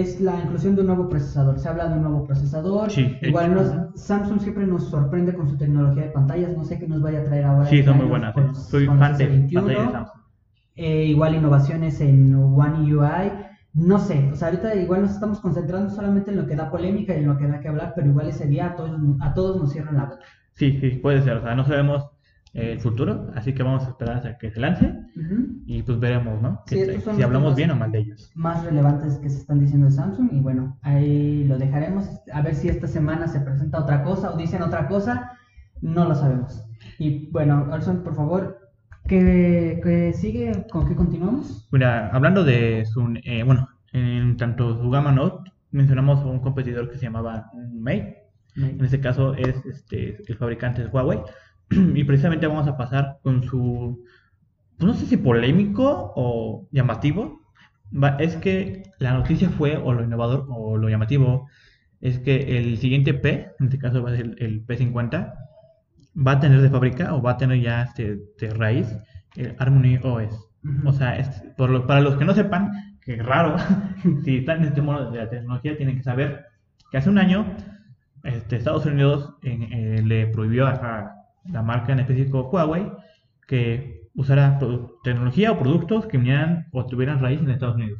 es 0.01 0.21
la 0.21 0.41
inclusión 0.41 0.75
de 0.75 0.81
un 0.83 0.89
nuevo 0.89 1.09
procesador. 1.09 1.59
Se 1.59 1.69
habla 1.69 1.89
de 1.89 1.95
un 1.95 2.03
nuevo 2.03 2.25
procesador. 2.27 2.91
Sí, 2.91 3.17
Igual 3.23 3.91
Samsung 3.95 4.41
siempre 4.41 4.67
nos 4.67 4.85
sorprende 4.85 5.35
con 5.35 5.49
su 5.49 5.57
tecnología 5.57 6.05
de 6.05 6.11
pantallas. 6.11 6.57
No 6.57 6.65
sé 6.65 6.79
qué 6.79 6.87
nos 6.89 7.01
vaya 7.03 7.21
a 7.21 7.25
traer 7.25 7.45
ahora. 7.45 7.67
Sí, 7.67 7.83
son 7.83 7.99
muy 7.99 8.07
buenas. 8.07 8.35
Soy 8.69 8.87
fan 8.87 9.17
de 9.17 9.27
pantallas 9.53 9.67
de 9.67 9.93
Samsung. 9.93 10.21
Eh, 10.77 11.05
igual 11.05 11.37
innovaciones 11.37 12.01
en 12.01 12.35
One 12.35 12.93
UI 12.93 13.31
no 13.75 13.99
sé, 13.99 14.31
o 14.33 14.37
sea, 14.37 14.49
ahorita 14.49 14.75
igual 14.77 15.03
nos 15.03 15.11
estamos 15.11 15.41
concentrando 15.41 15.91
solamente 15.91 16.31
en 16.31 16.37
lo 16.37 16.47
que 16.47 16.55
da 16.55 16.71
polémica 16.71 17.13
y 17.13 17.19
en 17.19 17.27
lo 17.27 17.37
que 17.37 17.49
da 17.49 17.59
que 17.59 17.69
hablar, 17.69 17.93
pero 17.97 18.07
igual 18.07 18.29
ese 18.29 18.47
día 18.47 18.67
a 18.67 18.77
todos, 18.77 19.01
a 19.21 19.35
todos 19.35 19.61
nos 19.61 19.73
cierran 19.73 19.97
la 19.97 20.05
boca. 20.05 20.25
Sí, 20.53 20.79
sí, 20.81 20.91
puede 20.91 21.23
ser, 21.23 21.39
o 21.39 21.43
sea, 21.43 21.57
no 21.57 21.65
sabemos 21.65 22.09
el 22.55 22.81
futuro, 22.81 23.31
así 23.35 23.53
que 23.53 23.63
vamos 23.63 23.85
a 23.85 23.89
esperar 23.89 24.17
hasta 24.17 24.39
que 24.39 24.51
se 24.51 24.61
lance 24.61 24.95
y 25.67 25.83
pues 25.83 25.99
veremos, 25.99 26.41
¿no? 26.41 26.63
si 26.67 27.23
hablamos 27.23 27.57
bien 27.57 27.73
o 27.73 27.77
mal 27.77 27.91
de 27.91 27.99
ellos. 27.99 28.31
Más 28.35 28.65
relevantes 28.65 29.19
que 29.19 29.29
se 29.29 29.39
están 29.39 29.61
diciendo 29.61 29.87
de 29.87 29.93
Samsung 29.93 30.31
y 30.33 30.41
bueno, 30.41 30.79
ahí 30.83 31.45
lo 31.45 31.59
dejaremos, 31.59 32.09
a 32.33 32.43
ver 32.43 32.55
si 32.55 32.69
esta 32.69 32.87
semana 32.87 33.27
se 33.27 33.41
presenta 33.41 33.81
otra 33.81 34.05
cosa 34.05 34.33
o 34.33 34.37
dicen 34.37 34.63
otra 34.63 34.87
cosa, 34.87 35.33
no 35.83 36.05
lo 36.05 36.15
sabemos. 36.15 36.65
Y 36.99 37.29
bueno, 37.31 37.67
Olson, 37.71 38.03
por 38.05 38.15
favor, 38.15 38.65
¿Qué, 39.07 40.15
sigue? 40.15 40.67
¿Con 40.71 40.89
qué 40.89 40.95
continuamos? 40.95 41.69
Mira, 41.71 42.09
hablando 42.09 42.43
de 42.43 42.87
su, 42.87 43.15
eh, 43.25 43.43
bueno, 43.43 43.69
en 43.93 44.37
tanto 44.39 44.81
su 44.81 44.89
gama 44.89 45.13
Note, 45.13 45.51
mencionamos 45.73 46.21
a 46.21 46.27
un 46.27 46.41
competidor 46.41 46.91
que 46.91 46.97
se 46.97 47.05
llamaba 47.05 47.51
Mate. 47.73 48.23
En 48.57 48.83
este 48.83 49.01
caso 49.01 49.35
es 49.35 49.57
este, 49.67 50.23
el 50.27 50.37
fabricante 50.39 50.83
es 50.83 50.93
Huawei. 50.93 51.21
y 51.95 52.05
precisamente 52.05 52.47
vamos 52.47 52.69
a 52.69 52.77
pasar 52.77 53.19
con 53.23 53.43
su, 53.43 54.05
pues 54.79 54.87
no 54.87 54.95
sé 54.95 55.07
si 55.07 55.17
polémico 55.17 56.13
o 56.17 56.69
llamativo. 56.71 57.41
Es 58.19 58.37
que 58.37 58.83
la 58.99 59.13
noticia 59.13 59.51
fue, 59.51 59.77
o 59.77 59.93
lo 59.93 60.03
innovador, 60.03 60.47
o 60.49 60.77
lo 60.77 60.89
llamativo, 60.89 61.49
es 62.01 62.19
que 62.19 62.59
el 62.59 62.79
siguiente 62.79 63.15
P, 63.15 63.53
en 63.59 63.67
este 63.67 63.79
caso 63.79 64.03
va 64.03 64.11
a 64.11 64.17
ser 64.17 64.35
el 64.39 64.67
P50, 64.67 65.35
va 66.27 66.33
a 66.33 66.41
tener 66.41 66.61
de 66.61 66.71
fábrica 66.71 67.15
o 67.15 67.23
va 67.23 67.33
a 67.33 67.37
tener 67.37 67.61
ya 67.61 67.83
este, 67.83 68.19
de 68.39 68.51
raíz 68.51 68.97
el 69.37 69.55
Harmony 69.59 69.99
OS. 70.03 70.51
O 70.85 70.93
sea, 70.93 71.19
por 71.57 71.87
para 71.87 72.01
los 72.01 72.17
que 72.17 72.25
no 72.25 72.35
sepan, 72.35 72.99
que 73.01 73.17
raro, 73.17 73.57
si 74.25 74.39
están 74.39 74.63
en 74.63 74.69
este 74.69 74.83
modo 74.83 75.11
de 75.11 75.19
la 75.19 75.29
tecnología, 75.29 75.77
tienen 75.77 75.97
que 75.97 76.03
saber 76.03 76.47
que 76.91 76.99
hace 76.99 77.11
un 77.11 77.19
año 77.19 77.57
este, 78.25 78.57
Estados 78.57 78.87
Unidos 78.87 79.35
eh, 79.43 80.03
le 80.05 80.27
prohibió 80.29 80.67
a 80.67 81.24
la 81.51 81.63
marca 81.63 81.93
en 81.93 82.01
específico 82.01 82.49
Huawei 82.51 82.91
que 83.47 84.09
usara 84.15 84.59
tecnología 85.03 85.53
o 85.53 85.59
productos 85.59 86.07
que 86.07 86.19
vinieran 86.19 86.67
o 86.73 86.87
tuvieran 86.87 87.21
raíz 87.21 87.41
en 87.41 87.51
Estados 87.51 87.77
Unidos. 87.77 87.99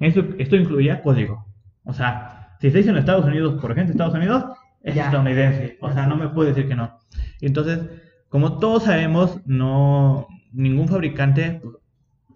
Esto, 0.00 0.24
esto 0.38 0.56
incluía 0.56 1.02
código. 1.02 1.46
O 1.84 1.92
sea, 1.92 2.56
si 2.60 2.70
se 2.70 2.80
hizo 2.80 2.90
en 2.90 2.96
Estados 2.96 3.26
Unidos 3.26 3.60
por 3.60 3.74
gente 3.74 3.92
de 3.92 3.92
Estados 3.92 4.14
Unidos, 4.14 4.44
es 4.82 4.96
estadounidense. 4.96 5.78
O 5.80 5.90
sea, 5.92 6.06
no 6.06 6.16
me 6.16 6.28
puede 6.28 6.50
decir 6.50 6.68
que 6.68 6.74
no. 6.74 6.98
Entonces, 7.40 7.80
como 8.28 8.58
todos 8.58 8.84
sabemos, 8.84 9.40
no 9.46 10.26
ningún 10.52 10.88
fabricante 10.88 11.62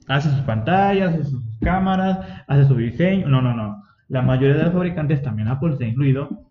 hace 0.06 0.30
sus 0.30 0.40
pantallas, 0.40 1.14
hace 1.14 1.24
sus 1.24 1.42
cámaras, 1.60 2.20
hace 2.46 2.66
su 2.66 2.76
diseño. 2.76 3.28
No, 3.28 3.42
no, 3.42 3.54
no. 3.54 3.82
La 4.08 4.22
mayoría 4.22 4.56
de 4.56 4.64
los 4.64 4.72
fabricantes, 4.72 5.22
también 5.22 5.48
Apple 5.48 5.72
está 5.72 5.84
incluido, 5.84 6.47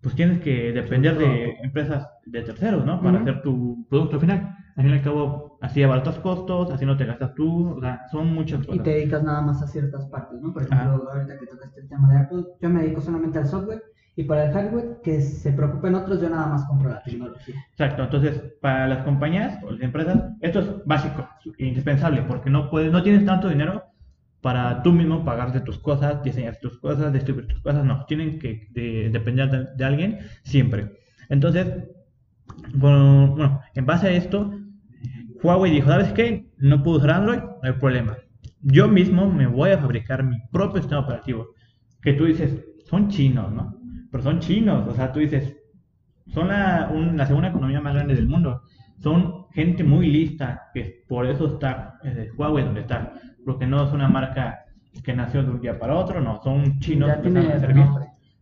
pues 0.00 0.14
tienes 0.14 0.40
que 0.40 0.72
depender 0.72 1.16
de 1.18 1.56
empresas 1.62 2.08
de 2.24 2.42
terceros, 2.42 2.84
¿no? 2.84 3.00
Para 3.00 3.20
hacer 3.20 3.42
tu 3.42 3.86
producto 3.88 4.20
final. 4.20 4.56
Al 4.76 4.84
fin 4.84 4.92
y 4.92 4.98
al 4.98 5.02
cabo, 5.02 5.58
así 5.62 5.82
abaratas 5.82 6.18
costos, 6.18 6.70
así 6.70 6.84
no 6.84 6.96
te 6.96 7.06
gastas 7.06 7.34
tú, 7.34 7.76
o 7.76 7.80
sea, 7.80 8.02
son 8.10 8.34
muchas 8.34 8.60
cosas. 8.60 8.76
Y 8.76 8.78
te 8.80 8.90
dedicas 8.90 9.22
nada 9.22 9.40
más 9.40 9.62
a 9.62 9.66
ciertas 9.66 10.04
partes, 10.06 10.38
¿no? 10.40 10.52
Por 10.52 10.64
ejemplo, 10.64 11.08
ahorita 11.10 11.38
que 11.38 11.46
tocaste 11.46 11.80
el 11.80 11.88
tema 11.88 12.12
de 12.12 12.18
Apple, 12.18 12.44
yo 12.60 12.68
me 12.68 12.82
dedico 12.82 13.00
solamente 13.00 13.38
al 13.38 13.46
software 13.46 13.82
y 14.16 14.24
para 14.24 14.46
el 14.46 14.52
hardware, 14.52 14.98
que 15.02 15.20
se 15.20 15.52
preocupen 15.52 15.94
otros, 15.94 16.20
yo 16.20 16.28
nada 16.28 16.46
más 16.46 16.64
compro 16.66 16.90
la 16.90 17.02
tecnología. 17.02 17.54
Exacto, 17.70 18.04
entonces 18.04 18.42
para 18.60 18.86
las 18.88 19.04
compañías 19.04 19.62
o 19.62 19.70
las 19.70 19.82
empresas, 19.82 20.32
esto 20.40 20.60
es 20.60 20.84
básico, 20.86 21.28
indispensable, 21.58 22.22
porque 22.22 22.48
no, 22.48 22.70
puedes, 22.70 22.92
no 22.92 23.02
tienes 23.02 23.24
tanto 23.26 23.48
dinero 23.48 23.82
para 24.46 24.80
tú 24.84 24.92
mismo 24.92 25.24
pagarte 25.24 25.60
tus 25.60 25.76
cosas, 25.80 26.22
diseñar 26.22 26.56
tus 26.60 26.78
cosas, 26.78 27.12
distribuir 27.12 27.48
tus 27.48 27.58
cosas, 27.62 27.84
no, 27.84 28.04
tienen 28.06 28.38
que 28.38 28.68
depender 29.12 29.74
de, 29.74 29.84
alguien 29.84 30.20
siempre. 30.44 30.92
Entonces, 31.28 31.66
bueno, 32.72 33.60
en 33.74 33.86
base 33.86 34.06
a 34.06 34.12
esto, 34.12 34.56
Huawei 35.42 35.72
dijo, 35.72 35.88
¿sabes 35.88 36.12
qué? 36.12 36.46
No 36.58 36.80
puedo 36.84 36.98
usar 36.98 37.10
Android, 37.10 37.40
no 37.40 37.58
hay 37.60 37.72
problema. 37.72 38.18
Yo 38.60 38.86
mismo 38.86 39.28
me 39.28 39.48
voy 39.48 39.70
a 39.70 39.78
fabricar 39.78 40.22
mi 40.22 40.36
propio 40.52 40.80
sistema 40.80 41.00
operativo. 41.00 41.48
Que 42.00 42.12
tú 42.12 42.26
dices, 42.26 42.64
son 42.84 43.08
chinos, 43.08 43.52
¿no? 43.52 43.76
pero 44.12 44.22
son 44.22 44.38
chinos, 44.38 44.86
o 44.86 44.94
sea, 44.94 45.12
tú 45.12 45.18
dices, 45.18 45.56
son 46.32 46.46
la, 46.46 46.88
segunda 47.26 47.48
economía 47.48 47.80
más 47.80 47.94
grande 47.94 48.14
del 48.14 48.28
mundo, 48.28 48.62
son 49.00 49.46
gente 49.50 49.82
muy 49.82 50.06
lista, 50.06 50.70
que 50.72 51.02
por 51.08 51.26
eso 51.26 51.54
está 51.54 51.98
eh, 52.04 52.30
Huawei 52.36 52.64
donde 52.64 52.82
está, 52.82 53.12
porque 53.46 53.66
no 53.66 53.86
es 53.86 53.92
una 53.92 54.08
marca 54.08 54.66
que 55.04 55.14
nació 55.14 55.42
de 55.44 55.50
un 55.50 55.60
día 55.60 55.78
para 55.78 55.94
otro, 55.94 56.20
no, 56.20 56.42
son 56.42 56.80
chinos 56.80 57.10
que 57.12 57.22
tiene 57.22 57.42
saben 57.44 57.60
servir. 57.60 57.84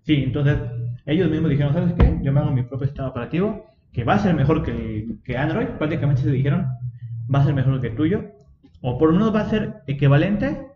Sí, 0.03 0.23
entonces 0.25 0.59
ellos 1.05 1.31
mismos 1.31 1.51
dijeron, 1.51 1.75
¿sabes 1.75 1.93
qué? 1.93 2.19
Yo 2.23 2.33
me 2.33 2.41
hago 2.41 2.51
mi 2.51 2.63
propio 2.63 2.87
sistema 2.87 3.09
operativo, 3.09 3.67
que 3.93 4.03
va 4.03 4.15
a 4.15 4.19
ser 4.19 4.35
mejor 4.35 4.63
que, 4.63 5.07
que 5.23 5.37
Android, 5.37 5.67
prácticamente 5.79 6.23
se 6.23 6.31
dijeron, 6.31 6.67
va 7.33 7.41
a 7.41 7.45
ser 7.45 7.55
mejor 7.55 7.81
que 7.83 7.89
el 7.89 7.97
tuyo, 7.97 8.25
o 8.81 8.99
por 8.99 9.11
lo 9.11 9.15
menos 9.15 9.35
va 9.35 9.43
a 9.43 9.51
ser 9.51 9.83
equivalente 9.87 10.67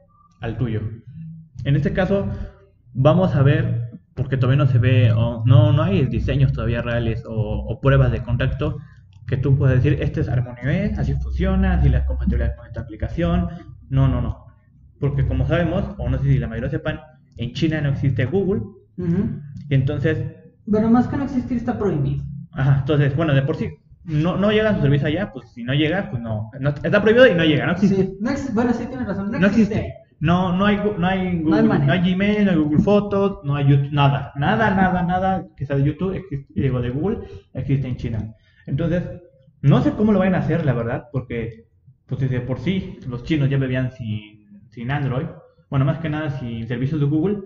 al 0.41 0.59
tuyo. 0.59 0.83
En 1.65 1.75
este 1.75 1.93
caso, 1.93 2.29
vamos 2.93 3.35
a 3.35 3.43
ver, 3.43 3.93
porque 4.15 4.37
todavía 4.37 4.63
no 4.65 4.71
se 4.71 4.79
ve, 4.79 5.11
o 5.11 5.43
no, 5.47 5.73
no 5.73 5.83
hay 5.83 6.05
diseños 6.05 6.53
todavía 6.53 6.83
reales 6.83 7.25
o, 7.27 7.33
o 7.33 7.81
pruebas 7.81 8.13
de 8.13 8.23
contacto 8.23 8.79
que 9.27 9.37
tú 9.37 9.57
puedas 9.57 9.77
decir, 9.77 9.99
este 10.03 10.23
es 10.23 10.29
HarmonyOS, 10.29 10.99
así 10.99 11.15
funciona, 11.15 11.75
así 11.75 11.89
la 11.89 12.07
compatibilidad 12.07 12.57
con 12.57 12.67
esta 12.67 12.81
aplicación. 12.81 13.49
No, 13.91 14.09
no, 14.09 14.21
no. 14.21 14.47
Porque 15.01 15.27
como 15.27 15.47
sabemos, 15.47 15.85
o 15.99 16.09
no 16.09 16.19
sé 16.19 16.25
si 16.25 16.39
la 16.39 16.49
mayoría 16.49 16.71
sepan, 16.71 17.01
en 17.37 17.53
China 17.53 17.81
no 17.81 17.91
existe 17.91 18.25
Google, 18.27 18.63
y 19.69 19.75
entonces 19.75 20.19
Bueno, 20.67 20.91
más 20.91 21.07
que 21.09 21.17
no 21.17 21.25
existir 21.25 21.57
está 21.57 21.79
prohibido. 21.79 22.25
Ajá, 22.53 22.79
entonces, 22.81 23.15
bueno, 23.17 23.33
de 23.35 23.43
por 23.43 23.57
sí, 23.57 23.69
no, 24.05 24.37
no 24.37 24.51
llega 24.51 24.75
su 24.75 24.81
servicio 24.83 25.07
allá, 25.07 25.31
pues 25.33 25.53
si 25.53 25.63
no 25.63 25.73
llega, 25.75 26.11
pues 26.11 26.21
no, 26.23 26.51
no- 26.61 26.71
está 26.71 27.01
prohibido 27.01 27.27
y 27.27 27.35
no 27.35 27.45
llega, 27.45 27.67
no 27.67 27.73
existe. 27.73 27.97
Sí, 28.07 28.17
no 28.21 28.31
ex- 28.31 28.53
bueno, 28.55 28.73
sí 28.73 28.87
tienes 28.87 29.07
razón. 29.07 29.31
No, 29.31 29.39
No 29.39 29.47
existe. 29.47 29.95
No, 30.21 30.53
no 30.57 30.67
hay, 30.67 30.81
no 30.99 31.07
hay 31.07 31.37
No 31.37 31.45
Google, 31.45 31.73
hay 31.75 31.87
no 31.87 31.93
hay, 31.93 32.13
Gmail, 32.15 32.45
no 32.45 32.51
hay 32.51 32.57
Google 32.57 32.81
Fotos, 32.81 33.39
no 33.45 33.55
hay 33.55 33.69
YouTube, 33.69 33.93
nada, 33.93 34.33
nada, 34.35 34.75
nada, 34.75 35.03
nada 35.05 35.47
que 35.57 35.65
sea 35.65 35.77
de 35.77 35.85
YouTube, 35.85 36.15
existe, 36.15 36.53
digo, 36.61 36.81
de 36.81 36.91
Google, 36.91 37.19
existe 37.55 37.87
en 37.87 37.97
China. 37.97 38.35
Entonces, 38.67 39.05
no 39.63 39.81
sé 39.81 39.93
cómo 39.93 40.13
lo 40.13 40.19
vayan 40.19 40.35
a 40.35 40.39
hacer, 40.39 40.65
la 40.67 40.73
verdad, 40.73 41.05
porque, 41.13 41.68
pues 42.09 42.21
si 42.21 42.27
de 42.29 42.41
por 42.41 42.59
sí 42.59 42.99
los 43.07 43.23
chinos 43.25 43.49
ya 43.51 43.59
bebían 43.59 43.93
sin, 43.93 44.63
sin 44.71 44.91
Android, 44.91 45.27
bueno, 45.71 45.85
más 45.85 45.99
que 45.99 46.09
nada 46.09 46.31
sin 46.41 46.67
servicios 46.67 46.99
de 47.01 47.07
Google, 47.07 47.39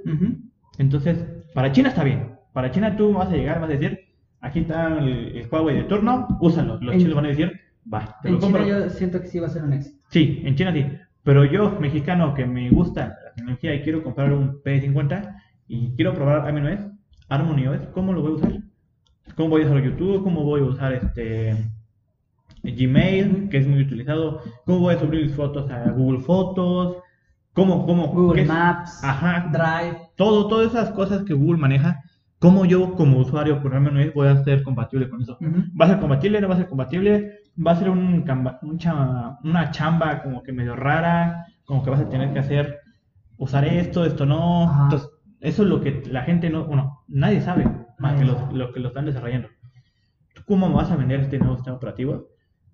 entonces, 0.79 1.19
para 1.55 1.73
China 1.73 1.89
está 1.91 2.05
bien. 2.05 2.37
Para 2.53 2.71
China 2.71 2.97
tú 2.97 3.13
vas 3.13 3.29
a 3.29 3.33
llegar, 3.37 3.61
vas 3.61 3.69
a 3.71 3.73
decir, 3.75 3.99
aquí 4.41 4.61
está 4.61 4.99
el, 4.99 5.37
el 5.37 5.49
Huawei 5.51 5.77
de 5.77 5.83
turno, 5.85 6.29
úsalo. 6.41 6.79
Los 6.81 6.95
En- 6.95 7.01
chinos 7.01 7.15
van 7.17 7.25
a 7.27 7.29
decir, 7.29 7.53
va, 7.93 8.17
te 8.23 8.29
En 8.29 8.35
lo 8.35 8.41
China 8.41 8.67
yo 8.67 8.91
siento 8.91 9.21
que 9.21 9.27
sí 9.27 9.39
va 9.39 9.47
a 9.49 9.51
ser 9.51 9.65
un 9.65 9.73
éxito. 9.73 9.99
Sí, 10.09 10.41
en 10.45 10.55
China 10.55 10.73
sí. 10.73 10.87
Pero 11.25 11.45
yo, 11.45 11.79
mexicano, 11.81 12.35
que 12.35 12.47
me 12.47 12.69
gusta 12.71 13.17
la 13.25 13.33
tecnología 13.35 13.75
y 13.75 13.83
quiero 13.83 14.03
comprar 14.03 14.33
un 14.33 14.61
P50 14.63 15.37
y 15.69 15.95
quiero 15.95 16.15
probar 16.15 16.47
HarmonyOS, 16.47 16.81
HarmonyOS, 17.29 17.87
¿cómo 17.95 18.13
lo 18.13 18.23
voy 18.23 18.33
a 18.33 18.35
usar? 18.35 18.53
¿Cómo 19.37 19.51
voy 19.51 19.63
a 19.63 19.67
usar 19.67 19.83
YouTube? 19.83 20.23
¿Cómo 20.25 20.43
voy 20.45 20.61
a 20.61 20.65
usar 20.65 20.93
este 20.95 21.57
Gmail, 22.63 23.49
que 23.51 23.59
es 23.59 23.67
muy 23.67 23.83
utilizado? 23.83 24.41
¿Cómo 24.65 24.81
voy 24.81 24.95
a 24.95 24.99
subir 24.99 25.23
mis 25.27 25.35
fotos 25.35 25.71
a 25.71 25.91
Google 25.91 26.21
Fotos? 26.21 26.97
¿Cómo, 27.53 27.85
cómo? 27.87 28.09
Google? 28.09 28.45
Maps, 28.47 29.03
Ajá, 29.05 29.49
Drive. 29.53 29.99
todo, 30.17 30.47
todas 30.49 30.71
esas 30.73 30.91
cosas 30.91 31.23
que 31.25 31.35
Google 31.35 31.59
maneja, 31.61 32.01
¿cómo 32.39 32.65
yo 32.65 32.95
como 32.95 33.19
usuario 33.19 33.61
por 33.61 33.75
HarmonyOS 33.75 34.15
voy 34.15 34.29
a 34.29 34.43
ser 34.45 34.63
compatible 34.63 35.11
con 35.11 35.21
eso? 35.23 35.37
¿Va 35.79 35.85
a 35.87 35.89
ser 35.89 35.99
compatible? 36.01 36.41
¿No 36.41 36.49
va 36.49 36.55
a 36.55 36.59
ser 36.59 36.69
compatible? 36.69 37.33
¿Va 37.65 37.73
a 37.73 37.77
ser 37.77 37.91
un, 37.91 38.23
camba- 38.23 38.59
un 38.63 38.79
chamba- 38.79 39.39
una 39.45 39.71
chamba 39.71 40.23
como 40.23 40.43
que 40.43 40.53
medio 40.53 40.75
rara? 40.77 41.47
Como 41.65 41.83
que 41.85 41.91
vas 41.91 42.01
a 42.01 42.09
tener 42.09 42.33
que 42.33 42.39
hacer, 42.39 42.79
usar 43.37 43.65
esto, 43.67 44.05
esto 44.07 44.25
no. 44.25 44.65
Ajá. 44.65 44.85
Entonces, 44.85 45.11
eso 45.41 45.63
es 45.65 45.69
lo 45.69 45.81
que 45.81 46.03
la 46.11 46.23
gente 46.23 46.49
no, 46.49 46.65
bueno, 46.65 47.01
nadie 47.09 47.41
sabe 47.43 47.67
más 47.99 48.19
que 48.19 48.25
los, 48.25 48.53
los 48.53 48.71
que 48.73 48.81
lo 48.81 48.89
están 48.89 49.05
desarrollando. 49.07 49.49
¿Tú 50.35 50.43
cómo 50.47 50.73
vas 50.73 50.91
a 50.91 50.97
vender 50.97 51.21
este 51.21 51.39
nuevo 51.39 51.57
sistema 51.57 51.77
operativo 51.77 52.29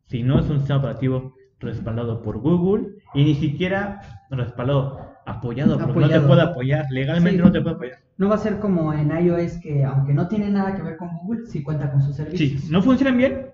si 0.09 0.23
no 0.23 0.39
es 0.41 0.51
un 0.51 0.59
sistema 0.59 0.81
operativo 0.81 1.35
respaldado 1.61 2.23
por 2.23 2.39
Google 2.39 2.89
y 3.15 3.25
ni 3.25 3.35
siquiera 3.35 4.01
respaldado, 4.31 5.01
apoyado, 5.27 5.79
porque 5.79 6.01
no 6.01 6.09
te 6.09 6.21
puede 6.21 6.43
apoyar, 6.43 6.87
legalmente 6.91 7.39
Sí. 7.39 7.45
no 7.45 7.53
te 7.53 7.61
puede 7.61 7.75
apoyar. 7.77 7.99
No 8.17 8.29
va 8.29 8.35
a 8.35 8.39
ser 8.39 8.59
como 8.59 8.93
en 8.93 9.11
iOS 9.11 9.59
que 9.59 9.85
aunque 9.85 10.13
no 10.15 10.29
tiene 10.29 10.51
nada 10.51 10.75
que 10.75 10.83
ver 10.83 10.97
con 10.97 11.09
Google, 11.19 11.47
sí 11.47 11.63
cuenta 11.63 11.91
con 11.91 12.03
sus 12.03 12.17
servicios. 12.17 12.63
Sí, 12.63 12.69
no 12.71 12.83
funcionan 12.83 13.17
bien, 13.17 13.47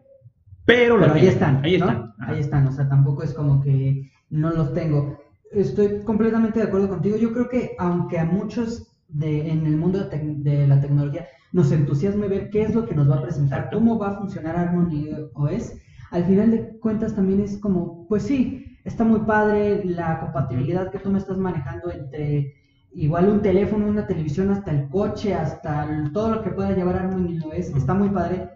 pero, 0.65 0.97
lo 0.97 1.03
Pero 1.03 1.15
ahí 1.15 1.21
tienen. 1.21 1.35
están. 1.35 1.65
Ahí 1.65 1.79
¿no? 1.79 1.87
están. 1.87 2.15
Ajá. 2.19 2.33
Ahí 2.33 2.41
están. 2.41 2.67
O 2.69 2.73
sea, 2.73 2.89
tampoco 2.89 3.23
es 3.23 3.35
como 3.35 3.61
que 3.61 4.11
no 4.31 4.51
los 4.51 4.73
tengo. 4.73 5.19
Estoy 5.53 6.01
completamente 6.05 6.61
de 6.61 6.67
acuerdo 6.67 6.89
contigo. 6.89 7.17
Yo 7.17 7.33
creo 7.33 7.49
que 7.49 7.73
aunque 7.79 8.19
a 8.19 8.25
muchos 8.25 8.91
de, 9.09 9.51
en 9.51 9.67
el 9.67 9.77
mundo 9.77 10.09
de, 10.09 10.67
la 10.67 10.81
tecnología 10.81 11.27
nos 11.53 11.71
entusiasme 11.71 12.27
ver 12.29 12.51
qué 12.51 12.63
es 12.63 12.75
lo 12.75 12.87
que 12.87 12.95
nos 12.95 13.09
va 13.09 13.17
a 13.17 13.23
presentar, 13.23 13.59
Exacto. 13.59 13.79
cómo 13.79 13.99
va 13.99 14.09
a 14.11 14.19
funcionar 14.19 14.57
Harmony 14.57 15.09
OS, 15.35 15.75
al 16.11 16.25
final 16.25 16.51
de 16.51 16.79
cuentas 16.79 17.15
también 17.15 17.41
es 17.41 17.59
como, 17.59 18.07
pues 18.09 18.25
sí, 18.25 18.79
está 18.85 19.05
muy 19.05 19.21
padre 19.21 19.85
la 19.85 20.21
compatibilidad 20.21 20.91
que 20.91 20.99
tú 20.99 21.11
me 21.11 21.19
estás 21.19 21.39
manejando 21.39 21.91
entre 21.91 22.55
igual 22.93 23.29
un 23.29 23.43
teléfono, 23.43 23.87
una 23.87 24.07
televisión, 24.07 24.51
hasta 24.51 24.71
el 24.71 24.89
coche, 24.89 25.35
hasta 25.35 26.11
todo 26.13 26.31
lo 26.37 26.43
que 26.43 26.51
pueda 26.51 26.73
llevar 26.73 26.97
Harmony 26.97 27.39
OS, 27.39 27.71
Ujú. 27.71 27.79
está 27.79 27.95
muy 27.95 28.09
padre, 28.11 28.51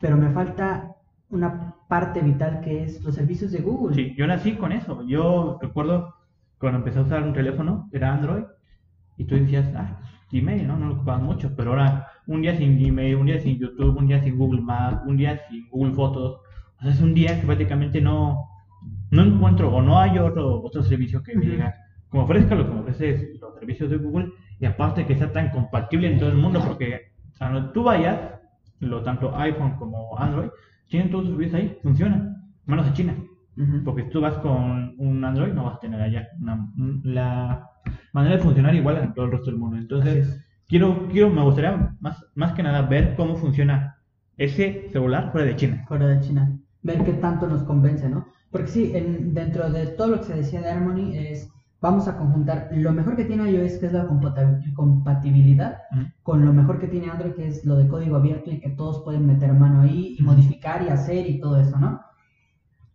pero 0.00 0.16
me 0.16 0.30
falta 0.30 0.96
una 1.30 1.74
parte 1.88 2.20
vital 2.20 2.60
que 2.60 2.84
es 2.84 3.02
los 3.02 3.14
servicios 3.14 3.52
de 3.52 3.60
Google. 3.60 3.94
Sí, 3.94 4.14
yo 4.16 4.26
nací 4.26 4.52
con 4.56 4.72
eso. 4.72 5.02
Yo 5.06 5.58
recuerdo 5.60 6.14
cuando 6.58 6.78
empecé 6.78 6.98
a 6.98 7.02
usar 7.02 7.22
un 7.22 7.32
teléfono, 7.32 7.88
era 7.92 8.12
Android, 8.12 8.44
y 9.16 9.24
tú 9.24 9.34
decías, 9.36 9.72
ah, 9.76 10.00
Gmail, 10.32 10.66
¿no? 10.66 10.76
No 10.76 10.88
lo 10.88 10.94
ocupabas 10.96 11.22
mucho, 11.22 11.54
pero 11.56 11.70
ahora 11.70 12.06
un 12.26 12.42
día 12.42 12.56
sin 12.56 12.78
Gmail, 12.78 13.16
un 13.16 13.26
día 13.26 13.40
sin 13.40 13.58
YouTube, 13.58 13.96
un 13.96 14.06
día 14.08 14.22
sin 14.22 14.36
Google 14.36 14.60
Maps, 14.60 15.02
un 15.06 15.16
día 15.16 15.40
sin 15.48 15.68
Google 15.70 15.94
Fotos. 15.94 16.40
O 16.78 16.82
sea, 16.82 16.90
es 16.92 17.00
un 17.00 17.14
día 17.14 17.40
que 17.40 17.46
prácticamente 17.46 18.00
no, 18.00 18.48
no 19.10 19.22
encuentro 19.22 19.74
o 19.74 19.82
no 19.82 19.98
hay 19.98 20.18
otro, 20.18 20.62
otro 20.62 20.82
servicio 20.82 21.22
que 21.22 21.34
me 21.36 21.46
diga, 21.46 21.74
como 22.08 22.24
ofrezca 22.24 22.54
lo 22.54 22.66
que 22.66 22.74
me 22.74 22.80
ofrece 22.80 23.32
los 23.40 23.54
servicios 23.54 23.90
de 23.90 23.96
Google, 23.96 24.28
y 24.60 24.66
aparte 24.66 25.06
que 25.06 25.16
sea 25.16 25.32
tan 25.32 25.50
compatible 25.50 26.10
en 26.12 26.18
todo 26.18 26.30
el 26.30 26.36
mundo, 26.36 26.62
porque 26.66 27.12
donde 27.38 27.72
tú 27.72 27.82
vayas, 27.84 28.18
lo, 28.80 29.02
tanto 29.02 29.36
iPhone 29.36 29.76
como 29.76 30.18
Android, 30.18 30.48
tienen 30.88 31.10
todos 31.10 31.24
sus 31.26 31.34
servicios 31.34 31.60
ahí, 31.60 31.78
funcionan, 31.82 32.36
menos 32.66 32.86
en 32.86 32.92
China. 32.94 33.14
Porque 33.84 34.02
tú 34.04 34.20
vas 34.20 34.34
con 34.38 34.94
un 34.98 35.24
Android, 35.24 35.52
no 35.54 35.64
vas 35.64 35.76
a 35.76 35.80
tener 35.80 36.00
allá 36.00 36.28
una- 36.40 36.70
la 37.04 37.70
manera 38.12 38.36
de 38.36 38.42
funcionar 38.42 38.74
igual 38.74 38.98
en 38.98 39.14
todo 39.14 39.24
el 39.26 39.32
resto 39.32 39.50
del 39.50 39.58
mundo. 39.58 39.76
Entonces, 39.78 40.28
es. 40.28 40.46
quiero, 40.68 41.08
quiero, 41.10 41.30
me 41.30 41.42
gustaría 41.42 41.96
más, 42.00 42.22
más 42.34 42.52
que 42.52 42.62
nada 42.62 42.82
ver 42.82 43.14
cómo 43.16 43.36
funciona 43.36 43.96
ese 44.36 44.88
celular 44.92 45.32
fuera 45.32 45.46
de 45.46 45.56
China. 45.56 45.84
fuera 45.88 46.06
de 46.06 46.20
China. 46.20 46.58
Ver 46.86 47.04
qué 47.04 47.12
tanto 47.14 47.46
nos 47.46 47.62
convence, 47.64 48.08
¿no? 48.08 48.26
Porque 48.50 48.68
sí, 48.68 48.92
en- 48.94 49.34
dentro 49.34 49.70
de 49.70 49.86
todo 49.88 50.08
lo 50.08 50.18
que 50.18 50.24
se 50.30 50.34
decía 50.36 50.60
de 50.60 50.70
Harmony 50.70 51.16
es, 51.16 51.48
vamos 51.80 52.08
a 52.08 52.16
conjuntar 52.16 52.68
lo 52.72 52.92
mejor 52.92 53.16
que 53.16 53.24
tiene 53.24 53.50
iOS, 53.50 53.78
que 53.78 53.86
es 53.86 53.92
la 53.92 54.06
compatibilidad, 54.74 55.78
con 56.22 56.44
lo 56.44 56.52
mejor 56.52 56.78
que 56.78 56.86
tiene 56.88 57.10
Android, 57.10 57.32
que 57.34 57.48
es 57.48 57.64
lo 57.64 57.76
de 57.76 57.86
código 57.88 58.16
abierto 58.16 58.50
y 58.50 58.60
que 58.60 58.70
todos 58.70 59.02
pueden 59.04 59.26
meter 59.26 59.52
mano 59.52 59.82
ahí 59.82 60.16
y 60.18 60.22
modificar 60.22 60.82
y 60.82 60.88
hacer 60.88 61.28
y 61.28 61.38
todo 61.40 61.60
eso, 61.60 61.78
¿no? 61.78 62.00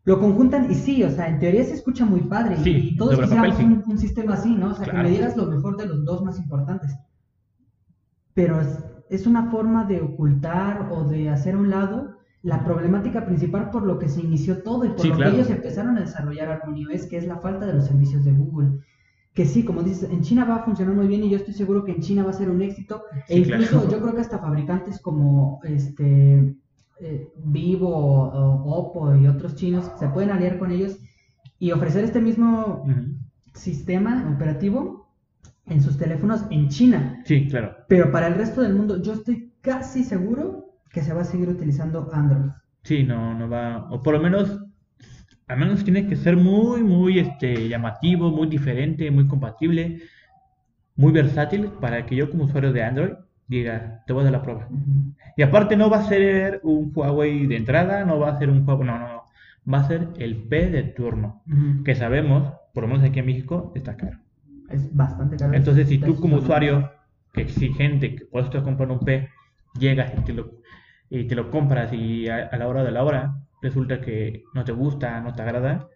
Lo 0.04 0.20
conjuntan 0.20 0.72
y 0.72 0.74
sí, 0.76 1.04
o 1.04 1.12
sea, 1.12 1.28
en 1.28 1.40
teoría 1.40 1.64
se 1.64 1.74
escucha 1.76 2.06
muy 2.06 2.22
padre 2.22 2.58
Sí, 2.58 2.90
y 2.94 2.96
todos 2.98 3.12
papel, 3.20 3.30
quisiéramos 3.30 3.60
un, 3.60 3.84
un 3.92 3.98
sistema 4.00 4.34
así, 4.34 4.56
¿no? 4.56 4.72
O 4.72 4.74
sea, 4.74 4.86
Claro. 4.86 4.98
que 5.00 5.04
me 5.04 5.10
dieras 5.12 5.38
lo 5.38 5.46
mejor 5.46 5.78
de 5.78 5.86
los 5.86 6.04
dos 6.06 6.24
más 6.24 6.40
importantes. 6.40 6.92
Pero 8.34 8.60
es, 8.62 8.84
es 9.10 9.28
una 9.28 9.52
forma 9.52 9.86
de 9.86 10.02
ocultar 10.02 10.90
o 10.92 11.04
de 11.04 11.30
hacer 11.30 11.54
a 11.56 11.60
un 11.60 11.70
lado 11.70 12.18
la 12.44 12.64
problemática 12.64 13.26
principal 13.26 13.70
por 13.70 13.84
lo 13.84 14.00
que 14.00 14.10
se 14.10 14.22
inició 14.22 14.64
todo 14.64 14.86
y 14.86 14.90
por 14.90 15.02
Sí, 15.02 15.10
lo 15.10 15.16
claro. 15.16 15.32
que 15.32 15.38
ellos 15.38 15.50
empezaron 15.52 15.98
a 15.98 16.02
desarrollar 16.02 16.50
HarmonyOS, 16.50 17.06
que 17.06 17.18
es 17.18 17.28
la 17.28 17.38
falta 17.38 17.66
de 17.68 17.74
los 17.74 17.86
servicios 17.86 18.26
de 18.26 18.32
Google. 18.32 18.80
Que 19.34 19.46
sí, 19.46 19.64
como 19.64 19.84
dices, 19.84 20.10
en 20.10 20.22
China 20.22 20.44
va 20.46 20.56
a 20.58 20.64
funcionar 20.66 20.96
muy 20.96 21.08
bien 21.08 21.24
y 21.24 21.30
yo 21.30 21.38
estoy 21.38 21.54
seguro 21.54 21.86
que 21.86 21.92
en 21.94 22.02
China 22.02 22.24
va 22.24 22.32
a 22.32 22.34
ser 22.34 22.50
un 22.50 22.62
éxito. 22.62 23.04
e 23.30 23.38
incluso 23.40 23.80
claro. 23.82 23.90
yo 23.90 24.02
creo 24.02 24.16
que 24.16 24.22
hasta 24.22 24.40
fabricantes 24.40 25.00
como 25.00 25.60
este 25.64 26.56
eh, 27.00 27.32
Vivo 27.46 27.90
o 27.90 28.74
Oppo 28.76 29.16
y 29.16 29.28
otros 29.28 29.56
chinos 29.56 29.90
se 30.00 30.08
pueden 30.10 30.32
aliar 30.32 30.58
con 30.60 30.72
ellos 30.72 30.98
y 31.60 31.72
ofrecer 31.72 32.04
este 32.04 32.20
mismo 32.22 32.84
sistema 33.54 34.32
operativo 34.36 35.08
en 35.68 35.82
sus 35.82 35.98
teléfonos 35.98 36.44
en 36.50 36.70
China. 36.70 37.22
Sí, 37.26 37.48
claro. 37.48 37.76
Pero 37.88 38.12
para 38.12 38.28
el 38.28 38.36
resto 38.36 38.62
del 38.62 38.74
mundo, 38.76 39.02
yo 39.02 39.14
estoy 39.14 39.54
casi 39.62 40.04
seguro 40.04 40.61
que 40.92 41.02
se 41.02 41.14
va 41.14 41.22
a 41.22 41.26
seguir 41.26 41.50
utilizando 41.50 42.10
Android. 42.14 42.52
Sí, 42.84 43.04
no, 43.04 43.34
no 43.34 43.50
va. 43.50 43.88
O 43.92 44.02
por 44.02 44.16
lo 44.16 44.20
menos, 44.20 44.60
al 45.48 45.60
menos 45.60 45.84
tiene 45.84 46.08
que 46.08 46.16
ser 46.16 46.36
muy, 46.36 46.84
muy 46.84 47.20
este, 47.20 47.68
llamativo, 47.68 48.32
muy 48.32 48.48
diferente, 48.48 49.12
muy 49.12 49.28
compatible, 49.28 50.02
muy 50.96 51.12
versátil 51.12 51.70
para 51.80 52.06
que 52.06 52.16
yo 52.16 52.30
como 52.30 52.46
usuario 52.46 52.74
de 52.74 52.84
Android 52.84 53.14
diga, 53.48 54.04
te 54.08 54.14
voy 54.14 54.22
a 54.22 54.24
dar 54.26 54.34
la 54.34 54.42
prueba. 54.42 54.68
Y 55.36 55.44
aparte 55.44 55.76
no 55.76 55.90
va 55.90 55.98
a 55.98 56.08
ser 56.08 56.62
un 56.64 56.92
Huawei 56.96 57.48
de 57.48 57.58
entrada, 57.58 58.06
no 58.06 58.18
va 58.20 58.30
a 58.30 58.40
ser 58.40 58.50
un 58.50 58.68
Huawei, 58.68 58.88
no, 58.88 58.98
no, 58.98 59.08
no. 59.08 59.24
Va 59.72 59.80
a 59.80 59.88
ser 59.88 60.08
el 60.18 60.38
P 60.48 60.70
de 60.70 60.84
turno, 60.84 61.44
que 61.86 61.94
sabemos, 61.94 62.52
por 62.74 62.84
lo 62.84 62.90
menos 62.90 63.04
aquí 63.04 63.20
en 63.20 63.26
México, 63.26 63.72
está 63.76 63.96
caro. 63.96 64.18
Es 64.70 64.96
bastante 64.96 65.36
caro. 65.36 65.54
Entonces, 65.54 65.90
si 65.90 65.98
tú 65.98 66.20
como 66.20 66.38
usuario 66.38 66.92
que 67.34 67.42
exigente, 67.42 68.16
que 68.16 68.26
te 68.26 68.64
comprar 68.64 68.90
un 68.90 69.00
P, 69.00 69.30
llegas 69.78 70.14
y 70.18 70.22
te 70.22 70.34
lo, 70.34 70.61
y 71.12 71.26
te 71.26 71.36
lo 71.36 71.52
compras 71.52 71.92
y 71.92 72.30
a, 72.30 72.50
la 72.58 72.68
hora 72.70 72.84
de 72.86 72.92
la 72.92 73.04
hora 73.04 73.36
resulta 73.62 74.00
que 74.00 74.46
no 74.54 74.64
te 74.64 74.72
gusta, 74.72 75.20
no 75.20 75.36
te 75.36 75.42
agrada, 75.42 75.90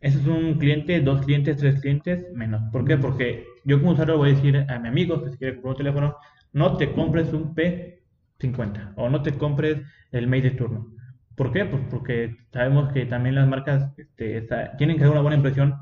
ese 0.00 0.20
es 0.20 0.26
un 0.26 0.54
cliente, 0.54 1.00
dos 1.00 1.24
clientes, 1.24 1.56
tres 1.56 1.80
clientes, 1.80 2.32
menos. 2.34 2.62
¿Por 2.70 2.84
qué? 2.84 2.96
Porque 2.96 3.46
yo 3.64 3.80
como 3.80 3.92
usuario 3.92 4.16
voy 4.16 4.30
a 4.30 4.34
decir 4.34 4.64
a 4.68 4.78
mi 4.78 4.88
amigo 4.88 5.22
que 5.22 5.30
si 5.30 5.38
quiere 5.38 5.54
comprar 5.54 5.72
un 5.72 5.78
teléfono, 5.78 6.16
no 6.52 6.76
te 6.76 6.92
compres 6.92 7.32
un 7.32 7.52
P50 7.54 8.92
o 8.96 9.10
no 9.10 9.22
te 9.22 9.32
compres 9.32 9.82
el 10.12 10.28
Mate 10.28 10.42
de 10.42 10.50
turno. 10.52 10.94
¿Por 11.34 11.52
qué? 11.52 11.64
Pues 11.64 11.82
porque 11.90 12.36
sabemos 12.52 12.92
que 12.92 13.06
también 13.06 13.34
las 13.34 13.48
marcas 13.48 13.92
este, 13.98 14.46
tienen 14.78 14.96
que 14.96 15.02
dar 15.02 15.12
una 15.12 15.22
buena 15.22 15.36
impresión 15.36 15.74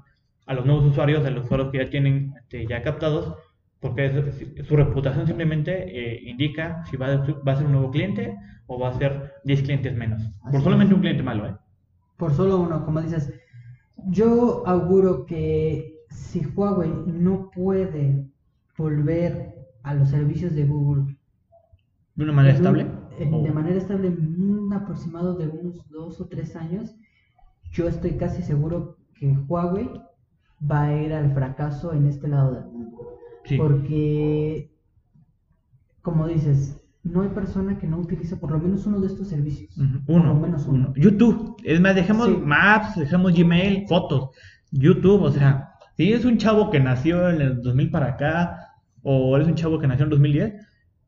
a 0.46 0.54
los 0.54 0.64
nuevos 0.64 0.86
usuarios, 0.86 1.26
a 1.26 1.30
los 1.30 1.44
usuarios 1.44 1.70
que 1.70 1.78
ya 1.78 1.90
tienen 1.90 2.32
este, 2.38 2.66
ya 2.66 2.82
captados, 2.82 3.36
porque 3.82 4.62
su 4.62 4.76
reputación 4.76 5.26
simplemente 5.26 5.72
eh, 5.72 6.22
indica 6.30 6.84
si 6.86 6.96
va 6.96 7.08
a, 7.08 7.16
va 7.16 7.52
a, 7.52 7.56
ser 7.56 7.66
un 7.66 7.72
nuevo 7.72 7.90
cliente 7.90 8.38
o 8.68 8.78
va 8.78 8.90
a 8.90 8.92
ser 8.92 9.32
10 9.44 9.62
clientes 9.62 9.96
menos. 9.96 10.22
por 10.50 10.62
solamente 10.62 10.94
un 10.94 11.00
cliente 11.00 11.24
malo, 11.24 11.48
¿eh? 11.48 11.56
Por 12.16 12.32
solo 12.32 12.60
uno, 12.60 12.84
como 12.84 13.02
dices. 13.02 13.34
Yo 14.06 14.62
auguro 14.66 15.26
que 15.26 15.96
si 16.10 16.46
Huawei 16.46 16.92
no 17.06 17.50
puede 17.50 18.24
volver 18.78 19.54
a 19.82 19.94
los 19.94 20.10
servicios 20.10 20.54
de 20.54 20.64
Google 20.64 21.16
de 22.14 22.24
una 22.24 22.32
manera 22.32 22.54
estable, 22.54 22.86
de 23.18 23.52
manera 23.52 23.76
estable 23.76 24.08
un 24.08 24.72
aproximado 24.72 25.34
de 25.34 25.48
unos 25.48 25.88
dos 25.90 26.20
o 26.20 26.28
tres 26.28 26.54
años, 26.54 26.94
yo 27.72 27.88
estoy 27.88 28.12
casi 28.12 28.42
seguro 28.42 28.96
que 29.14 29.36
Huawei 29.48 29.90
va 30.70 30.84
a 30.84 30.94
ir 30.94 31.12
al 31.12 31.32
fracaso 31.32 31.92
en 31.92 32.06
este 32.06 32.28
lado 32.28 32.52
del 32.54 32.64
mundo. 32.66 33.11
Porque, 33.56 34.70
como 36.00 36.28
dices, 36.28 36.82
no 37.02 37.22
hay 37.22 37.28
persona 37.30 37.78
que 37.78 37.86
no 37.86 37.98
utilice 37.98 38.36
por 38.36 38.52
lo 38.52 38.58
menos 38.58 38.86
uno 38.86 39.00
de 39.00 39.08
estos 39.08 39.28
servicios. 39.28 39.76
Uno, 40.06 40.34
menos 40.38 40.66
uno. 40.66 40.92
YouTube. 40.96 41.56
Es 41.64 41.80
más, 41.80 41.94
dejemos 41.94 42.40
Maps, 42.40 42.96
dejemos 42.96 43.32
Gmail, 43.32 43.86
fotos. 43.88 44.30
YouTube, 44.70 45.22
o 45.22 45.30
sea, 45.30 45.74
si 45.96 46.12
es 46.12 46.24
un 46.24 46.38
chavo 46.38 46.70
que 46.70 46.80
nació 46.80 47.28
en 47.28 47.40
el 47.40 47.62
2000 47.62 47.90
para 47.90 48.06
acá, 48.06 48.68
o 49.02 49.36
eres 49.36 49.48
un 49.48 49.54
chavo 49.54 49.78
que 49.78 49.86
nació 49.86 50.04
en 50.04 50.12
el 50.12 50.18
2010, 50.18 50.54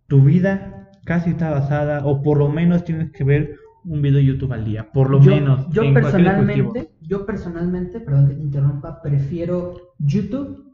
tu 0.09 0.23
vida 0.23 0.91
casi 1.05 1.31
está 1.31 1.51
basada, 1.51 2.05
o 2.05 2.23
por 2.23 2.39
lo 2.39 2.49
menos 2.49 2.85
tienes 2.85 3.13
que 3.13 3.25
ver 3.25 3.57
un 3.85 4.03
video 4.03 4.19
de 4.19 4.25
YouTube 4.25 4.53
al 4.53 4.65
día, 4.65 4.91
por 4.93 5.11
lo 5.11 5.21
menos. 5.21 5.69
Yo 5.71 5.83
personalmente, 5.93 6.91
yo 7.01 7.25
personalmente, 7.25 8.01
perdón 8.01 8.29
que 8.29 8.35
te 8.35 8.43
interrumpa, 8.43 9.01
prefiero 9.03 9.95
YouTube 9.99 10.74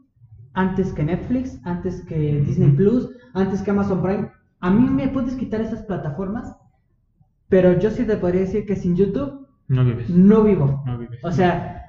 antes 0.53 0.93
que 0.93 1.03
Netflix, 1.03 1.59
antes 1.65 2.03
que 2.05 2.41
Disney 2.41 2.71
Plus, 2.71 3.09
antes 3.33 3.61
que 3.61 3.71
Amazon 3.71 4.01
Prime. 4.01 4.29
A 4.59 4.69
mí 4.69 4.89
me 4.89 5.07
puedes 5.07 5.35
quitar 5.35 5.61
esas 5.61 5.83
plataformas, 5.83 6.55
pero 7.49 7.77
yo 7.79 7.89
sí 7.91 8.03
te 8.05 8.17
podría 8.17 8.41
decir 8.41 8.65
que 8.65 8.75
sin 8.75 8.95
YouTube 8.95 9.47
no 9.67 9.85
vives. 9.85 10.09
No 10.09 10.43
vivo. 10.43 10.83
O 11.23 11.31
sea, 11.31 11.85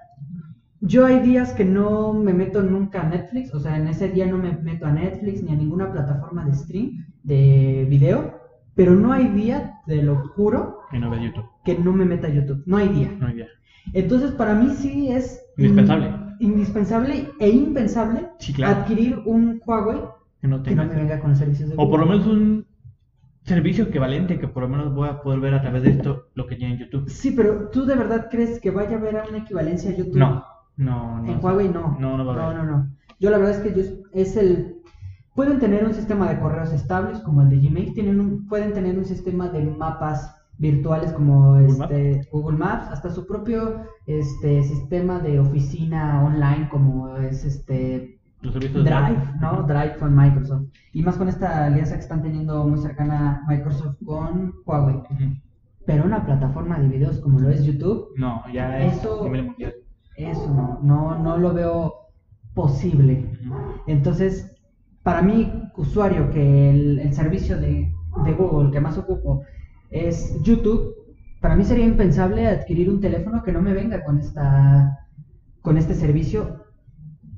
yo 0.81 1.07
hay 1.07 1.21
días 1.21 1.53
que 1.53 1.65
no 1.65 2.13
me 2.13 2.33
meto 2.33 2.63
nunca 2.63 3.03
a 3.03 3.09
Netflix, 3.09 3.55
o 3.55 3.61
sea, 3.61 3.77
en 3.77 3.89
ese 3.89 4.09
día 4.09 4.27
no 4.27 4.39
me 4.39 4.53
meto 4.53 4.87
a 4.87 4.93
Netflix 4.93 5.43
ni 5.43 5.53
a 5.53 5.57
ninguna 5.57 5.93
plataforma 5.93 6.45
de 6.45 6.55
stream, 6.55 7.07
de 7.23 7.87
video, 7.89 8.41
pero 8.75 8.95
no 8.95 9.13
hay 9.13 9.29
día, 9.29 9.81
te 9.87 10.03
lo 10.03 10.17
juro, 10.29 10.79
que 10.91 10.99
no 10.99 11.15
YouTube. 11.15 11.45
Que 11.65 11.79
no 11.79 11.93
me 11.93 12.05
meta 12.05 12.27
a 12.29 12.31
YouTube. 12.31 12.63
No 12.67 12.77
hay 12.77 12.89
día. 12.89 13.17
No 13.19 13.27
hay 13.27 13.35
día. 13.35 13.49
Entonces, 13.93 14.31
para 14.33 14.55
mí 14.55 14.71
sí 14.75 15.11
es 15.11 15.43
indispensable. 15.57 16.11
Indispensable 16.41 17.29
e 17.39 17.49
impensable 17.49 18.29
adquirir 18.65 19.19
un 19.25 19.61
Huawei 19.65 20.01
que 20.41 20.49
no, 20.49 20.63
tenga 20.63 20.85
me 20.85 20.95
venga 20.95 21.21
con 21.21 21.37
servicios 21.37 21.71
de 21.71 21.77
O 21.79 21.89
por 21.89 22.01
lo 22.01 22.07
menos 22.07 22.27
un 22.27 22.67
servicio 23.45 23.85
equivalente 23.85 24.39
que 24.39 24.49
por 24.49 24.65
lo 24.65 24.69
menos 24.69 24.95
voy 24.95 25.09
a 25.09 25.21
poder 25.21 25.41
ver 25.41 25.55
a 25.55 25.61
través 25.61 25.83
de 25.83 25.91
esto 25.91 26.29
lo 26.35 26.47
que 26.47 26.57
tiene 26.57 26.75
en 26.75 26.81
YouTube. 26.81 27.09
Sí, 27.09 27.33
pero 27.33 27.69
¿tú 27.69 27.85
de 27.85 27.97
verdad 27.97 28.29
crees 28.31 28.61
que 28.61 28.71
vaya 28.71 28.97
a 28.97 28.99
haber 28.99 29.23
una 29.29 29.39
equivalencia 29.39 29.91
a 29.91 29.95
YouTube? 29.95 30.17
No, 30.17 30.45
no, 30.77 31.23
no. 31.23 31.33
En 31.33 31.45
Huawei 31.45 31.69
no. 31.69 31.97
No, 31.99 32.17
no 32.17 32.25
va 32.25 32.35
a 32.35 32.47
haber. 32.47 32.59
No, 32.59 32.65
no, 32.65 32.79
no. 32.79 32.97
Yo 33.21 33.31
la 33.31 33.39
verdad 33.39 33.57
es 33.57 33.61
que 33.61 33.81
yo, 33.81 33.89
es 34.13 34.37
el... 34.37 34.77
Pueden 35.35 35.59
tener 35.61 35.85
un 35.85 35.95
sistema 35.95 36.29
de 36.29 36.41
correos 36.41 36.73
estables 36.73 37.19
como 37.21 37.43
el 37.43 37.49
de 37.49 37.59
Gmail, 37.59 37.95
tienen 37.95 38.21
un, 38.21 38.47
pueden 38.47 38.73
tener 38.75 38.99
un 38.99 39.05
sistema 39.05 39.49
de 39.49 39.65
mapas 39.65 40.42
virtuales 40.59 41.13
como 41.13 41.53
Google, 41.53 41.67
este, 41.67 42.15
Maps. 42.17 42.29
Google 42.31 42.59
Maps, 42.59 42.89
hasta 42.91 43.11
su 43.11 43.27
propio 43.27 43.83
este, 44.07 44.63
sistema 44.63 45.19
de 45.19 45.41
oficina 45.41 46.23
online 46.25 46.69
como 46.71 47.17
es 47.17 47.45
este 47.45 48.19
Drive, 48.43 49.35
¿no? 49.41 49.63
Drive 49.63 49.99
con 49.99 50.17
Microsoft. 50.17 50.65
Y 50.93 51.03
más 51.03 51.17
con 51.17 51.29
esta 51.29 51.67
alianza 51.67 51.95
que 51.95 52.01
están 52.01 52.23
teniendo 52.23 52.67
muy 52.67 52.79
cercana 52.79 53.45
Microsoft 53.49 53.97
con 54.05 54.53
Huawei. 54.67 55.01
Pero 55.87 56.05
una 56.05 56.25
plataforma 56.25 56.79
de 56.79 56.89
videos 56.89 57.21
como 57.21 57.39
lo 57.39 57.51
es 57.51 57.65
YouTube, 57.65 58.09
no, 58.17 58.43
ya 58.53 58.83
eso, 58.85 59.31
eso 60.17 60.55
no, 60.55 60.81
no, 60.83 61.19
no 61.19 61.39
lo 61.39 61.53
veo 61.53 61.95
posible. 62.55 63.31
Entonces, 63.87 64.57
para 65.03 65.23
mí, 65.23 65.53
usuario, 65.77 66.31
que 66.31 66.71
el, 66.71 67.13
servicio 67.13 67.59
de, 67.59 67.93
de, 68.25 68.33
Google 68.33 68.71
que 68.71 68.81
más 68.81 68.99
ocupo 68.99 69.43
es 69.93 70.43
YouTube, 70.43 70.95
para 71.41 71.57
mí 71.57 71.65
sería 71.65 71.85
impensable 71.85 72.47
adquirir 72.47 72.91
un 72.91 73.01
teléfono 73.01 73.43
que 73.43 73.53
no 73.53 73.61
me 73.61 73.75
venga 73.75 74.05
con 74.05 74.19
esta 74.19 74.99
con 75.61 75.77
este 75.77 75.95
servicio 75.95 76.63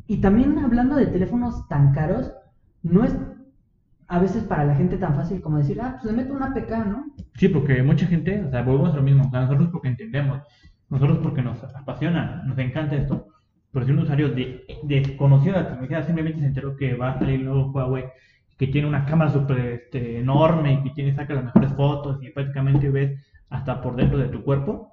y 0.06 0.18
también 0.18 0.58
hablando 0.58 0.96
de 0.96 1.06
teléfonos 1.06 1.66
tan 1.68 1.92
caros, 1.92 2.32
no 2.82 3.04
es 3.04 3.16
a 4.06 4.18
veces 4.18 4.44
para 4.44 4.64
la 4.64 4.74
gente 4.74 4.98
tan 4.98 5.14
fácil 5.14 5.40
como 5.40 5.58
decir, 5.58 5.80
ah, 5.80 5.98
pues 6.00 6.12
le 6.12 6.22
meto 6.22 6.34
una 6.34 6.52
PK, 6.52 6.84
¿no? 6.84 7.06
Sí, 7.34 7.48
porque 7.48 7.82
mucha 7.82 8.06
gente, 8.06 8.44
o 8.44 8.50
sea, 8.50 8.62
volvemos 8.62 8.92
a 8.92 8.96
lo 8.96 9.02
mismo, 9.02 9.30
nosotros 9.32 9.70
porque 9.72 9.88
entendemos, 9.88 10.42
nosotros 10.90 11.18
porque 11.22 11.42
nos 11.42 11.62
apasiona, 11.64 12.42
nos 12.46 12.58
encanta 12.58 12.96
esto, 12.96 13.28
pero 13.72 13.86
si 13.86 13.92
un 13.92 14.00
usuario 14.00 14.30
de, 14.30 14.64
desconocido 14.82 15.56
de 15.56 15.64
tecnología 15.64 16.02
simplemente 16.02 16.40
se 16.40 16.46
enteró 16.46 16.76
que 16.76 16.94
va 16.94 17.12
a 17.12 17.18
salir 17.18 17.40
el 17.40 17.48
Huawei, 17.48 18.04
que 18.56 18.68
tiene 18.68 18.88
una 18.88 19.04
cámara 19.04 19.32
súper 19.32 19.58
este, 19.58 20.18
enorme 20.18 20.74
y 20.74 20.82
que 20.82 20.90
tiene, 20.90 21.14
saca 21.14 21.34
las 21.34 21.44
mejores 21.44 21.72
fotos 21.72 22.22
y 22.22 22.30
prácticamente 22.30 22.88
ves 22.90 23.20
hasta 23.50 23.80
por 23.80 23.96
dentro 23.96 24.18
de 24.18 24.28
tu 24.28 24.42
cuerpo, 24.42 24.92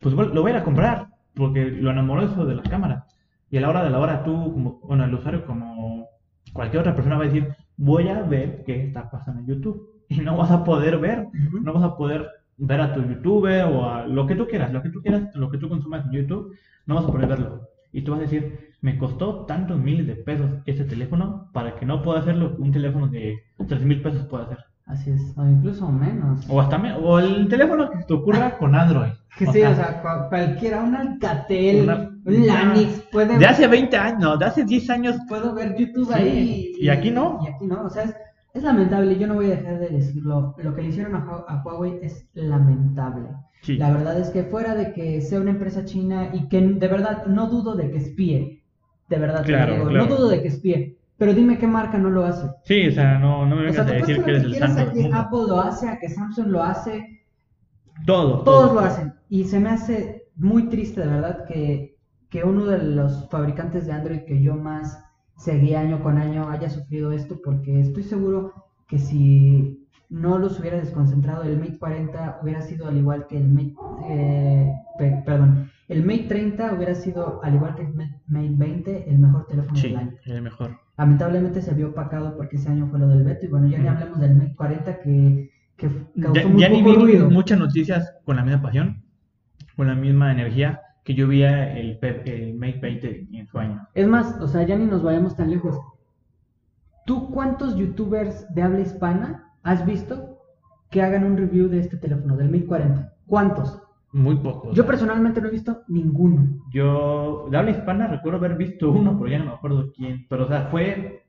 pues 0.00 0.14
lo 0.14 0.42
voy 0.42 0.50
a 0.50 0.54
ir 0.54 0.60
a 0.60 0.64
comprar, 0.64 1.08
porque 1.34 1.64
lo 1.64 1.90
enamoró 1.90 2.22
eso 2.22 2.44
de 2.44 2.54
las 2.54 2.68
cámaras. 2.68 3.04
Y 3.50 3.58
a 3.58 3.60
la 3.60 3.68
hora 3.68 3.84
de 3.84 3.90
la 3.90 3.98
hora 3.98 4.24
tú, 4.24 4.52
como, 4.52 4.80
bueno, 4.80 5.04
el 5.04 5.14
usuario 5.14 5.44
como 5.46 6.08
cualquier 6.52 6.80
otra 6.80 6.94
persona 6.94 7.16
va 7.16 7.24
a 7.24 7.26
decir, 7.26 7.54
voy 7.76 8.08
a 8.08 8.22
ver 8.22 8.64
qué 8.64 8.84
está 8.84 9.10
pasando 9.10 9.40
en 9.40 9.46
YouTube. 9.46 9.88
Y 10.08 10.20
no 10.20 10.36
vas 10.36 10.50
a 10.50 10.62
poder 10.62 10.98
ver, 10.98 11.28
no 11.62 11.72
vas 11.72 11.84
a 11.84 11.96
poder 11.96 12.28
ver 12.58 12.80
a 12.82 12.92
tu 12.92 13.00
youtuber 13.02 13.64
o 13.64 13.88
a 13.88 14.06
lo 14.06 14.26
que 14.26 14.34
tú 14.34 14.46
quieras, 14.46 14.70
lo 14.70 14.82
que 14.82 14.90
tú 14.90 15.00
quieras, 15.00 15.34
lo 15.34 15.50
que 15.50 15.56
tú 15.56 15.70
consumas 15.70 16.04
en 16.04 16.12
YouTube, 16.12 16.54
no 16.84 16.96
vas 16.96 17.04
a 17.04 17.12
poder 17.12 17.28
verlo. 17.28 17.68
Y 17.92 18.02
tú 18.02 18.12
vas 18.12 18.20
a 18.20 18.24
decir, 18.24 18.71
me 18.82 18.98
costó 18.98 19.46
tantos 19.46 19.78
miles 19.78 20.06
de 20.08 20.16
pesos 20.16 20.50
ese 20.66 20.84
teléfono 20.84 21.48
para 21.52 21.76
que 21.76 21.86
no 21.86 22.02
pueda 22.02 22.18
hacer 22.18 22.36
lo 22.36 22.54
que 22.54 22.62
un 22.62 22.72
teléfono 22.72 23.08
de 23.08 23.38
3 23.66 23.82
mil 23.84 24.02
pesos 24.02 24.26
puede 24.26 24.44
hacer. 24.44 24.58
Así 24.86 25.10
es, 25.10 25.22
o 25.36 25.48
incluso 25.48 25.88
menos. 25.88 26.44
O 26.48 26.60
hasta 26.60 26.76
menos, 26.76 27.00
o 27.02 27.20
el 27.20 27.48
teléfono 27.48 27.88
que 27.88 28.04
te 28.04 28.12
ocurra 28.12 28.58
con 28.58 28.74
Android. 28.74 29.12
Que 29.38 29.46
sí, 29.46 29.62
o 29.62 29.74
sea, 29.74 30.02
cualquiera, 30.28 30.82
un 30.82 30.96
Alcatel, 30.96 31.88
un 32.24 32.46
Lanix, 32.46 33.00
puede 33.12 33.38
De 33.38 33.46
hace 33.46 33.68
20 33.68 33.96
años, 33.96 34.38
de 34.38 34.44
hace 34.44 34.64
10 34.64 34.90
años. 34.90 35.16
Puedo 35.28 35.54
ver 35.54 35.76
YouTube 35.76 36.12
ahí. 36.12 36.72
Y, 36.76 36.88
aquí 36.88 37.12
no. 37.12 37.38
Y 37.44 37.48
aquí 37.48 37.64
no, 37.64 37.84
o 37.84 37.88
sea, 37.88 38.12
es, 38.52 38.62
lamentable, 38.62 39.16
yo 39.16 39.28
no 39.28 39.36
voy 39.36 39.46
a 39.46 39.56
dejar 39.56 39.78
de 39.78 39.88
decirlo. 39.90 40.54
Lo 40.58 40.74
que 40.74 40.82
le 40.82 40.88
hicieron 40.88 41.14
a, 41.14 41.62
Huawei 41.64 42.00
es 42.02 42.28
lamentable. 42.34 43.28
La 43.68 43.92
verdad 43.92 44.18
es 44.18 44.30
que 44.30 44.42
fuera 44.42 44.74
de 44.74 44.92
que 44.92 45.20
sea 45.20 45.40
una 45.40 45.52
empresa 45.52 45.84
china 45.84 46.30
y 46.34 46.48
que 46.48 46.60
de 46.60 46.88
verdad 46.88 47.26
no 47.26 47.46
dudo 47.46 47.76
de 47.76 47.92
que 47.92 47.98
espíe, 47.98 48.61
de 49.12 49.18
verdad, 49.18 49.44
claro, 49.44 49.90
no 49.90 50.06
dudo 50.06 50.28
de 50.28 50.40
que 50.40 50.48
espíe, 50.48 50.96
pero 51.18 51.34
dime 51.34 51.58
qué 51.58 51.66
marca 51.66 51.98
no 51.98 52.08
lo 52.08 52.24
hace. 52.24 52.48
Sí, 52.64 52.88
o 52.88 52.92
sea, 52.92 53.18
no, 53.18 53.44
no 53.44 53.56
me 53.56 53.64
vengas 53.64 53.86
a 53.86 53.92
decir 53.92 54.24
que 54.24 54.30
eres 54.30 54.44
el 54.44 54.56
santo. 54.56 54.80
A 54.80 54.92
que 54.92 55.10
Apple 55.12 55.44
lo 55.48 55.60
hace, 55.60 55.86
a 55.86 55.98
que 55.98 56.08
Samsung 56.08 56.46
lo 56.46 56.62
hace. 56.62 57.22
Todo. 58.06 58.42
Todos 58.42 58.72
lo 58.72 58.80
hacen. 58.80 59.12
Y 59.28 59.44
se 59.44 59.60
me 59.60 59.68
hace 59.68 60.28
muy 60.36 60.70
triste, 60.70 61.02
de 61.02 61.08
verdad, 61.08 61.44
que, 61.46 61.98
que 62.30 62.42
uno 62.42 62.64
de 62.64 62.78
los 62.78 63.28
fabricantes 63.28 63.84
de 63.84 63.92
Android 63.92 64.20
que 64.20 64.40
yo 64.40 64.54
más 64.54 64.98
seguí 65.36 65.74
año 65.74 66.02
con 66.02 66.16
año 66.16 66.48
haya 66.48 66.70
sufrido 66.70 67.12
esto, 67.12 67.38
porque 67.44 67.80
estoy 67.80 68.04
seguro 68.04 68.54
que 68.88 68.98
si 68.98 69.86
no 70.08 70.38
los 70.38 70.58
hubiera 70.58 70.78
desconcentrado, 70.78 71.42
el 71.42 71.58
Mate 71.58 71.78
40 71.78 72.38
hubiera 72.42 72.62
sido 72.62 72.88
al 72.88 72.96
igual 72.96 73.26
que 73.26 73.36
el 73.36 73.48
Mate, 73.50 73.74
eh, 74.08 74.72
perdón, 75.26 75.70
el 75.88 76.04
Mate 76.04 76.26
30 76.28 76.74
hubiera 76.74 76.94
sido 76.94 77.42
al 77.42 77.54
igual 77.54 77.74
que 77.74 77.82
el 77.82 77.94
Mate 77.94 78.20
20 78.28 79.10
el 79.10 79.18
mejor 79.18 79.46
teléfono 79.46 79.80
del 79.80 79.96
año. 79.96 80.12
el 80.24 80.42
mejor. 80.42 80.78
Lamentablemente 80.96 81.62
se 81.62 81.74
vio 81.74 81.90
opacado 81.90 82.36
porque 82.36 82.56
ese 82.56 82.68
año 82.70 82.86
fue 82.88 82.98
lo 82.98 83.08
del 83.08 83.24
veto 83.24 83.46
y 83.46 83.48
bueno, 83.48 83.66
ya 83.66 83.78
ni 83.78 83.88
hablemos 83.88 84.20
del 84.20 84.34
Mate 84.34 84.54
40 84.54 85.00
que, 85.00 85.50
que 85.76 85.90
causó 86.20 86.34
ya, 86.34 86.56
ya 86.56 86.68
ni 86.68 86.82
vi 86.82 87.18
muchas 87.30 87.58
noticias 87.58 88.14
con 88.24 88.36
la 88.36 88.44
misma 88.44 88.62
pasión, 88.62 89.02
con 89.76 89.86
la 89.88 89.94
misma 89.94 90.32
energía 90.32 90.80
que 91.04 91.14
yo 91.14 91.26
vi 91.26 91.42
el, 91.42 91.98
el 92.00 92.54
Mate 92.54 92.78
20 92.80 93.28
en 93.32 93.46
su 93.48 93.58
año. 93.58 93.88
Es 93.94 94.06
más, 94.06 94.40
o 94.40 94.46
sea, 94.46 94.62
ya 94.62 94.76
ni 94.76 94.86
nos 94.86 95.02
vayamos 95.02 95.36
tan 95.36 95.50
lejos. 95.50 95.78
¿Tú 97.06 97.30
cuántos 97.30 97.76
youtubers 97.76 98.46
de 98.54 98.62
habla 98.62 98.80
hispana 98.80 99.52
has 99.62 99.84
visto 99.84 100.38
que 100.90 101.02
hagan 101.02 101.24
un 101.24 101.36
review 101.36 101.68
de 101.68 101.80
este 101.80 101.96
teléfono, 101.96 102.36
del 102.36 102.48
1040? 102.50 103.12
¿Cuántos? 103.26 103.81
Muy 104.12 104.36
pocos. 104.36 104.74
Yo 104.76 104.86
personalmente 104.86 105.40
no 105.40 105.48
he 105.48 105.52
visto 105.52 105.82
ninguno. 105.88 106.46
Yo, 106.70 107.46
de 107.50 107.56
habla 107.56 107.70
hispana, 107.70 108.06
recuerdo 108.08 108.38
haber 108.38 108.56
visto 108.56 108.90
uno, 108.90 109.16
pero 109.18 109.30
ya 109.30 109.38
no 109.38 109.46
me 109.46 109.52
acuerdo 109.52 109.90
quién. 109.96 110.26
Pero, 110.28 110.44
o 110.44 110.48
sea, 110.48 110.66
fue, 110.70 111.24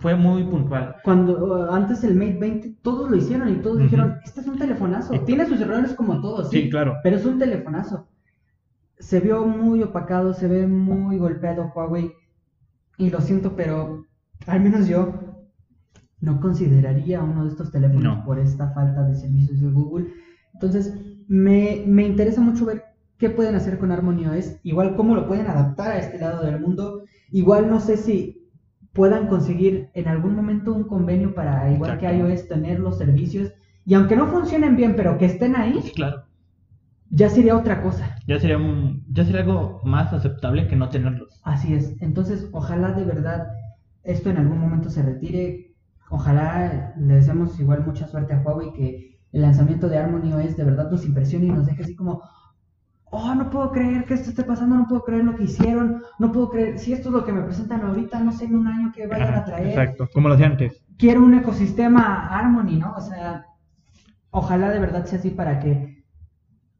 fue 0.00 0.14
muy 0.14 0.44
puntual. 0.44 0.96
Cuando 1.02 1.72
antes 1.72 2.04
el 2.04 2.14
Mate 2.14 2.38
20, 2.38 2.76
todos 2.82 3.10
lo 3.10 3.16
hicieron 3.16 3.48
y 3.48 3.56
todos 3.56 3.78
dijeron, 3.78 4.16
este 4.22 4.42
es 4.42 4.46
un 4.46 4.58
telefonazo. 4.58 5.14
Esto- 5.14 5.24
Tiene 5.24 5.46
sus 5.46 5.60
errores 5.60 5.94
como 5.94 6.20
todos, 6.20 6.50
sí, 6.50 6.62
Sí, 6.64 6.70
claro. 6.70 6.96
pero 7.02 7.16
es 7.16 7.24
un 7.24 7.38
telefonazo. 7.38 8.06
Se 8.98 9.18
vio 9.20 9.46
muy 9.46 9.82
opacado, 9.82 10.34
se 10.34 10.46
ve 10.46 10.66
muy 10.66 11.16
golpeado 11.16 11.72
Huawei. 11.74 12.12
Y 12.98 13.08
lo 13.08 13.22
siento, 13.22 13.56
pero 13.56 14.04
al 14.46 14.60
menos 14.60 14.86
yo 14.88 15.14
no 16.20 16.38
consideraría 16.38 17.22
uno 17.22 17.44
de 17.44 17.48
estos 17.50 17.72
teléfonos 17.72 18.02
No. 18.18 18.24
por 18.26 18.38
esta 18.38 18.68
falta 18.74 19.04
de 19.04 19.14
servicios 19.14 19.58
de 19.58 19.70
Google. 19.70 20.08
Entonces, 20.52 21.09
me, 21.30 21.84
me 21.86 22.04
interesa 22.06 22.40
mucho 22.40 22.66
ver 22.66 22.82
qué 23.16 23.30
pueden 23.30 23.54
hacer 23.54 23.78
con 23.78 23.92
Harmony 23.92 24.26
OS, 24.26 24.58
igual 24.64 24.96
cómo 24.96 25.14
lo 25.14 25.28
pueden 25.28 25.46
adaptar 25.46 25.92
a 25.92 25.98
este 25.98 26.18
lado 26.18 26.44
del 26.44 26.60
mundo. 26.60 27.04
Igual 27.30 27.70
no 27.70 27.78
sé 27.80 27.96
si 27.96 28.48
puedan 28.92 29.28
conseguir 29.28 29.90
en 29.94 30.08
algún 30.08 30.34
momento 30.34 30.74
un 30.74 30.84
convenio 30.84 31.32
para, 31.34 31.70
igual 31.72 31.98
que 31.98 32.06
Exacto. 32.06 32.28
iOS, 32.28 32.48
tener 32.48 32.80
los 32.80 32.98
servicios. 32.98 33.52
Y 33.86 33.94
aunque 33.94 34.16
no 34.16 34.26
funcionen 34.26 34.74
bien, 34.76 34.96
pero 34.96 35.18
que 35.18 35.26
estén 35.26 35.54
ahí, 35.54 35.80
Sí, 35.82 35.92
claro. 35.92 36.24
ya 37.10 37.28
sería 37.28 37.56
otra 37.56 37.82
cosa. 37.82 38.16
Ya 38.26 38.38
sería, 38.40 38.56
un, 38.58 39.04
ya 39.12 39.24
sería 39.24 39.42
algo 39.42 39.80
más 39.84 40.12
aceptable 40.12 40.66
que 40.68 40.76
no 40.76 40.88
tenerlos. 40.88 41.40
Así 41.44 41.74
es. 41.74 41.94
Entonces, 42.00 42.48
ojalá 42.52 42.92
de 42.92 43.04
verdad 43.04 43.48
esto 44.02 44.30
en 44.30 44.38
algún 44.38 44.58
momento 44.58 44.90
se 44.90 45.02
retire. 45.02 45.74
Ojalá 46.10 46.94
le 46.98 47.14
deseamos 47.14 47.58
igual 47.60 47.86
mucha 47.86 48.08
suerte 48.08 48.34
a 48.34 48.40
Huawei 48.42 48.72
que 48.72 49.09
el 49.32 49.42
lanzamiento 49.42 49.88
de 49.88 49.98
Harmony 49.98 50.32
OS 50.32 50.56
de 50.56 50.64
verdad 50.64 50.90
nos 50.90 51.04
impresione 51.04 51.46
y 51.46 51.50
nos 51.50 51.66
deje 51.66 51.82
así 51.82 51.94
como, 51.94 52.22
oh, 53.10 53.34
no 53.34 53.50
puedo 53.50 53.70
creer 53.72 54.04
que 54.04 54.14
esto 54.14 54.30
esté 54.30 54.44
pasando, 54.44 54.76
no 54.76 54.86
puedo 54.86 55.04
creer 55.04 55.24
lo 55.24 55.36
que 55.36 55.44
hicieron, 55.44 56.02
no 56.18 56.32
puedo 56.32 56.50
creer, 56.50 56.78
si 56.78 56.92
esto 56.92 57.08
es 57.08 57.14
lo 57.14 57.24
que 57.24 57.32
me 57.32 57.42
presentan 57.42 57.82
ahorita, 57.82 58.20
no 58.20 58.32
sé 58.32 58.46
en 58.46 58.56
un 58.56 58.66
año 58.66 58.92
que 58.92 59.06
vayan 59.06 59.34
a 59.34 59.44
traer. 59.44 59.68
Exacto, 59.68 60.08
como 60.12 60.28
lo 60.28 60.34
hacía 60.34 60.46
antes. 60.46 60.82
Quiero 60.96 61.22
un 61.22 61.34
ecosistema 61.34 62.28
Harmony, 62.28 62.78
¿no? 62.78 62.94
O 62.94 63.00
sea, 63.00 63.46
ojalá 64.30 64.70
de 64.70 64.80
verdad 64.80 65.04
sea 65.04 65.18
así 65.18 65.30
para 65.30 65.58
que 65.58 66.04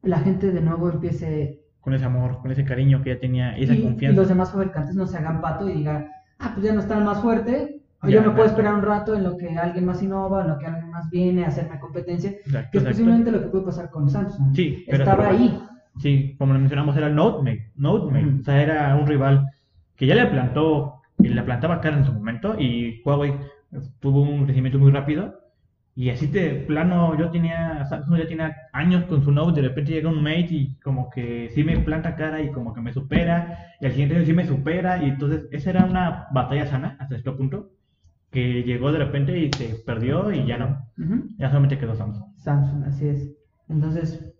la 0.03 0.19
gente 0.19 0.51
de 0.51 0.61
nuevo 0.61 0.89
empiece 0.89 1.59
Con 1.79 1.93
ese 1.93 2.05
amor, 2.05 2.39
con 2.39 2.51
ese 2.51 2.63
cariño 2.63 3.01
que 3.01 3.13
ya 3.13 3.19
tenía, 3.19 3.57
esa 3.57 3.73
y, 3.73 3.79
y 3.79 3.83
confianza. 3.83 4.19
los 4.19 4.29
demás 4.29 4.51
fabricantes 4.51 4.95
no 4.95 5.07
se 5.07 5.17
hagan 5.17 5.41
pato 5.41 5.69
y 5.69 5.73
digan, 5.73 6.07
ah, 6.39 6.51
pues 6.53 6.65
ya 6.65 6.73
no 6.73 6.79
está 6.79 6.97
el 6.97 7.03
más 7.03 7.21
fuerte, 7.21 7.80
o 8.01 8.07
Ya, 8.07 8.15
yo 8.15 8.21
me 8.23 8.31
puedo 8.31 8.47
esperar 8.47 8.73
un 8.75 8.81
rato 8.81 9.15
en 9.15 9.23
lo 9.23 9.37
que 9.37 9.49
alguien 9.49 9.85
más 9.85 10.01
innova, 10.01 10.41
en 10.41 10.49
lo 10.49 10.57
que 10.57 10.65
alguien 10.65 10.89
más 10.89 11.09
viene 11.09 11.45
a 11.45 11.49
hacerme 11.49 11.79
competencia, 11.79 12.31
Exacto, 12.31 12.69
que 12.71 12.77
es 12.79 12.83
posiblemente 12.83 13.31
lo 13.31 13.41
que 13.41 13.47
puede 13.47 13.65
pasar 13.65 13.89
con 13.89 14.09
Samsung. 14.09 14.55
Sí, 14.55 14.85
pero 14.89 15.03
Estaba 15.03 15.29
ahí. 15.29 15.59
Sí, 15.99 16.35
como 16.37 16.53
lo 16.53 16.59
mencionamos, 16.59 16.95
era 16.97 17.07
el 17.07 17.15
NoteMate. 17.15 17.71
NoteMate. 17.75 18.25
Ujú. 18.25 18.39
O 18.39 18.43
sea, 18.43 18.61
era 18.61 18.95
un 18.95 19.05
rival 19.07 19.47
que 19.95 20.07
ya 20.07 20.15
le 20.15 20.25
plantó, 20.27 21.01
y 21.19 21.27
le 21.27 21.43
plantaba 21.43 21.81
cara 21.81 21.97
en 21.97 22.05
su 22.05 22.13
momento, 22.13 22.59
y 22.59 23.01
Huawei 23.05 23.35
tuvo 23.99 24.21
un 24.21 24.45
crecimiento 24.45 24.79
muy 24.79 24.91
rápido. 24.91 25.39
Y 25.93 26.09
así 26.09 26.25
de 26.27 26.51
plano, 26.67 27.17
yo 27.19 27.29
tenía, 27.29 27.83
Samsung 27.85 28.17
ya 28.17 28.27
tenía 28.27 28.55
años 28.71 29.03
con 29.03 29.21
su 29.23 29.31
Note, 29.31 29.61
de 29.61 29.67
repente 29.67 29.91
llega 29.91 30.09
un 30.09 30.23
Mate 30.23 30.47
y 30.49 30.75
como 30.81 31.09
que 31.09 31.49
sí 31.53 31.65
me 31.65 31.77
planta 31.79 32.15
cara 32.15 32.41
y 32.41 32.49
como 32.49 32.73
que 32.73 32.79
me 32.79 32.93
supera, 32.93 33.75
y 33.81 33.85
al 33.85 33.91
siguiente 33.91 34.15
año 34.15 34.25
sí 34.25 34.33
me 34.33 34.45
supera, 34.47 35.03
y 35.03 35.09
entonces 35.09 35.47
esa 35.51 35.69
era 35.71 35.83
una 35.85 36.27
batalla 36.31 36.65
sana 36.65 36.95
hasta 36.97 37.17
este 37.17 37.31
punto, 37.33 37.71
que 38.31 38.63
llegó 38.63 38.91
de 38.91 38.99
repente 38.99 39.37
y 39.37 39.51
se 39.51 39.75
perdió 39.85 40.31
y 40.31 40.45
ya 40.47 40.57
no, 40.57 40.87
ya 41.37 41.49
solamente 41.49 41.77
quedó 41.77 41.95
Samsung. 41.95 42.33
Samsung, 42.37 42.85
así 42.85 43.07
es. 43.07 43.29
Entonces, 43.67 44.33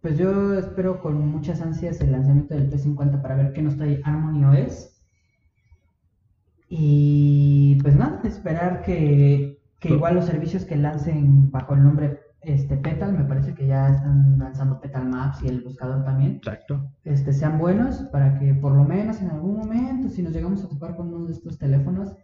pues 0.00 0.16
yo 0.16 0.54
espero 0.54 1.00
con 1.00 1.26
muchas 1.26 1.60
ansias 1.60 2.00
el 2.00 2.12
lanzamiento 2.12 2.54
del 2.54 2.70
P50 2.70 3.20
para 3.20 3.34
ver 3.36 3.52
qué 3.52 3.62
nos 3.62 3.76
trae 3.76 4.00
Harmony 4.04 4.44
OS. 4.44 4.92
Y 6.68 7.78
pues 7.82 7.96
nada, 7.96 8.20
esperar 8.24 8.82
que, 8.82 9.58
que 9.80 9.88
igual 9.90 10.14
los 10.14 10.26
servicios 10.26 10.64
que 10.64 10.76
lancen 10.76 11.50
bajo 11.50 11.74
el 11.74 11.82
nombre 11.82 12.20
este 12.46 12.76
Petal, 12.76 13.12
me 13.12 13.24
parece 13.24 13.54
que 13.54 13.66
ya 13.66 13.88
están 13.88 14.38
lanzando 14.38 14.80
Petal 14.80 15.08
Maps 15.08 15.42
y 15.42 15.48
el 15.48 15.62
buscador 15.62 16.04
también, 16.04 16.36
Exacto. 16.36 16.88
este, 17.04 17.32
sean 17.32 17.58
buenos 17.58 17.96
para 18.12 18.38
que 18.38 18.54
por 18.54 18.72
lo 18.72 18.84
menos 18.84 19.20
en 19.20 19.30
algún 19.30 19.56
momento, 19.56 20.08
si 20.08 20.22
nos 20.22 20.32
llegamos 20.32 20.62
a 20.62 20.68
topar 20.68 20.94
con 20.96 21.12
uno 21.12 21.26
de 21.26 21.32
estos 21.32 21.58
teléfonos, 21.58 22.14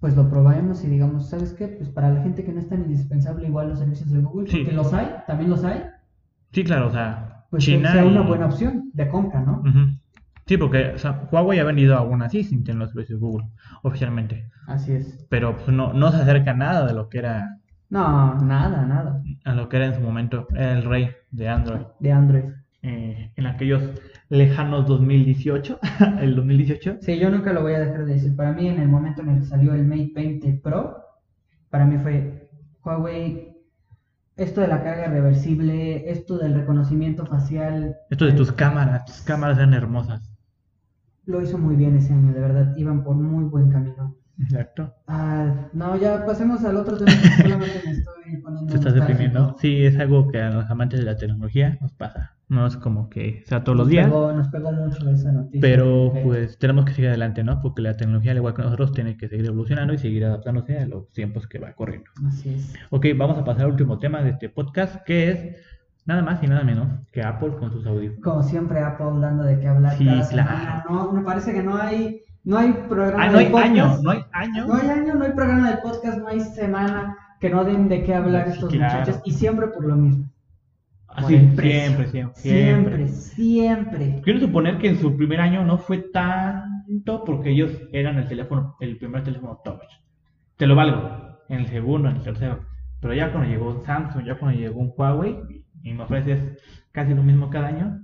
pues 0.00 0.16
lo 0.16 0.28
probemos 0.30 0.82
y 0.84 0.88
digamos, 0.88 1.28
¿sabes 1.28 1.52
qué? 1.52 1.68
Pues 1.68 1.88
para 1.90 2.10
la 2.10 2.22
gente 2.22 2.44
que 2.44 2.52
no 2.52 2.60
es 2.60 2.68
tan 2.68 2.80
indispensable 2.82 3.46
igual 3.46 3.68
los 3.68 3.78
servicios 3.78 4.10
de 4.10 4.20
Google, 4.20 4.48
Sí. 4.50 4.58
porque 4.58 4.74
los 4.76 4.92
hay, 4.94 5.08
también 5.26 5.50
los 5.50 5.62
hay, 5.64 5.82
Sí, 6.52 6.64
claro, 6.64 6.88
o 6.88 6.90
sea, 6.90 7.44
pues 7.50 7.62
China 7.64 7.92
sea 7.92 8.04
una 8.04 8.22
buena 8.22 8.46
opción 8.46 8.90
de 8.92 9.08
compra, 9.08 9.40
¿no? 9.42 9.62
Sí, 10.46 10.56
porque 10.56 10.92
o 10.94 10.98
sea, 10.98 11.28
Huawei 11.30 11.60
ha 11.60 11.64
vendido 11.64 11.96
aún 11.96 12.22
así 12.22 12.42
sin 12.42 12.64
tener 12.64 12.80
los 12.80 12.90
servicios 12.90 13.20
Google 13.20 13.46
oficialmente. 13.82 14.50
Así 14.66 14.92
es. 14.92 15.26
Pero 15.30 15.56
pues, 15.56 15.68
no, 15.68 15.92
no 15.92 16.10
se 16.10 16.16
acerca 16.16 16.54
nada 16.54 16.86
de 16.86 16.92
lo 16.94 17.08
que 17.08 17.18
era 17.18 17.58
No, 17.88 18.34
nada, 18.40 18.84
nada. 18.84 19.22
a 19.44 19.54
lo 19.54 19.68
que 19.68 19.76
era 19.76 19.86
en 19.86 19.94
su 19.94 20.00
momento 20.00 20.48
era 20.54 20.72
el 20.72 20.84
rey 20.84 21.10
de 21.30 21.48
Android. 21.48 21.82
De 22.00 22.10
Android. 22.10 22.44
Eh, 22.82 23.32
en 23.36 23.46
aquellos 23.46 23.82
lejanos 24.28 24.86
2018, 24.86 25.78
el 26.20 26.34
2018. 26.36 26.98
Sí, 27.00 27.18
yo 27.18 27.30
nunca 27.30 27.52
lo 27.52 27.62
voy 27.62 27.74
a 27.74 27.80
dejar 27.80 28.04
de 28.06 28.14
decir. 28.14 28.36
Para 28.36 28.52
mí, 28.52 28.68
en 28.68 28.80
el 28.80 28.88
momento 28.88 29.22
en 29.22 29.30
el 29.30 29.38
que 29.40 29.46
salió 29.46 29.74
el 29.74 29.86
Mate 29.86 30.12
20 30.14 30.52
Pro, 30.62 30.96
para 31.70 31.84
mí 31.86 31.98
fue 31.98 32.50
Huawei. 32.84 33.56
Esto 34.36 34.60
de 34.62 34.68
la 34.68 34.82
carga 34.82 35.08
reversible, 35.08 36.10
esto 36.10 36.38
del 36.38 36.54
reconocimiento 36.54 37.26
facial, 37.26 37.96
Esto 38.10 38.26
de 38.26 38.32
tus 38.32 38.52
cámaras, 38.52 39.04
tus 39.06 39.22
cámaras 39.22 39.58
eran 39.58 39.74
hermosas. 39.74 40.30
lo 41.24 41.40
hizo 41.40 41.56
muy 41.56 41.76
bien 41.76 41.96
ese 41.96 42.12
año, 42.12 42.34
de 42.34 42.40
verdad. 42.40 42.76
Iban 42.76 43.02
por 43.02 43.16
muy 43.16 43.44
buen 43.44 43.70
camino. 43.70 44.16
Exacto. 44.42 44.94
Ah, 45.06 45.68
no, 45.72 45.96
ya 45.96 46.24
pasemos 46.24 46.64
al 46.64 46.76
otro 46.76 46.96
tema. 46.96 47.10
que 47.12 47.42
solamente 47.42 47.82
me 47.84 47.90
estoy 47.92 48.36
poniendo 48.42 48.70
Te 48.72 48.76
estás 48.78 48.94
deprimiendo. 48.94 49.56
Sí, 49.60 49.84
es 49.84 49.98
algo 49.98 50.28
que 50.28 50.40
a 50.40 50.50
los 50.50 50.70
amantes 50.70 51.00
de 51.00 51.06
la 51.06 51.16
tecnología 51.16 51.76
nos 51.80 51.92
pasa. 51.92 52.34
No 52.48 52.66
es 52.66 52.76
como 52.76 53.08
que 53.08 53.44
sea 53.46 53.62
todos 53.62 53.78
los 53.78 53.88
días. 53.88 54.06
pegó- 54.08 54.32
nos 54.32 54.48
pegó 54.48 54.72
mucho 54.72 55.08
esa 55.10 55.30
noticia. 55.30 55.60
Pero 55.60 56.12
pues 56.24 56.58
tenemos 56.58 56.84
que 56.84 56.92
seguir 56.92 57.10
adelante, 57.10 57.44
¿no? 57.44 57.60
Porque 57.60 57.82
la 57.82 57.96
tecnología, 57.96 58.32
al 58.32 58.38
igual 58.38 58.54
que 58.54 58.62
nosotros, 58.62 58.92
tiene 58.92 59.16
que 59.16 59.28
seguir 59.28 59.46
evolucionando 59.46 59.92
y 59.94 59.98
seguir 59.98 60.24
adaptándose 60.24 60.78
a 60.78 60.86
los 60.86 61.10
tiempos 61.12 61.46
que 61.46 61.58
va 61.60 61.72
corriendo. 61.74 62.10
Así 62.26 62.48
es. 62.54 62.74
Ok, 62.90 63.06
vamos 63.16 63.38
a 63.38 63.44
pasar 63.44 63.66
al 63.66 63.70
último 63.72 63.98
tema 63.98 64.22
de 64.22 64.30
este 64.30 64.48
podcast, 64.48 64.96
que 65.04 65.30
es 65.30 65.56
nada 66.06 66.22
más 66.22 66.42
y 66.42 66.48
nada 66.48 66.64
menos 66.64 66.88
que 67.12 67.22
Apple 67.22 67.52
con 67.58 67.70
sus 67.70 67.86
audífonos. 67.86 68.24
Como 68.24 68.42
siempre, 68.42 68.80
Apple 68.80 69.20
dando 69.20 69.44
de 69.44 69.60
qué 69.60 69.68
hablar 69.68 69.96
Sí, 69.96 70.06
cada 70.06 70.28
claro. 70.28 70.48
semana. 70.50 70.84
No, 70.88 71.12
me 71.12 71.22
parece 71.22 71.52
que 71.52 71.62
no 71.62 71.76
hay, 71.76 72.22
no 72.44 72.58
hay 72.58 72.72
programa 72.88 73.24
Ah, 73.24 73.26
no 73.30 73.38
de 73.38 73.44
hay 73.44 73.50
podcast. 73.50 73.70
año, 73.70 73.98
no 74.02 74.10
hay 74.10 74.24
año. 74.32 74.66
No 74.66 74.74
hay 74.74 74.88
año, 74.88 75.14
no 75.14 75.24
hay 75.24 75.32
programa 75.32 75.70
de 75.70 75.76
podcast, 75.78 76.18
no 76.18 76.28
hay 76.28 76.40
semana 76.40 77.16
que 77.40 77.50
no 77.50 77.64
den 77.64 77.88
de 77.88 78.02
qué 78.02 78.14
hablar 78.14 78.46
Sí, 78.46 78.52
estos 78.54 78.70
claro. 78.70 78.98
muchachos. 79.00 79.22
Y 79.24 79.32
siempre 79.32 79.68
por 79.68 79.84
lo 79.86 79.96
mismo. 79.96 80.30
Así, 81.08 81.22
Por 81.22 81.30
siempre, 81.64 82.06
siempre, 82.08 82.08
Siempre, 82.08 82.32
siempre. 82.34 83.08
siempre. 83.08 84.20
Quiero 84.22 84.40
suponer 84.40 84.78
que 84.78 84.88
en 84.90 84.98
su 85.00 85.16
primer 85.16 85.40
año 85.40 85.64
no 85.64 85.78
fue 85.78 85.98
tanto 85.98 87.24
porque 87.24 87.50
ellos 87.50 87.72
eran 87.92 88.16
el 88.18 88.28
teléfono, 88.28 88.76
el 88.80 88.96
primer 88.96 89.24
teléfono 89.24 89.60
touch. 89.64 89.80
Te 90.56 90.66
lo 90.66 90.76
valgo. 90.76 91.38
En 91.48 91.60
el 91.60 91.66
segundo, 91.68 92.08
en 92.08 92.16
el 92.16 92.22
tercero. 92.22 92.60
Pero 93.00 93.14
ya 93.14 93.32
cuando 93.32 93.50
llegó 93.50 93.82
Samsung, 93.84 94.24
ya 94.24 94.38
cuando 94.38 94.60
llegó 94.60 94.78
un 94.80 94.92
Huawei 94.96 95.36
y 95.82 95.92
me 95.94 96.04
ofreces 96.04 96.62
casi 96.92 97.12
lo 97.14 97.22
mismo 97.24 97.50
cada 97.50 97.68
año, 97.68 98.00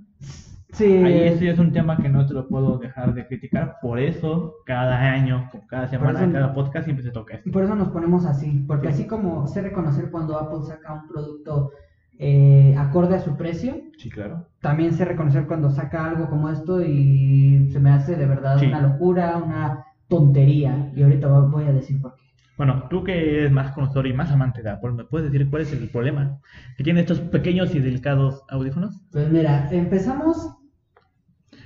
Sí, 0.73 0.85
ahí 0.85 1.21
ese 1.29 1.49
es 1.49 1.59
un 1.59 1.71
tema 1.71 1.97
que 1.97 2.09
no 2.09 2.25
te 2.25 2.33
lo 2.33 2.47
puedo 2.47 2.77
dejar 2.77 3.13
de 3.13 3.25
criticar. 3.25 3.77
Por 3.81 3.99
eso, 3.99 4.55
cada 4.65 4.99
año, 4.99 5.49
cada 5.67 5.87
semana, 5.87 6.21
eso- 6.21 6.31
cada 6.31 6.53
podcast 6.53 6.83
siempre 6.85 7.03
se 7.05 7.11
toca 7.11 7.35
esto. 7.35 7.47
y 7.49 7.51
por 7.51 7.63
eso 7.63 7.75
nos 7.75 7.87
ponemos 7.89 8.25
así. 8.25 8.63
Porque 8.67 8.87
Sí. 8.87 8.93
así 8.93 9.07
como 9.07 9.47
sé 9.47 9.61
reconocer 9.61 10.11
cuando 10.11 10.37
Apple 10.37 10.59
saca 10.65 10.93
un 10.93 11.07
producto 11.07 11.71
eh, 12.19 12.73
acorde 12.79 13.15
a 13.15 13.19
su 13.19 13.37
precio, 13.37 13.75
Sí, 13.99 14.09
claro. 14.09 14.47
también 14.59 14.91
sé 14.93 15.05
reconocer 15.05 15.45
cuando 15.45 15.69
saca 15.69 16.03
algo 16.03 16.27
como 16.29 16.49
esto 16.49 16.81
y 16.83 17.69
se 17.71 17.79
me 17.79 17.91
hace 17.91 18.15
de 18.15 18.25
verdad 18.25 18.57
Sí. 18.57 18.65
una 18.65 18.81
locura, 18.81 19.37
una 19.37 19.85
tontería. 20.07 20.91
Y 20.95 21.03
ahorita 21.03 21.27
vo- 21.27 21.51
voy 21.51 21.65
a 21.65 21.73
decir 21.73 22.01
por 22.01 22.15
qué. 22.15 22.23
Bueno, 22.57 22.87
tú 22.89 23.03
que 23.03 23.39
eres 23.39 23.51
más 23.51 23.71
conocedor 23.71 24.07
y 24.07 24.13
más 24.13 24.31
amante 24.31 24.61
de 24.63 24.69
Apple, 24.71 24.91
¿me 24.91 25.05
puedes 25.05 25.31
decir 25.31 25.49
cuál 25.49 25.61
es 25.61 25.71
el 25.71 25.89
problema 25.89 26.39
que 26.75 26.83
tienen 26.83 27.01
estos 27.01 27.19
pequeños 27.21 27.73
y 27.75 27.79
delicados 27.79 28.43
audífonos? 28.49 28.99
Pues 29.11 29.29
mira, 29.29 29.67
empezamos 29.71 30.55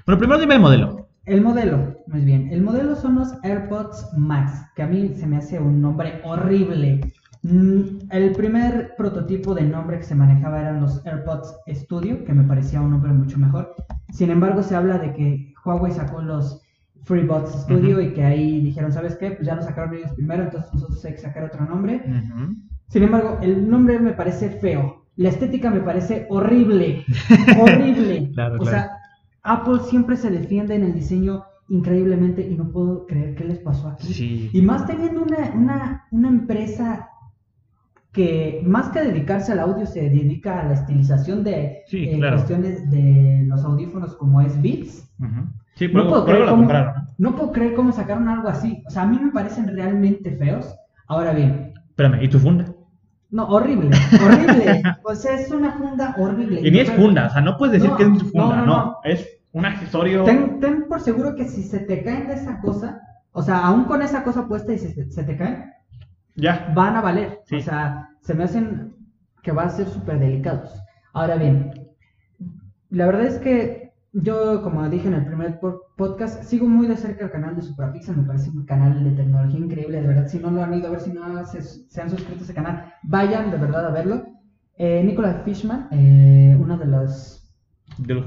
Bueno, 0.05 0.19
primero 0.19 0.39
dime 0.39 0.55
el 0.55 0.61
modelo. 0.61 1.09
el 1.25 1.41
modelo. 1.41 1.97
Muy 2.07 2.21
bien, 2.21 2.49
el 2.51 2.61
modelo 2.61 2.95
son 2.95 3.15
los 3.15 3.33
AirPods 3.43 4.09
Max, 4.17 4.65
que 4.75 4.83
a 4.83 4.87
mí 4.87 5.13
se 5.15 5.27
me 5.27 5.37
hace 5.37 5.59
un 5.59 5.81
nombre 5.81 6.21
horrible. 6.23 6.99
Mm, 7.43 7.81
El 8.11 8.35
primer 8.35 8.93
prototipo 8.97 9.53
de 9.55 9.63
nombre 9.63 9.97
que 9.97 10.03
se 10.03 10.15
manejaba 10.15 10.61
eran 10.61 10.81
los 10.81 11.03
AirPods 11.05 11.55
Studio, 11.69 12.23
que 12.25 12.33
me 12.33 12.43
parecía 12.43 12.81
un 12.81 12.91
nombre 12.91 13.13
mucho 13.13 13.37
mejor. 13.39 13.73
Sin 14.11 14.29
embargo, 14.31 14.61
se 14.63 14.75
habla 14.75 14.97
de 14.99 15.13
que 15.13 15.53
Huawei 15.65 15.91
sacó 15.91 16.21
los 16.21 16.61
FreeBots 17.03 17.63
Studio 17.63 18.01
y 18.01 18.13
que 18.13 18.23
ahí 18.23 18.61
dijeron, 18.61 18.91
¿sabes 18.91 19.15
qué? 19.15 19.31
Pues 19.31 19.47
ya 19.47 19.55
lo 19.55 19.61
sacaron 19.61 19.95
ellos 19.95 20.11
primero, 20.13 20.43
entonces 20.43 20.73
nosotros 20.73 21.03
hay 21.05 21.13
que 21.13 21.19
sacar 21.19 21.43
otro 21.43 21.65
nombre. 21.65 22.03
Sin 22.87 23.03
embargo, 23.03 23.39
el 23.41 23.69
nombre 23.69 23.99
me 23.99 24.13
parece 24.13 24.49
feo. 24.49 25.05
La 25.15 25.29
estética 25.29 25.69
me 25.69 25.81
parece 25.81 26.27
horrible. 26.29 27.05
horrible. 27.59 28.31
o 28.59 28.65
sea, 28.65 28.91
Apple 29.43 29.79
siempre 29.83 30.15
se 30.15 30.29
defiende 30.29 30.75
en 30.75 30.83
el 30.83 30.93
diseño 30.93 31.43
increíblemente 31.69 32.47
y 32.47 32.55
no 32.55 32.69
puedo 32.69 33.05
creer 33.05 33.35
qué 33.35 33.45
les 33.45 33.59
pasó 33.59 33.87
aquí. 33.87 34.49
Y 34.51 34.61
más 34.61 34.85
teniendo 34.85 35.23
una, 35.23 35.51
una, 35.55 36.07
una 36.11 36.27
empresa 36.27 37.09
que 38.11 38.61
más 38.65 38.89
que 38.89 38.99
dedicarse 39.01 39.53
al 39.53 39.59
audio 39.59 39.85
se 39.85 40.01
dedica 40.01 40.59
a 40.59 40.65
la 40.65 40.73
estilización 40.73 41.43
de 41.43 41.83
eh, 41.91 42.19
cuestiones 42.19 42.89
de 42.91 43.45
los 43.47 43.63
audífonos 43.63 44.15
como 44.17 44.41
es 44.41 44.61
Beats. 44.61 45.09
Sí, 45.75 45.87
no, 45.87 46.07
puedo 46.07 46.25
creer 46.25 46.49
cómo, 46.49 46.67
no 47.17 47.35
puedo 47.35 47.51
creer 47.51 47.73
cómo 47.73 47.91
sacaron 47.91 48.27
algo 48.27 48.49
así. 48.49 48.83
O 48.87 48.89
sea, 48.89 49.03
a 49.03 49.07
mí 49.07 49.19
me 49.21 49.31
parecen 49.31 49.67
realmente 49.67 50.35
feos. 50.37 50.75
Ahora 51.07 51.33
bien. 51.33 51.73
Espérame, 51.89 52.23
¿y 52.23 52.27
tu 52.27 52.39
funda? 52.39 52.65
No, 53.29 53.47
horrible, 53.47 53.89
horrible. 54.23 54.83
o 55.03 55.15
sea, 55.15 55.39
es 55.39 55.49
una 55.51 55.71
funda 55.71 56.15
horrible. 56.17 56.61
Y 56.61 56.71
ni 56.71 56.79
es 56.79 56.91
funda, 56.91 57.27
o 57.27 57.29
sea, 57.29 57.41
no 57.41 57.57
puedes 57.57 57.81
decir 57.81 57.95
que 57.95 58.03
es 58.03 58.17
tu 58.17 58.25
funda, 58.25 58.65
no, 58.65 58.97
es 59.03 59.25
un 59.53 59.65
accesorio. 59.65 60.25
Ten, 60.25 60.59
ten, 60.59 60.87
por 60.89 60.99
seguro 60.99 61.35
que 61.35 61.47
si 61.47 61.63
se 61.63 61.79
te 61.79 62.03
caen 62.03 62.27
de 62.27 62.33
esa 62.33 62.59
cosa, 62.59 62.99
o 63.31 63.41
sea, 63.41 63.59
aún 63.59 63.85
con 63.85 64.01
esa 64.01 64.23
cosa 64.23 64.47
puesta 64.47 64.73
y 64.73 64.77
se, 64.77 65.09
se 65.09 65.23
te 65.23 65.37
caen, 65.37 65.71
ya. 66.35 66.71
Van 66.75 66.95
a 66.95 67.01
valer. 67.01 67.41
O 67.51 67.59
sea, 67.59 68.09
se 68.21 68.33
me 68.33 68.43
hacen 68.43 68.93
que 69.43 69.51
van 69.51 69.67
a 69.67 69.71
ser 69.71 69.87
súper 69.87 70.19
delicados. 70.19 70.73
Ahora 71.13 71.35
bien, 71.35 71.89
la 72.89 73.05
verdad 73.05 73.25
es 73.25 73.39
que 73.39 73.80
yo, 74.13 74.61
como 74.61 74.87
dije 74.89 75.07
en 75.07 75.13
el 75.13 75.25
primer 75.25 75.59
podcast, 75.95 76.43
sigo 76.43 76.67
muy 76.67 76.87
de 76.87 76.97
cerca 76.97 77.25
el 77.25 77.31
canal 77.31 77.55
de 77.55 77.61
Suprapixel. 77.61 78.17
Me 78.17 78.23
parece 78.23 78.49
un 78.49 78.65
canal 78.65 79.03
de 79.03 79.11
tecnología 79.11 79.59
increíble. 79.59 80.01
De 80.01 80.07
verdad, 80.07 80.27
si 80.27 80.39
no 80.39 80.51
lo 80.51 80.63
han 80.63 80.73
ido 80.73 80.87
a 80.87 80.91
ver, 80.91 80.99
si 80.99 81.13
no 81.13 81.45
se, 81.45 82.01
han 82.01 82.09
suscrito 82.09 82.41
a 82.41 82.43
ese 82.43 82.53
canal, 82.53 82.93
vayan 83.03 83.51
de 83.51 83.57
verdad 83.57 83.87
a 83.87 83.91
verlo. 83.91 84.25
Eh, 84.77 85.01
Nicolas 85.03 85.43
Fishman, 85.43 85.87
eh, 85.91 86.57
uno 86.59 86.77
de 86.77 86.85
los. 86.85 87.53
De 87.97 88.13
los 88.13 88.25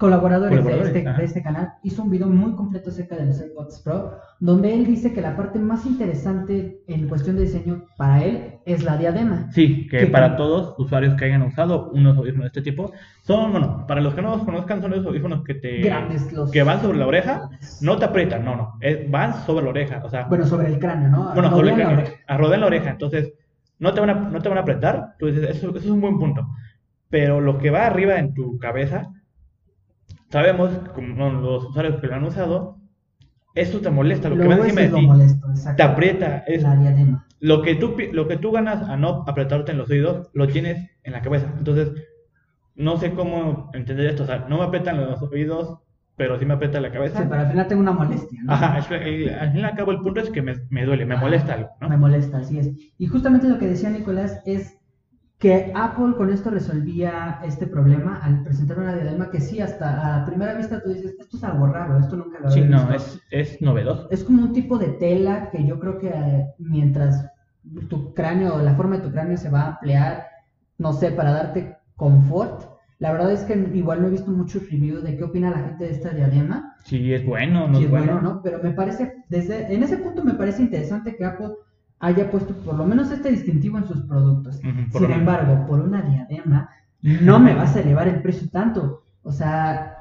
colaboradores, 0.00 0.64
de, 0.64 0.80
este, 0.80 1.02
de, 1.02 1.24
este, 1.24 1.42
canal, 1.42 1.74
hizo 1.82 2.02
un 2.02 2.10
video 2.10 2.26
muy 2.26 2.54
completo 2.54 2.88
acerca 2.88 3.16
de 3.16 3.26
los 3.26 3.40
AirPods 3.40 3.80
Pro, 3.82 4.12
donde 4.40 4.72
él 4.72 4.86
dice 4.86 5.12
que 5.12 5.20
la 5.20 5.36
parte 5.36 5.58
más 5.58 5.84
interesante 5.84 6.82
en 6.86 7.06
cuestión 7.06 7.36
de 7.36 7.42
diseño 7.42 7.84
para 7.98 8.24
él 8.24 8.59
es 8.64 8.82
la 8.84 8.96
diadema. 8.96 9.50
Sí, 9.52 9.86
que, 9.88 10.06
para 10.06 10.36
todos 10.36 10.74
usuarios 10.78 11.14
que 11.14 11.26
hayan 11.26 11.42
usado 11.42 11.90
unos 11.92 12.16
audífonos 12.16 12.44
de 12.44 12.60
este 12.60 12.70
tipo, 12.70 12.92
son, 13.22 13.52
bueno, 13.52 13.86
para 13.86 14.00
los 14.00 14.14
que 14.14 14.22
no 14.22 14.36
los 14.36 14.44
conozcan, 14.44 14.80
son 14.80 14.92
esos 14.92 15.06
audífonos 15.06 15.42
que 15.44 15.54
te... 15.54 15.80
Grandes, 15.80 16.32
los... 16.32 16.50
Que 16.50 16.62
van 16.62 16.80
sobre 16.80 16.98
la 16.98 17.06
oreja, 17.06 17.48
no 17.80 17.98
te 17.98 18.04
aprietan, 18.04 18.44
no, 18.44 18.56
no, 18.56 18.78
van 19.08 19.34
sobre 19.44 19.64
la 19.64 19.70
oreja, 19.70 20.02
o 20.04 20.08
sea... 20.08 20.24
Bueno, 20.24 20.46
sobre 20.46 20.68
el 20.68 20.78
cráneo, 20.78 21.08
¿no? 21.08 21.32
Bueno, 21.34 21.50
sobre 21.50 21.70
el 21.70 21.74
cráneo, 21.76 22.04
a 22.26 22.36
rodear 22.36 22.60
la 22.60 22.66
oreja, 22.66 22.90
entonces 22.90 23.32
no 23.78 23.94
te 23.94 24.00
van 24.00 24.10
a, 24.10 24.14
no 24.14 24.40
te 24.40 24.48
van 24.48 24.58
a 24.58 24.62
apretar, 24.62 25.10
entonces 25.12 25.56
eso, 25.56 25.70
eso 25.70 25.78
es 25.78 25.86
un 25.86 26.00
buen 26.00 26.18
punto. 26.18 26.46
Pero 27.08 27.40
lo 27.40 27.58
que 27.58 27.70
va 27.70 27.86
arriba 27.86 28.18
en 28.18 28.34
tu 28.34 28.58
cabeza 28.58 29.10
sabemos, 30.30 30.70
como 30.94 31.30
los 31.30 31.64
usuarios 31.64 32.00
que 32.00 32.06
lo 32.06 32.14
han 32.14 32.24
usado, 32.24 32.79
eso 33.54 33.80
te 33.80 33.90
molesta, 33.90 34.28
lo, 34.28 34.36
que 34.36 34.48
va 34.48 34.56
encima 34.56 34.80
de 34.82 34.88
ti, 34.88 35.08
te 35.76 35.82
aprieta, 35.82 36.38
es 36.46 36.64
lo 37.40 37.62
que 37.62 37.74
tú 37.74 37.96
lo 38.12 38.28
que 38.28 38.36
tú 38.36 38.52
ganas 38.52 38.88
a 38.88 38.96
no 38.96 39.24
apretarte 39.26 39.72
en 39.72 39.78
los 39.78 39.90
oídos, 39.90 40.30
lo 40.34 40.46
tienes 40.46 40.90
en 41.04 41.12
la 41.12 41.22
cabeza. 41.22 41.52
Entonces, 41.56 41.92
no 42.74 42.96
sé 42.98 43.12
cómo 43.12 43.70
entender 43.72 44.06
esto, 44.06 44.24
o 44.24 44.26
sea, 44.26 44.46
no 44.48 44.58
me 44.58 44.64
aprietan 44.64 45.00
los 45.00 45.22
oídos, 45.22 45.78
pero 46.16 46.38
sí 46.38 46.44
me 46.44 46.54
aprieta 46.54 46.80
la 46.80 46.92
cabeza. 46.92 47.18
Sí, 47.18 47.24
pero 47.28 47.42
al 47.42 47.50
final 47.50 47.66
tengo 47.66 47.82
una 47.82 47.92
molestia, 47.92 48.40
¿no? 48.44 48.52
Ajá, 48.52 48.74
al 48.74 48.82
fin 48.82 48.98
y 49.54 49.62
al 49.62 49.74
cabo 49.74 49.92
el 49.92 50.00
punto 50.00 50.20
es 50.20 50.30
que 50.30 50.42
me, 50.42 50.54
me 50.68 50.84
duele, 50.84 51.06
me 51.06 51.16
molesta 51.16 51.54
algo, 51.54 51.70
¿no? 51.80 51.88
Me 51.88 51.96
molesta, 51.96 52.38
así 52.38 52.58
es. 52.58 52.70
Y 52.98 53.06
justamente 53.06 53.48
lo 53.48 53.58
que 53.58 53.66
decía 53.66 53.90
Nicolás 53.90 54.42
es 54.44 54.79
que 55.40 55.72
Apple 55.74 56.14
con 56.18 56.30
esto 56.30 56.50
resolvía 56.50 57.40
este 57.42 57.66
problema 57.66 58.20
al 58.22 58.44
presentar 58.44 58.78
una 58.78 58.94
diadema 58.94 59.30
que 59.30 59.40
sí, 59.40 59.58
hasta 59.58 60.22
a 60.22 60.26
primera 60.26 60.52
vista 60.52 60.82
tú 60.82 60.90
dices, 60.90 61.16
esto 61.18 61.38
es 61.38 61.44
algo 61.44 61.66
raro, 61.66 61.98
esto 61.98 62.14
nunca 62.14 62.38
lo 62.40 62.48
había 62.48 62.62
Sí, 62.62 62.68
no, 62.68 62.92
es, 62.92 63.18
es 63.30 63.62
novedoso. 63.62 64.06
Es 64.10 64.22
como 64.22 64.42
un 64.42 64.52
tipo 64.52 64.76
de 64.78 64.88
tela 64.88 65.50
que 65.50 65.66
yo 65.66 65.80
creo 65.80 65.98
que 65.98 66.08
eh, 66.08 66.46
mientras 66.58 67.26
tu 67.88 68.12
cráneo, 68.12 68.58
la 68.58 68.74
forma 68.74 68.98
de 68.98 69.02
tu 69.04 69.12
cráneo 69.12 69.38
se 69.38 69.48
va 69.48 69.62
a 69.62 69.68
ampliar, 69.70 70.26
no 70.76 70.92
sé, 70.92 71.10
para 71.10 71.32
darte 71.32 71.74
confort. 71.96 72.68
La 72.98 73.10
verdad 73.10 73.32
es 73.32 73.40
que 73.44 73.54
igual 73.72 74.02
no 74.02 74.08
he 74.08 74.10
visto 74.10 74.30
muchos 74.30 74.70
reviews 74.70 75.02
de 75.02 75.16
qué 75.16 75.24
opina 75.24 75.50
la 75.50 75.60
gente 75.60 75.84
de 75.84 75.92
esta 75.92 76.10
diadema. 76.10 76.76
Sí, 76.84 77.14
es 77.14 77.24
bueno, 77.24 77.66
no 77.66 77.78
sí, 77.78 77.84
es 77.84 77.90
bueno, 77.90 78.20
¿no? 78.20 78.42
Pero 78.42 78.62
me 78.62 78.72
parece, 78.72 79.14
desde, 79.30 79.72
en 79.74 79.82
ese 79.82 79.96
punto 79.96 80.22
me 80.22 80.34
parece 80.34 80.60
interesante 80.60 81.16
que 81.16 81.24
Apple 81.24 81.48
haya 82.00 82.30
puesto 82.30 82.54
por 82.56 82.74
lo 82.74 82.86
menos 82.86 83.10
este 83.10 83.30
distintivo 83.30 83.78
en 83.78 83.86
sus 83.86 84.02
productos. 84.02 84.56
Sin 84.56 85.10
embargo, 85.10 85.66
por 85.66 85.80
una 85.80 86.02
diadema 86.02 86.70
no 87.02 87.38
me 87.38 87.54
vas 87.54 87.76
a 87.76 87.80
elevar 87.80 88.08
el 88.08 88.22
precio 88.22 88.48
tanto. 88.50 89.04
O 89.22 89.30
sea, 89.30 89.96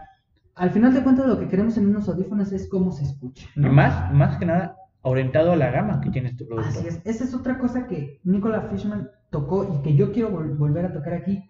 al 0.56 0.72
final 0.72 0.94
de 0.94 1.04
cuentas 1.04 1.28
lo 1.28 1.40
que 1.40 1.48
queremos 1.48 1.78
en 1.78 1.88
unos 1.88 2.08
audífonos 2.10 2.52
es 2.52 2.68
cómo 2.70 2.92
se 2.92 3.04
escucha. 3.04 3.48
Y 3.56 3.62
más, 3.62 4.12
más 4.14 4.38
que 4.38 4.46
nada 4.46 4.78
orientado 5.02 5.52
a 5.52 5.56
la 5.56 5.72
gama 5.72 6.02
que 6.02 6.10
tiene 6.10 6.30
este 6.30 6.46
producto. 6.46 6.70
Así 6.70 6.88
es. 6.88 7.02
Esa 7.06 7.24
es 7.26 7.34
otra 7.34 7.58
cosa 7.58 7.88
que 7.88 8.20
Nicola 8.24 8.62
Fishman 8.70 9.10
tocó 9.30 9.76
y 9.76 9.82
que 9.84 9.96
yo 9.96 10.12
quiero 10.12 10.30
volver 10.30 10.86
a 10.86 10.94
tocar 10.94 11.14
aquí. 11.14 11.44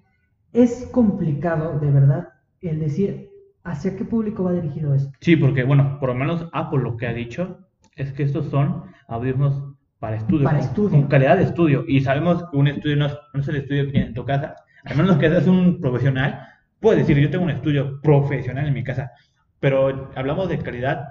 Es 0.51 0.89
complicado, 0.91 1.79
de 1.79 1.91
verdad, 1.91 2.29
el 2.61 2.79
decir 2.79 3.29
hacia 3.63 3.95
qué 3.95 4.03
público 4.03 4.43
va 4.43 4.53
dirigido 4.53 4.95
esto. 4.95 5.11
Sí, 5.21 5.35
porque 5.35 5.63
bueno, 5.63 5.99
por 5.99 6.09
lo 6.09 6.15
menos 6.15 6.47
Apple 6.53 6.81
lo 6.81 6.97
que 6.97 7.07
ha 7.07 7.13
dicho 7.13 7.59
es 7.95 8.11
que 8.13 8.23
estos 8.23 8.47
son 8.49 8.85
audífonos 9.07 9.63
para 9.99 10.15
estudio, 10.15 10.45
para 10.45 10.59
con, 10.59 10.67
estudio. 10.67 10.89
con, 10.91 11.07
calidad 11.07 11.37
de 11.37 11.43
estudio. 11.43 11.83
Y 11.87 12.01
sabemos 12.01 12.43
que 12.49 12.57
un 12.57 12.67
estudio 12.67 12.95
no 12.95 13.05
es, 13.07 13.17
no 13.33 13.41
es 13.41 13.47
el 13.47 13.57
estudio 13.57 13.85
que 13.85 13.91
tienes 13.91 14.09
en 14.09 14.15
tu 14.15 14.25
casa. 14.25 14.55
Al 14.85 14.95
menos 14.95 15.17
que 15.17 15.29
seas 15.29 15.45
un 15.47 15.79
profesional, 15.81 16.39
puedes 16.79 17.05
decir, 17.05 17.21
yo 17.21 17.29
tengo 17.29 17.43
un 17.43 17.51
estudio 17.51 17.99
profesional 18.01 18.65
en 18.67 18.73
mi 18.73 18.83
casa. 18.83 19.11
Pero 19.59 20.09
hablamos 20.15 20.47
de 20.47 20.57
calidad 20.59 21.05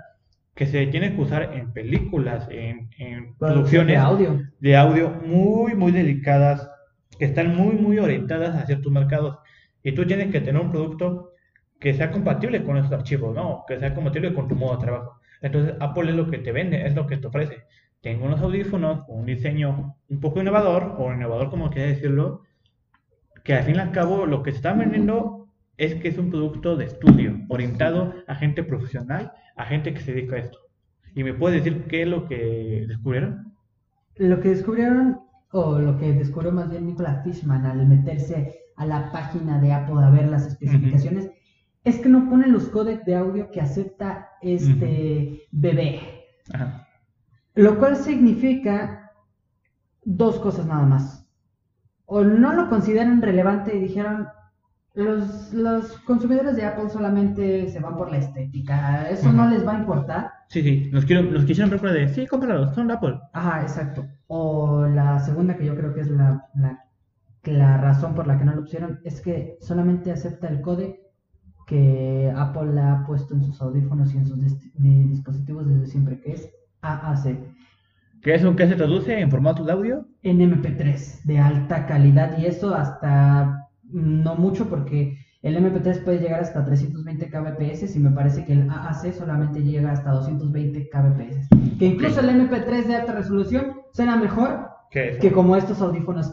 que 0.55 0.66
se 0.66 0.86
tiene 0.86 1.14
que 1.14 1.20
usar 1.20 1.51
en 1.55 1.72
películas, 1.72 2.49
en, 2.51 2.89
en 2.99 3.36
producciones 3.36 3.95
de 3.95 3.97
audio. 3.97 4.41
de 4.59 4.76
audio 4.76 5.11
muy, 5.11 5.74
muy 5.74 5.93
delicadas, 5.93 6.68
que 7.18 7.26
están 7.26 7.55
muy, 7.55 7.76
muy 7.76 7.99
orientadas 7.99 8.57
a 8.57 8.66
ciertos 8.66 8.91
mercados. 8.91 9.39
Y 9.82 9.93
tú 9.93 10.07
tienes 10.07 10.32
que 10.32 10.41
tener 10.41 10.61
un 10.61 10.72
producto 10.72 11.32
que 11.78 11.95
sea 11.95 12.11
compatible 12.11 12.64
con 12.64 12.78
esos 12.78 12.91
archivos, 12.91 13.34
¿no? 13.34 13.64
Que 13.68 13.78
sea 13.78 13.95
compatible 13.95 14.32
con 14.34 14.49
tu 14.49 14.57
modo 14.57 14.76
de 14.76 14.84
trabajo. 14.84 15.20
Entonces, 15.43 15.74
Apple 15.78 16.11
es 16.11 16.16
lo 16.16 16.28
que 16.28 16.39
te 16.39 16.51
vende, 16.51 16.84
es 16.84 16.95
lo 16.97 17.07
que 17.07 17.18
te 17.18 17.28
ofrece 17.28 17.64
tengo 18.01 18.27
unos 18.27 18.41
audífonos 18.41 19.05
con 19.07 19.21
un 19.21 19.27
diseño 19.27 19.97
un 20.09 20.21
poco 20.21 20.41
innovador, 20.41 20.95
o 20.99 21.13
innovador 21.13 21.51
como 21.51 21.71
quiera 21.71 21.89
decirlo, 21.89 22.43
que 23.45 23.55
al 23.55 23.65
fin 23.65 23.77
y 23.77 23.79
al 23.79 23.93
cabo 23.93 24.27
lo 24.27 24.43
que 24.43 24.51
se 24.51 24.59
está 24.59 24.73
vendiendo 24.73 25.49
es 25.77 25.95
que 25.97 26.09
es 26.09 26.19
un 26.19 26.31
producto 26.31 26.77
de 26.77 26.87
estudio, 26.87 27.41
orientado 27.49 28.15
a 28.27 28.35
gente 28.35 28.63
profesional, 28.63 29.33
a 29.57 29.65
gente 29.65 29.95
que 29.95 30.01
se 30.01 30.13
dedica 30.13 30.37
a 30.37 30.41
esto. 30.41 30.59
¿Y 31.15 31.25
me 31.25 31.35
puedes 31.35 31.65
decir 31.65 31.85
qué 31.85 32.03
es 32.03 32.09
lo 32.09 32.27
que 32.27 32.85
descubrieron? 32.87 33.55
Lo 34.17 34.41
que 34.41 34.51
descubrieron, 34.51 35.21
o 35.53 35.79
lo 35.79 35.97
que 35.99 36.13
descubrió 36.13 36.53
más 36.53 36.71
bien 36.71 36.87
Nicolas 36.87 37.25
Fishman 37.25 37.65
al 37.65 37.87
meterse 37.87 38.59
a 38.77 38.87
la 38.87 39.11
página 39.13 39.61
de 39.61 39.73
Apple 39.73 40.05
a 40.05 40.11
ver 40.11 40.29
las 40.29 40.47
especificaciones, 40.47 41.31
es 41.85 41.99
que 41.99 42.09
no 42.09 42.29
pone 42.29 42.49
los 42.49 42.69
códecs 42.69 43.05
de 43.05 43.17
audio 43.17 43.51
que 43.51 43.61
acepta 43.61 44.31
este 44.43 45.43
bebé. 45.53 46.01
Ajá. 46.53 46.88
Lo 47.59 47.77
cual 47.77 47.97
significa 47.97 49.11
dos 50.05 50.39
cosas 50.39 50.65
nada 50.67 50.87
más. 50.87 51.29
O 52.07 52.23
no 52.23 52.53
lo 52.53 52.69
consideran 52.69 53.21
relevante 53.21 53.77
y 53.77 53.81
dijeron, 53.81 54.29
los, 54.95 55.53
los 55.53 55.99
consumidores 56.03 56.55
de 56.55 56.65
Apple 56.65 56.89
solamente 56.89 57.69
se 57.69 57.81
van 57.81 57.97
por 57.97 58.13
la 58.13 58.19
estética, 58.19 59.11
eso 59.11 59.33
no 59.33 59.51
les 59.51 59.67
va 59.67 59.73
a 59.73 59.81
importar. 59.81 60.31
Sí, 60.47 60.63
sí, 60.63 60.89
nos, 60.93 61.05
quiero, 61.05 61.23
nos 61.23 61.45
quisieron 61.47 61.71
ver 61.71 61.81
de, 61.81 62.09
sí, 62.09 62.29
cómpralos, 62.29 62.77
son 62.77 62.93
Apple. 62.93 63.19
Ajá, 63.33 63.63
exacto. 63.63 64.07
O 64.29 64.87
la 64.87 65.19
segunda 65.19 65.57
que 65.57 65.67
yo 65.67 65.75
creo 65.75 65.93
que 65.93 66.03
es 66.03 66.11
la, 66.13 66.47
la, 66.55 66.85
la 67.43 67.77
razón 67.79 68.15
por 68.15 68.29
la 68.29 68.39
que 68.39 68.45
no 68.45 68.55
lo 68.55 68.63
pusieron, 68.63 69.01
es 69.03 69.21
que 69.21 69.59
solamente 69.61 70.13
acepta 70.13 70.47
el 70.47 70.61
código 70.61 70.95
que 71.67 72.33
Apple 72.37 72.81
ha 72.81 73.05
puesto 73.05 73.35
en 73.35 73.43
sus 73.43 73.61
audífonos 73.61 74.15
y 74.15 74.19
en 74.19 74.27
sus 74.27 74.39
dispositivos 74.75 75.67
desde 75.67 75.87
siempre, 75.87 76.21
que 76.21 76.35
es 76.35 76.49
AAC. 76.83 77.39
¿Qué 78.22 78.35
es 78.35 78.45
un 78.45 78.57
que 78.57 78.66
se 78.66 78.74
traduce 78.74 79.18
en 79.18 79.31
formato 79.31 79.64
de 79.64 79.72
audio? 79.72 80.07
En 80.22 80.39
MP3 80.39 81.22
de 81.24 81.39
alta 81.39 81.87
calidad 81.87 82.37
y 82.39 82.47
eso 82.47 82.74
hasta 82.74 83.68
no 83.91 84.35
mucho 84.35 84.68
porque 84.68 85.18
el 85.43 85.57
MP3 85.57 86.05
puede 86.05 86.18
llegar 86.18 86.41
hasta 86.41 86.64
320 86.64 87.31
kbps 87.31 87.95
y 87.95 87.99
me 88.01 88.11
parece 88.11 88.45
que 88.45 88.55
el 88.55 88.68
AAC 88.68 89.12
solamente 89.12 89.62
llega 89.62 89.93
hasta 89.93 90.11
220 90.11 90.89
kbps. 90.91 91.79
Que 91.79 91.87
incluso 91.87 92.20
el 92.20 92.31
MP3 92.31 92.87
de 92.87 92.97
alta 92.97 93.12
resolución 93.12 93.74
suena 93.93 94.16
mejor 94.16 94.68
que 94.91 95.33
como 95.33 95.57
estos 95.57 95.81
audífonos 95.81 96.33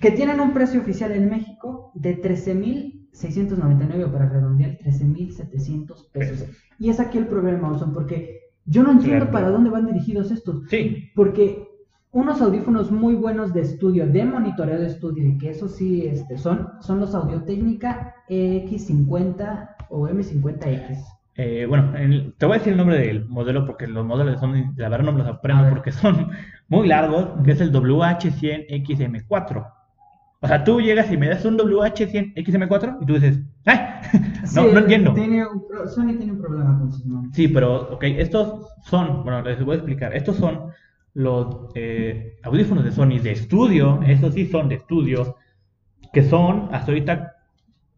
que 0.00 0.10
tienen 0.10 0.40
un 0.40 0.52
precio 0.52 0.80
oficial 0.80 1.12
en 1.12 1.28
México 1.28 1.92
de 1.94 2.14
13 2.14 2.54
mil 2.54 3.00
13.699 3.12 4.04
o 4.04 4.12
para 4.12 4.28
redondear 4.28 4.78
13.700 4.78 6.10
pesos. 6.12 6.48
Y 6.78 6.90
es 6.90 7.00
aquí 7.00 7.18
el 7.18 7.26
problema, 7.26 7.70
Oson, 7.70 7.92
porque 7.92 8.39
yo 8.66 8.82
no 8.82 8.92
entiendo 8.92 9.30
para 9.30 9.50
dónde 9.50 9.70
van 9.70 9.86
dirigidos 9.86 10.30
estos. 10.30 10.68
Sí. 10.68 11.10
Porque 11.14 11.66
unos 12.12 12.40
audífonos 12.40 12.90
muy 12.90 13.14
buenos 13.14 13.52
de 13.52 13.60
estudio, 13.62 14.06
de 14.06 14.24
monitoreo 14.24 14.80
de 14.80 14.88
estudio, 14.88 15.28
y 15.28 15.38
que 15.38 15.50
eso 15.50 15.68
sí 15.68 16.06
este, 16.06 16.38
son, 16.38 16.68
son 16.80 17.00
los 17.00 17.14
Audio 17.14 17.42
Técnica 17.42 18.14
X50 18.28 19.76
o 19.90 20.08
M50X. 20.08 20.98
Eh, 21.36 21.64
bueno, 21.66 21.92
te 22.36 22.46
voy 22.46 22.56
a 22.56 22.58
decir 22.58 22.72
el 22.72 22.76
nombre 22.76 22.98
del 22.98 23.26
modelo 23.26 23.64
porque 23.64 23.86
los 23.86 24.04
modelos 24.04 24.40
son, 24.40 24.74
la 24.76 24.88
verdad 24.88 25.06
no 25.06 25.12
me 25.12 25.20
los 25.20 25.28
aprendo 25.28 25.70
porque 25.70 25.92
son 25.92 26.30
muy 26.68 26.88
largos, 26.88 27.28
que 27.44 27.52
es 27.52 27.60
el 27.60 27.72
WH100XM4. 27.72 29.72
O 30.42 30.48
sea, 30.48 30.64
tú 30.64 30.80
llegas 30.80 31.12
y 31.12 31.16
me 31.16 31.28
das 31.28 31.44
un 31.44 31.58
WH100XM4 31.58 32.98
y 33.02 33.06
tú 33.06 33.14
dices, 33.14 33.40
¡ay! 33.66 33.78
no, 34.54 34.72
no 34.72 34.78
entiendo. 34.78 35.12
Tiene 35.12 35.46
un, 35.46 35.64
Sony 35.86 36.16
tiene 36.16 36.32
un 36.32 36.40
problema 36.40 36.78
con 36.78 36.92
sus 36.92 37.04
nombres. 37.04 37.34
Sí, 37.34 37.48
pero, 37.48 37.92
ok, 37.92 38.04
estos 38.04 38.66
son, 38.84 39.22
bueno, 39.22 39.42
les 39.42 39.62
voy 39.62 39.74
a 39.74 39.76
explicar, 39.76 40.16
estos 40.16 40.36
son 40.36 40.70
los 41.12 41.68
eh, 41.74 42.38
audífonos 42.42 42.84
de 42.84 42.92
Sony 42.92 43.18
de 43.18 43.32
estudio, 43.32 44.00
estos 44.06 44.34
sí 44.34 44.46
son 44.46 44.68
de 44.68 44.76
estudio, 44.76 45.36
que 46.12 46.22
son 46.22 46.68
hasta 46.72 46.90
ahorita 46.90 47.36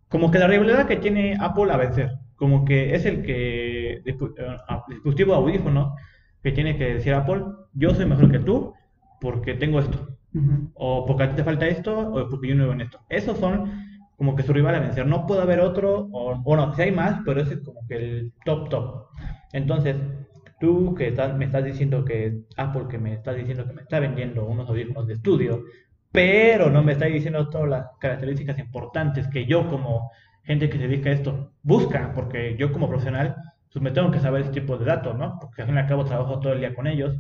como 0.09 0.31
que 0.31 0.39
la 0.39 0.47
rivalidad 0.47 0.87
que 0.87 0.97
tiene 0.97 1.37
Apple 1.41 1.73
a 1.73 1.77
vencer 1.77 2.19
como 2.43 2.65
que 2.65 2.93
es 2.97 3.07
el 3.07 3.23
que 3.23 4.03
eh, 4.05 4.17
dispositivo 4.89 5.33
audífono 5.33 5.95
que 6.43 6.51
tiene 6.51 6.77
que 6.77 6.95
decir 6.95 7.15
Apple, 7.15 7.45
yo 7.73 7.95
soy 7.95 8.05
mejor 8.05 8.33
que 8.33 8.41
tú 8.41 8.75
porque 9.21 9.55
tengo 9.55 9.79
esto, 9.79 10.09
o 10.75 11.07
porque 11.07 11.25
a 11.25 11.31
ti 11.31 11.37
te 11.37 11.45
falta 11.45 11.67
esto, 11.67 11.99
o 11.99 12.29
porque 12.29 12.49
yo 12.49 12.55
no 12.55 12.65
veo 12.65 12.73
en 12.73 12.83
esto. 12.83 13.01
Esos 13.09 13.39
son 13.39 13.71
como 14.17 14.37
que 14.37 14.43
su 14.43 14.53
rival 14.53 14.75
a 14.75 14.81
vencer. 14.81 15.07
No 15.07 15.27
puede 15.27 15.43
haber 15.43 15.61
otro, 15.61 16.09
o 16.13 16.57
no, 16.57 16.75
si 16.75 16.83
hay 16.83 16.93
más, 16.93 17.21
pero 17.25 17.41
ese 17.41 17.55
es 17.55 17.61
como 17.61 17.87
que 17.89 17.97
el 17.97 18.33
top 18.45 18.69
top. 18.69 19.07
Entonces, 19.53 19.97
tú 20.61 20.95
que 20.95 21.09
estás, 21.09 21.37
me 21.37 21.47
estás 21.47 21.65
diciendo 21.65 22.05
que 22.05 22.43
Apple 22.57 22.85
que 22.89 22.99
me 22.99 23.15
estás 23.15 23.37
diciendo 23.37 23.67
que 23.67 23.73
me 23.73 23.83
está 23.83 23.99
vendiendo 23.99 24.47
unos 24.47 24.69
audífonos 24.69 25.09
de 25.09 25.15
estudio, 25.15 25.65
pero 26.13 26.71
no 26.71 26.85
me 26.85 26.93
está 26.93 27.07
diciendo 27.07 27.49
todas 27.49 27.69
las 27.69 27.87
características 27.99 28.59
importantes 28.61 29.27
que 29.27 29.45
yo 29.45 29.69
como 29.69 30.11
gente 30.45 30.71
que 30.71 30.79
se 30.79 30.87
dedica 30.87 31.11
a 31.11 31.15
esto 31.15 31.53
busca, 31.63 32.13
porque 32.15 32.57
yo 32.57 32.73
como 32.73 32.89
profesional, 32.89 33.35
pues 33.73 33.83
me 33.83 33.91
tengo 33.91 34.11
que 34.11 34.21
saber 34.21 34.43
ese 34.43 34.53
tipo 34.53 34.77
de 34.77 34.85
datos, 34.85 35.17
¿no? 35.17 35.39
Porque 35.41 35.63
al 35.63 35.69
fin 35.69 35.77
y 35.77 35.81
al 35.81 35.89
cabo 35.89 36.05
trabajo 36.05 36.39
todo 36.39 36.53
el 36.53 36.61
día 36.61 36.75
con 36.75 36.87
ellos 36.87 37.19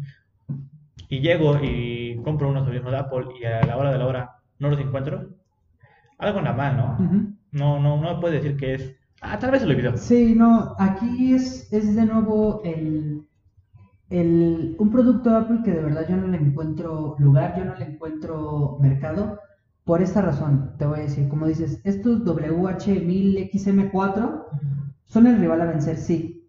y 1.09 1.20
llego 1.20 1.59
y 1.62 2.16
compro 2.24 2.49
unos 2.49 2.66
audífonos 2.66 2.93
de 2.93 2.99
Apple 2.99 3.24
y 3.40 3.45
a 3.45 3.64
la 3.64 3.76
hora 3.76 3.93
de 3.93 3.99
la 3.99 4.07
hora 4.07 4.30
no 4.59 4.70
los 4.70 4.80
encuentro, 4.80 5.28
algo 6.18 6.38
anda 6.38 6.53
mal, 6.53 6.76
¿no? 6.76 6.99
No, 7.51 7.80
no, 7.80 8.01
no 8.01 8.14
me 8.14 8.20
puede 8.20 8.36
decir 8.36 8.57
que 8.57 8.74
es, 8.74 8.97
ah, 9.20 9.38
tal 9.38 9.51
vez 9.51 9.61
se 9.61 9.66
lo 9.66 9.74
olvidó. 9.74 9.97
Sí, 9.97 10.34
no, 10.34 10.74
aquí 10.78 11.34
es, 11.34 11.70
es 11.72 11.95
de 11.97 12.07
nuevo 12.07 12.62
el, 12.64 13.26
el, 14.11 14.76
un 14.78 14.90
producto 14.90 15.30
de 15.30 15.36
Apple 15.36 15.61
que 15.64 15.72
de 15.72 15.82
verdad 15.82 16.07
yo 16.09 16.16
no 16.16 16.28
le 16.28 16.38
encuentro 16.38 17.16
lugar, 17.18 17.57
yo 17.59 17.64
no 17.64 17.74
le 17.76 17.84
encuentro 17.86 18.78
mercado 18.80 19.38
por 19.84 20.01
esta 20.01 20.22
razón, 20.22 20.74
te 20.78 20.86
voy 20.86 21.01
a 21.01 21.03
decir, 21.03 21.28
como 21.28 21.47
dices, 21.47 21.80
estos 21.84 22.24
WH1000XM4 22.24 24.45
son 25.07 25.26
el 25.26 25.38
rival 25.38 25.61
a 25.62 25.66
vencer, 25.66 25.97
sí. 25.97 26.41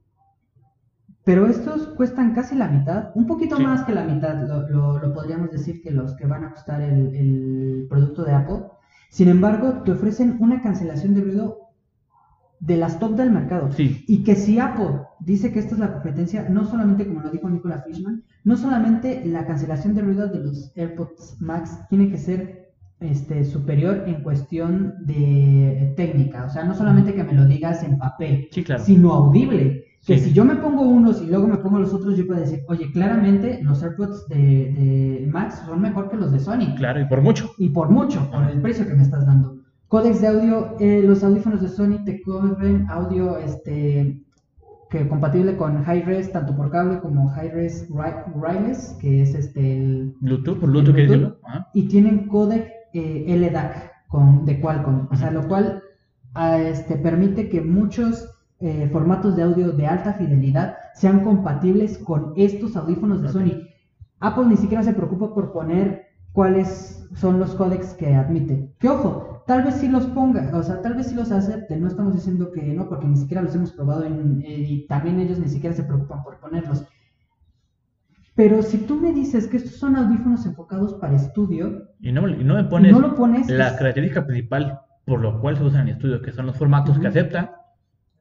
Pero 1.24 1.48
estos 1.48 1.88
cuestan 1.96 2.34
casi 2.34 2.56
la 2.56 2.68
mitad, 2.68 3.12
un 3.16 3.26
poquito 3.26 3.58
más 3.58 3.84
que 3.84 3.94
la 3.94 4.04
mitad, 4.04 4.46
lo, 4.70 5.14
podríamos 5.14 5.52
decir 5.52 5.82
que 5.82 5.92
los 5.92 6.16
que 6.16 6.28
van 6.28 6.44
a 6.44 6.52
costar 6.52 6.82
el, 6.82 7.88
producto 7.90 8.26
de 8.26 8.34
Apple. 8.34 8.64
Sin 9.10 9.30
embargo, 9.30 9.84
te 9.84 9.92
ofrecen 9.92 10.38
una 10.40 10.62
cancelación 10.62 11.14
de 11.14 11.22
ruido 11.22 11.70
de 12.60 12.78
las 12.78 13.00
top 13.00 13.16
del 13.16 13.32
mercado. 13.32 13.70
Y 13.78 14.24
que 14.24 14.36
si 14.36 14.60
Apple 14.60 15.02
dice 15.20 15.54
que 15.54 15.60
esta 15.60 15.76
es 15.76 15.80
la 15.80 15.94
competencia, 15.94 16.50
no 16.50 16.66
solamente 16.66 17.08
como 17.08 17.22
lo 17.22 17.30
dijo 17.30 17.50
Nicola 17.50 17.84
Fishman, 17.86 18.24
no 18.44 18.58
solamente 18.58 19.24
la 19.26 19.46
cancelación 19.46 19.94
de 19.94 20.02
ruido 20.02 20.28
de 20.28 20.40
los 20.40 20.74
AirPods 20.76 21.38
Max 21.40 21.80
tiene 21.90 22.10
que 22.10 22.18
ser 22.18 22.74
este, 23.00 23.44
superior 23.46 24.04
en 24.08 24.24
cuestión 24.24 24.96
de 25.06 25.94
técnica. 25.96 26.46
O 26.46 26.50
sea, 26.50 26.64
no 26.64 26.74
solamente 26.74 27.14
que 27.14 27.24
me 27.24 27.34
lo 27.34 27.46
digas 27.46 27.84
en 27.84 27.98
papel, 27.98 28.50
sino 28.84 29.14
audible. 29.14 29.83
Que 30.06 30.18
si 30.18 30.34
yo 30.34 30.44
me 30.44 30.56
pongo 30.58 30.82
unos 30.82 31.22
y 31.22 31.28
luego 31.28 31.48
me 31.48 31.58
pongo 31.58 31.80
los 31.80 31.94
otros, 31.94 32.18
yo 32.18 32.28
puedo 32.28 32.42
decir, 32.42 32.64
oye, 32.68 32.92
claramente 32.92 33.62
los 33.64 33.82
AirPods 33.82 34.28
de, 34.28 34.36
de, 34.36 35.30
Max 35.32 35.62
son 35.66 35.82
mejor 35.82 36.10
que 36.10 36.18
los 36.18 36.32
de 36.34 36.40
Sony. 36.40 36.76
Claro, 36.76 37.00
y 37.00 37.06
por 37.06 37.22
mucho. 37.22 37.52
Y 37.58 37.70
por 37.70 37.90
mucho, 37.90 38.30
por 38.30 38.44
el 38.44 38.62
precio 38.62 38.86
que 38.86 38.96
me 38.96 39.04
estás 39.04 39.26
dando. 39.26 39.60
Códex 39.88 40.20
de 40.20 40.28
audio, 40.28 40.76
eh, 40.80 41.04
los 41.06 41.24
audífonos 41.24 41.62
de 41.62 41.70
Sony 41.70 42.04
te 42.04 42.22
corren 42.22 42.86
audio 42.90 43.38
este, 43.38 44.20
que 44.94 45.08
compatible 45.08 45.56
con 45.56 45.84
Hi-Res, 45.84 46.32
tanto 46.32 46.56
por 46.56 46.70
cable 46.70 47.00
como 47.00 47.34
Hi-Res 47.34 47.88
wireless, 47.90 48.98
que 49.00 49.22
es 49.22 49.34
este 49.34 49.78
el 49.78 50.16
Bluetooth, 50.20 50.60
por 50.60 50.70
Bluetooth, 50.70 50.94
Bluetooth 50.94 51.38
y 51.74 51.88
tienen 51.88 52.28
codec 52.28 52.70
eh, 52.94 53.26
LDAC 53.28 54.08
con, 54.08 54.46
de 54.46 54.60
Qualcomm, 54.60 55.08
o 55.12 55.16
sea, 55.16 55.32
lo 55.32 55.48
cual 55.48 55.82
ah, 56.36 56.60
este, 56.60 56.96
permite 56.98 57.50
que 57.50 57.62
muchos 57.62 58.33
eh, 58.64 58.88
formatos 58.94 59.36
de 59.36 59.44
audio 59.44 59.74
de 59.74 59.86
alta 59.86 60.14
fidelidad 60.14 60.78
sean 60.94 61.20
compatibles 61.20 61.98
con 61.98 62.32
estos 62.38 62.78
audífonos 62.78 63.22
de 63.22 63.28
Sony. 63.28 63.68
Apple 64.22 64.46
ni 64.46 64.56
siquiera 64.56 64.82
se 64.84 64.94
preocupa 64.94 65.34
por 65.34 65.52
poner 65.52 66.06
cuáles 66.32 67.06
son 67.16 67.40
los 67.40 67.56
códecs 67.56 67.94
que 67.94 68.16
admite. 68.16 68.74
Que 68.80 68.88
ojo, 68.88 69.44
tal 69.48 69.64
vez 69.64 69.76
sí 69.76 69.90
los 69.90 70.06
ponga, 70.08 70.50
o 70.54 70.64
sea, 70.64 70.82
tal 70.82 70.94
vez 70.94 71.08
sí 71.08 71.16
los 71.16 71.30
acepte, 71.30 71.76
no 71.76 71.90
estamos 71.90 72.14
diciendo 72.14 72.54
que 72.54 72.62
no, 72.74 72.88
porque 72.88 73.06
ni 73.06 73.18
siquiera 73.18 73.42
los 73.42 73.54
hemos 73.54 73.74
probado 73.74 74.06
en, 74.06 74.42
eh, 74.46 74.60
y 74.60 74.88
también 74.88 75.20
ellos 75.20 75.40
ni 75.40 75.50
siquiera 75.50 75.76
se 75.76 75.84
preocupan 75.84 76.24
por 76.24 76.40
ponerlos. 76.40 76.86
Pero 78.34 78.64
si 78.64 78.78
tú 78.78 78.96
me 78.96 79.12
dices 79.12 79.46
que 79.48 79.58
estos 79.58 79.74
son 79.74 79.98
audífonos 79.98 80.46
enfocados 80.46 80.94
para 80.94 81.16
estudio 81.16 81.90
y 82.00 82.14
no, 82.14 82.22
me 82.22 82.64
pones, 82.64 82.98
lo 82.98 83.14
pones 83.14 83.50
la 83.50 83.76
característica 83.76 84.26
principal 84.26 84.80
por 85.06 85.20
lo 85.20 85.40
cual 85.42 85.58
se 85.58 85.64
usan 85.64 85.90
en 85.90 85.96
estudio, 85.96 86.22
que 86.22 86.32
son 86.32 86.46
los 86.46 86.56
formatos 86.56 86.98
que 86.98 87.08
acepta, 87.08 87.63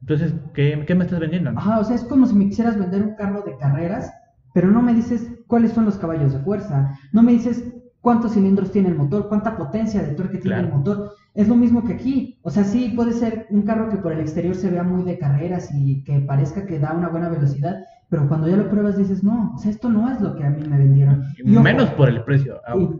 entonces, 0.03 0.33
¿qué, 0.53 0.83
¿qué, 0.85 0.95
me 0.95 1.05
estás 1.05 1.21
vendiendo? 1.21 1.51
Ajá, 1.51 1.79
o 1.79 1.83
sea, 1.85 1.95
es 1.95 2.03
como 2.03 2.25
si 2.25 2.35
me 2.35 2.49
quisieras 2.49 2.77
vender 2.77 3.03
un 3.03 3.15
carro 3.15 3.41
de 3.41 3.55
carreras, 3.55 4.11
pero 4.53 4.69
no 4.69 4.81
me 4.81 4.93
dices 4.93 5.31
cuáles 5.47 5.71
son 5.71 5.85
los 5.85 5.97
caballos 5.97 6.33
de 6.33 6.39
fuerza, 6.39 6.99
no 7.13 7.23
me 7.23 7.31
dices 7.31 7.73
cuántos 8.01 8.33
cilindros 8.33 8.69
tiene 8.69 8.89
el 8.89 8.95
motor, 8.95 9.29
cuánta 9.29 9.55
potencia 9.55 10.03
de 10.03 10.13
torque 10.13 10.39
tiene 10.39 10.59
el 10.59 10.73
motor. 10.73 11.13
Es 11.33 11.47
lo 11.47 11.55
mismo 11.55 11.85
que 11.85 11.93
aquí. 11.93 12.37
O 12.41 12.49
sea, 12.49 12.65
sí 12.65 12.91
puede 12.93 13.13
ser 13.13 13.47
un 13.49 13.61
carro 13.61 13.87
que 13.87 13.95
por 13.95 14.11
el 14.11 14.19
exterior 14.19 14.55
se 14.55 14.69
vea 14.69 14.83
muy 14.83 15.03
de 15.03 15.17
carreras 15.17 15.69
y 15.73 16.03
que 16.03 16.19
parezca 16.19 16.65
que 16.65 16.79
da 16.79 16.91
una 16.91 17.07
buena 17.07 17.29
velocidad, 17.29 17.77
pero 18.09 18.27
cuando 18.27 18.49
ya 18.49 18.57
lo 18.57 18.69
pruebas 18.69 18.97
dices, 18.97 19.23
no, 19.23 19.53
o 19.55 19.57
sea, 19.57 19.71
esto 19.71 19.87
no 19.87 20.11
es 20.11 20.19
lo 20.19 20.35
que 20.35 20.43
a 20.43 20.49
mí 20.49 20.67
me 20.67 20.77
vendieron. 20.77 21.23
menos 21.45 21.89
por 21.91 22.09
el 22.09 22.21
precio. 22.25 22.59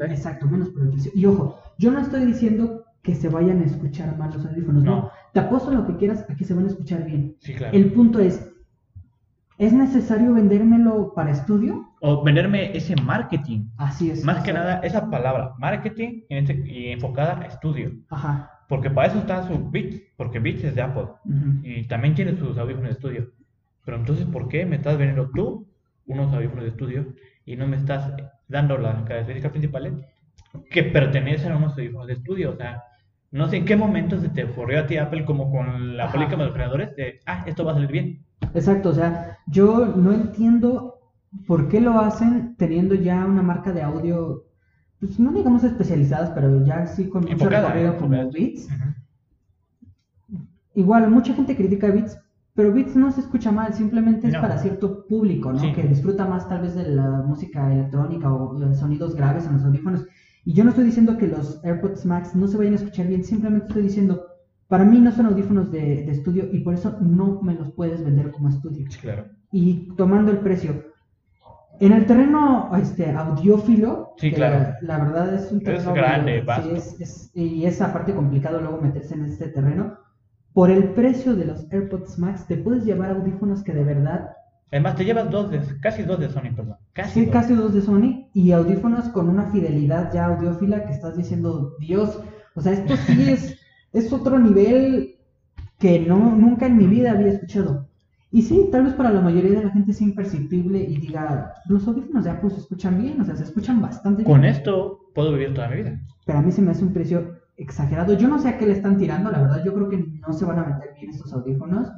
exacto, 0.10 0.48
menos 0.48 0.70
por 0.70 0.84
el 0.84 0.92
precio. 0.92 1.12
Y 1.14 1.26
ojo, 1.26 1.60
yo 1.78 1.92
no 1.92 2.00
estoy 2.00 2.26
diciendo 2.26 2.86
que 3.02 3.14
se 3.14 3.28
vayan 3.28 3.60
a 3.60 3.66
escuchar 3.66 4.18
mal 4.18 4.32
los 4.34 4.46
audífonos, 4.46 4.84
no. 4.84 5.12
Te 5.34 5.40
apuesto 5.40 5.72
lo 5.72 5.86
que 5.86 5.98
quieras 5.98 6.26
a 6.30 6.36
que 6.36 6.46
se 6.46 6.54
van 6.54 6.66
a 6.66 6.70
escuchar 6.70 7.06
bien. 7.06 7.36
Sí, 7.40 7.54
claro. 7.54 7.76
El 7.76 7.92
punto 7.92 8.20
es, 8.20 8.54
¿Es 9.58 9.72
necesario 9.72 10.34
vendérmelo 10.34 11.14
para 11.14 11.32
estudio? 11.32 11.94
O 12.02 12.24
venderme 12.24 12.76
ese 12.76 12.96
marketing. 12.96 13.68
Así 13.78 14.10
es. 14.10 14.26
Más 14.26 14.44
que 14.44 14.52
nada, 14.52 14.80
esa 14.80 15.10
palabra, 15.10 15.54
marketing 15.60 16.24
y 16.30 16.88
enfocada 16.88 17.40
a 17.40 17.46
estudio. 17.46 17.94
Ajá. 18.10 18.52
Porque 18.68 18.90
para 18.90 19.10
eso 19.10 19.20
está 19.20 19.48
su 19.48 19.70
Beats, 19.70 20.02
porque 20.18 20.40
Beats 20.40 20.64
es 20.64 20.76
de 20.76 20.82
Apple. 20.82 21.08
Y 21.64 21.88
también 21.88 22.16
tiene 22.16 22.36
sus 22.36 22.58
audífonos 22.58 22.90
de 22.90 22.94
estudio. 22.94 23.32
Pero 23.86 23.98
entonces, 23.98 24.26
¿por 24.26 24.48
qué 24.48 24.66
me 24.66 24.78
estás 24.78 24.98
vendiendo 24.98 25.30
tú 25.30 25.68
unos 26.08 26.34
audífonos 26.34 26.64
de 26.64 26.72
estudio 26.72 27.14
y 27.46 27.56
no 27.56 27.68
me 27.68 27.78
estás 27.78 28.12
dando 28.48 28.78
las 28.78 29.04
características 29.04 29.52
principales 29.52 29.94
que 30.72 30.84
pertenecen 30.84 31.52
a 31.52 31.58
unos 31.58 31.74
audífonos 31.74 32.08
de 32.08 32.14
estudio? 32.14 32.52
O 32.52 32.56
sea, 32.56 32.84
no 33.34 33.50
sé 33.50 33.58
en 33.58 33.66
qué 33.66 33.76
momento 33.76 34.20
se 34.20 34.30
te 34.30 34.44
ocurrió 34.44 34.80
a 34.80 34.86
ti 34.86 34.98
Apple 34.98 35.26
como 35.26 35.52
con 35.52 35.98
la 35.98 36.12
política 36.12 36.38
de 36.38 36.46
los 36.46 36.54
creadores 36.54 36.96
de, 36.96 37.20
ah, 37.26 37.44
esto 37.48 37.66
va 37.66 37.72
a 37.72 37.76
salir 37.76 37.92
bien. 37.92 38.24
Exacto, 38.54 38.90
o 38.90 38.94
sea, 38.94 39.40
yo 39.48 39.88
no 39.88 40.14
entiendo 40.14 41.00
por 41.48 41.68
qué 41.68 41.82
lo 41.82 42.00
hacen 42.00 42.56
teniendo 42.58 42.94
ya 42.94 43.26
una 43.26 43.42
marca 43.42 43.72
de 43.72 43.82
audio, 43.82 44.46
pues 45.00 45.20
no 45.20 45.32
digamos 45.32 45.64
especializadas, 45.64 46.30
pero 46.30 46.64
ya 46.64 46.86
sí 46.86 47.10
con 47.10 47.26
mucho 47.26 47.50
recorrido 47.50 47.98
como 47.98 48.32
Beats. 48.32 48.70
Igual, 50.76 51.10
mucha 51.10 51.34
gente 51.34 51.56
critica 51.56 51.88
Beats, 51.88 52.20
pero 52.54 52.72
Beats 52.72 52.96
no 52.96 53.12
se 53.12 53.22
escucha 53.22 53.52
mal, 53.52 53.74
simplemente 53.74 54.28
es 54.28 54.36
para 54.36 54.60
cierto 54.60 55.08
público, 55.08 55.52
¿no? 55.52 55.74
Que 55.74 55.82
disfruta 55.82 56.26
más 56.26 56.48
tal 56.48 56.62
vez 56.62 56.76
de 56.76 56.88
la 56.88 57.24
música 57.26 57.74
electrónica 57.74 58.32
o 58.32 58.76
sonidos 58.76 59.16
graves 59.16 59.48
en 59.48 59.54
los 59.54 59.66
audífonos. 59.66 60.06
Y 60.46 60.54
yo 60.54 60.64
no 60.64 60.72
estoy 60.72 60.86
diciendo 60.86 61.18
que 61.18 61.28
los 61.28 61.64
AirPods 61.64 62.06
Max 62.06 62.36
no 62.36 62.48
se 62.48 62.58
vayan 62.58 62.74
a 62.74 62.78
escuchar 62.78 63.08
bien, 63.08 63.24
simplemente 63.24 63.68
estoy 63.68 63.84
diciendo 63.84 64.28
para 64.68 64.86
mí 64.86 65.00
no 65.00 65.12
son 65.12 65.28
audífonos 65.28 65.72
de, 65.72 66.10
estudio 66.10 66.48
y 66.52 66.62
por 66.62 66.74
eso 66.74 66.98
no 67.00 67.40
me 67.44 67.54
los 67.54 67.72
puedes 67.74 68.04
vender 68.04 68.32
como 68.32 68.50
estudio. 68.50 68.88
claro. 69.02 69.26
Y 69.52 69.94
tomando 69.96 70.32
el 70.32 70.40
precio. 70.40 70.86
En 71.80 71.92
el 71.92 72.08
terreno 72.08 72.72
este, 72.76 73.12
audiófilo, 73.12 74.14
sí, 74.18 74.32
claro. 74.32 74.74
la, 74.82 74.98
verdad 74.98 75.36
es 75.36 75.52
un 75.52 75.60
terreno 75.60 75.90
es 75.90 75.96
grande, 75.96 76.44
y 77.36 77.66
es 77.66 77.82
aparte 77.82 78.16
complicado 78.16 78.62
luego 78.62 78.82
meterse 78.82 79.14
en 79.14 79.26
este 79.26 79.50
terreno. 79.50 80.00
por 80.54 80.72
el 80.72 80.86
precio 80.90 81.36
de 81.36 81.46
los 81.46 81.72
AirPods 81.72 82.18
Max 82.18 82.48
te 82.48 82.58
puedes 82.58 82.84
llevar 82.84 83.12
audífonos 83.12 83.64
que 83.64 83.74
de 83.74 83.84
verdad 83.84 84.32
Además, 84.72 84.96
te 84.96 85.06
llevas 85.06 85.30
dos 85.30 85.52
de, 85.52 85.62
casi 85.82 86.04
dos 86.04 86.20
de 86.20 86.30
Sony, 86.30 86.54
perdón. 86.56 86.78
Casi 86.94 87.14
sí, 87.14 87.26
dos. 87.26 87.34
casi 87.34 87.54
dos 87.54 87.74
de 87.74 87.82
Sony 87.82 88.28
y 88.34 88.52
audífonos 88.52 89.10
con 89.10 89.30
una 89.30 89.52
fidelidad 89.52 90.12
ya 90.14 90.26
audiófila 90.26 90.86
que 90.86 90.94
estás 90.94 91.16
diciendo, 91.16 91.76
Dios, 91.80 92.20
o 92.56 92.62
sea, 92.62 92.74
esto 92.74 92.96
sí 93.06 93.22
es, 93.30 93.60
es 93.94 94.12
otro 94.12 94.40
nivel 94.40 95.16
que 95.78 96.00
no, 96.00 96.36
nunca 96.36 96.66
en 96.66 96.78
mi 96.78 96.88
vida 96.88 97.12
había 97.12 97.34
escuchado. 97.34 97.88
Y 98.32 98.42
sí, 98.42 98.68
tal 98.72 98.86
vez 98.86 98.94
para 98.94 99.12
la 99.12 99.22
mayoría 99.22 99.60
de 99.60 99.66
la 99.66 99.72
gente 99.72 99.92
es 99.92 100.02
imperceptible 100.02 100.80
y 100.80 100.98
diga, 100.98 101.54
los 101.68 101.88
audífonos 101.88 102.24
de 102.24 102.32
Apple 102.32 102.50
se 102.50 102.62
escuchan 102.62 103.00
bien, 103.00 103.22
o 103.22 103.26
sea, 103.26 103.36
se 103.36 103.44
escuchan 103.44 103.80
bastante 103.80 104.24
bien. 104.24 104.32
Con 104.32 104.44
esto 104.44 105.02
puedo 105.14 105.34
vivir 105.34 105.54
toda 105.54 105.70
mi 105.70 105.84
vida. 105.84 106.00
Pero 106.26 106.40
a 106.40 106.42
mí 106.42 106.52
se 106.52 106.64
me 106.64 106.72
hace 106.72 106.84
un 106.84 106.94
precio 106.94 107.36
exagerado. 107.58 108.14
Yo 108.14 108.28
no 108.28 108.40
sé 108.40 108.50
a 108.50 108.58
qué 108.58 108.66
le 108.66 108.74
están 108.74 108.98
tirando, 108.98 109.30
la 109.30 109.40
verdad, 109.40 109.64
yo 109.64 109.72
creo 109.76 109.88
que 109.88 110.04
no 110.26 110.34
se 110.34 110.46
van 110.46 110.58
a 110.58 110.66
meter 110.66 110.96
bien 110.96 111.12
estos 111.12 111.32
audífonos 111.32 111.92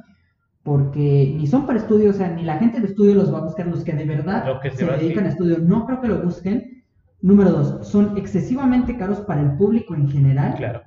porque 0.66 1.32
ni 1.36 1.46
son 1.46 1.64
para 1.64 1.78
estudio, 1.78 2.10
o 2.10 2.12
sea, 2.12 2.28
ni 2.28 2.42
la 2.42 2.58
gente 2.58 2.80
de 2.80 2.88
estudio 2.88 3.14
los 3.14 3.32
va 3.32 3.38
a 3.38 3.44
buscar, 3.44 3.68
los 3.68 3.84
que 3.84 3.92
de 3.92 4.04
verdad 4.04 4.60
se, 4.74 4.84
dedican 4.84 5.24
a 5.24 5.28
estudio, 5.28 5.58
no 5.60 5.86
creo 5.86 6.00
que 6.00 6.08
lo 6.08 6.20
busquen. 6.20 6.84
Número 7.22 7.52
dos, 7.52 7.86
son 7.86 8.18
excesivamente 8.18 8.98
caros 8.98 9.20
para 9.20 9.42
el 9.42 9.56
público 9.56 9.94
en 9.94 10.08
general. 10.08 10.56
Claro. 10.56 10.82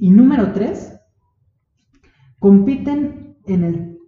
Y 0.00 0.10
número 0.10 0.50
tres, 0.52 0.98
compiten 2.40 3.36
en 3.46 3.62
el, 3.62 3.98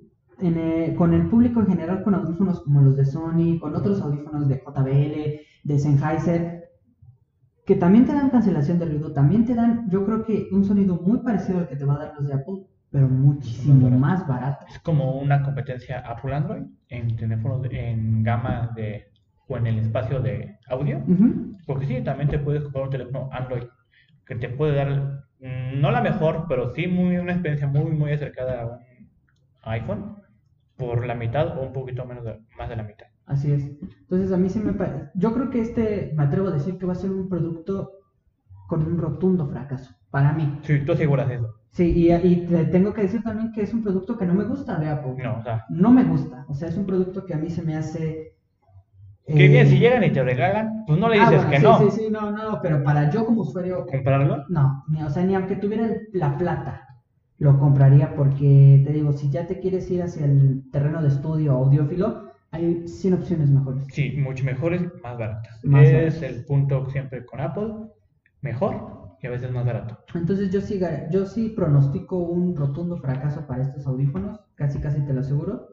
en 0.40 0.96
con 0.96 1.14
el 1.14 1.28
público 1.28 1.60
en 1.60 1.68
general 1.68 2.02
con 2.02 2.16
audífonos 2.16 2.64
como 2.64 2.82
los 2.82 2.96
de 2.96 3.04
Sony, 3.04 3.60
con 3.60 3.76
otros 3.76 4.02
audífonos 4.02 4.48
de 4.48 4.56
JBL, 4.56 5.40
de 5.62 5.78
Sennheiser, 5.78 6.64
que 7.64 7.76
también 7.76 8.04
te 8.04 8.14
dan 8.14 8.30
cancelación 8.30 8.80
de 8.80 8.86
ruido, 8.86 9.12
también 9.12 9.44
te 9.44 9.54
dan, 9.54 9.88
yo 9.90 10.04
creo 10.04 10.24
que 10.24 10.48
un 10.50 10.64
sonido 10.64 10.96
muy 10.96 11.18
parecido 11.18 11.60
al 11.60 11.68
que 11.68 11.76
te 11.76 11.84
va 11.84 11.94
a 11.94 11.98
dar 11.98 12.14
los 12.18 12.26
de 12.26 12.34
Apple, 12.34 12.66
pero 12.94 13.08
muchísimo 13.08 13.90
más 13.90 14.24
barato. 14.28 14.66
Es 14.68 14.78
como 14.78 15.18
una 15.18 15.42
competencia 15.42 15.98
Apple 15.98 16.32
Android 16.32 16.62
en 16.90 17.16
teléfonos 17.16 17.66
en 17.68 18.22
gama 18.22 18.70
de 18.76 19.08
o 19.48 19.56
en 19.56 19.66
el 19.66 19.80
espacio 19.80 20.20
de 20.20 20.60
audio. 20.68 21.02
Porque 21.66 21.86
sí, 21.86 22.00
también 22.04 22.28
te 22.28 22.38
puedes 22.38 22.62
comprar 22.62 22.84
un 22.84 22.90
teléfono 22.90 23.28
Android 23.32 23.64
que 24.24 24.36
te 24.36 24.48
puede 24.48 24.76
dar, 24.76 25.24
mm, 25.40 25.80
no 25.80 25.90
la 25.90 26.02
mejor, 26.02 26.46
pero 26.48 26.72
sí 26.72 26.86
muy, 26.86 27.16
una 27.16 27.32
experiencia 27.32 27.66
muy, 27.66 27.90
muy 27.90 28.12
acercada 28.12 28.62
a 28.62 28.66
un 28.66 28.78
iPhone 29.62 30.14
por 30.76 31.04
la 31.04 31.16
mitad 31.16 31.58
o 31.58 31.62
un 31.62 31.72
poquito 31.72 32.06
menos 32.06 32.24
más 32.56 32.68
de 32.68 32.76
la 32.76 32.84
mitad. 32.84 33.06
Así 33.26 33.50
es. 33.50 33.72
Entonces 34.02 34.30
a 34.30 34.36
mí 34.36 34.48
se 34.48 34.60
me 34.60 34.72
parece, 34.72 35.10
yo 35.14 35.34
creo 35.34 35.50
que 35.50 35.60
este, 35.60 36.12
me 36.16 36.22
atrevo 36.22 36.46
a 36.46 36.52
decir 36.52 36.78
que 36.78 36.86
va 36.86 36.92
a 36.92 36.96
ser 36.96 37.10
un 37.10 37.28
producto 37.28 37.90
con 38.68 38.86
un 38.86 38.98
rotundo 38.98 39.48
fracaso, 39.48 39.96
para 40.14 40.32
mí. 40.32 40.60
Sí, 40.62 40.78
tú 40.86 40.92
aseguras 40.92 41.28
eso. 41.28 41.56
Sí, 41.72 41.90
y, 41.92 42.12
y 42.12 42.46
te 42.46 42.66
tengo 42.66 42.94
que 42.94 43.02
decir 43.02 43.24
también 43.24 43.50
que 43.50 43.62
es 43.62 43.74
un 43.74 43.82
producto 43.82 44.16
que 44.16 44.24
no 44.24 44.32
me 44.32 44.44
gusta 44.44 44.78
de 44.78 44.88
Apple. 44.88 45.16
No, 45.20 45.38
o 45.38 45.42
sea. 45.42 45.64
No 45.68 45.90
me 45.90 46.04
gusta. 46.04 46.46
O 46.48 46.54
sea, 46.54 46.68
es 46.68 46.76
un 46.76 46.86
producto 46.86 47.26
que 47.26 47.34
a 47.34 47.36
mí 47.36 47.50
se 47.50 47.62
me 47.62 47.76
hace. 47.76 48.36
Qué 49.26 49.48
bien, 49.48 49.66
si 49.66 49.74
eh, 49.74 49.80
llegan 49.80 50.04
y 50.04 50.12
te 50.12 50.22
regalan, 50.22 50.84
pues 50.86 51.00
no 51.00 51.08
le 51.08 51.18
dices 51.18 51.42
ah, 51.44 51.50
que 51.50 51.58
no. 51.58 51.78
Sí, 51.80 51.90
sí, 51.90 52.08
no, 52.12 52.30
no, 52.30 52.60
pero 52.62 52.84
para 52.84 53.10
yo 53.10 53.26
como 53.26 53.40
usuario. 53.40 53.86
¿Comprarlo? 53.86 54.44
No, 54.50 54.84
ni, 54.86 55.02
o 55.02 55.10
sea, 55.10 55.24
ni 55.24 55.34
aunque 55.34 55.56
tuviera 55.56 55.90
la 56.12 56.38
plata, 56.38 56.86
lo 57.38 57.58
compraría 57.58 58.14
porque, 58.14 58.82
te 58.86 58.92
digo, 58.92 59.12
si 59.12 59.30
ya 59.30 59.48
te 59.48 59.58
quieres 59.58 59.90
ir 59.90 60.04
hacia 60.04 60.26
el 60.26 60.70
terreno 60.70 61.02
de 61.02 61.08
estudio 61.08 61.54
audiófilo, 61.54 62.30
hay 62.52 62.86
100 62.86 63.14
opciones 63.14 63.50
mejores. 63.50 63.84
Sí, 63.90 64.14
mucho 64.16 64.44
mejores, 64.44 64.80
más 65.02 65.18
baratas. 65.18 65.58
es 65.64 66.22
el 66.22 66.44
punto 66.44 66.88
siempre 66.90 67.26
con 67.26 67.40
Apple, 67.40 67.72
mejor, 68.42 69.03
a 69.26 69.30
veces 69.30 69.50
más 69.50 69.64
barato. 69.64 69.98
Entonces 70.14 70.50
yo 70.50 70.60
sí, 70.60 70.80
yo 71.10 71.26
sí 71.26 71.50
pronostico 71.50 72.18
un 72.18 72.56
rotundo 72.56 72.96
fracaso 72.98 73.46
para 73.46 73.62
estos 73.62 73.86
audífonos, 73.86 74.40
casi 74.54 74.80
casi 74.80 75.00
te 75.04 75.12
lo 75.12 75.20
aseguro. 75.20 75.68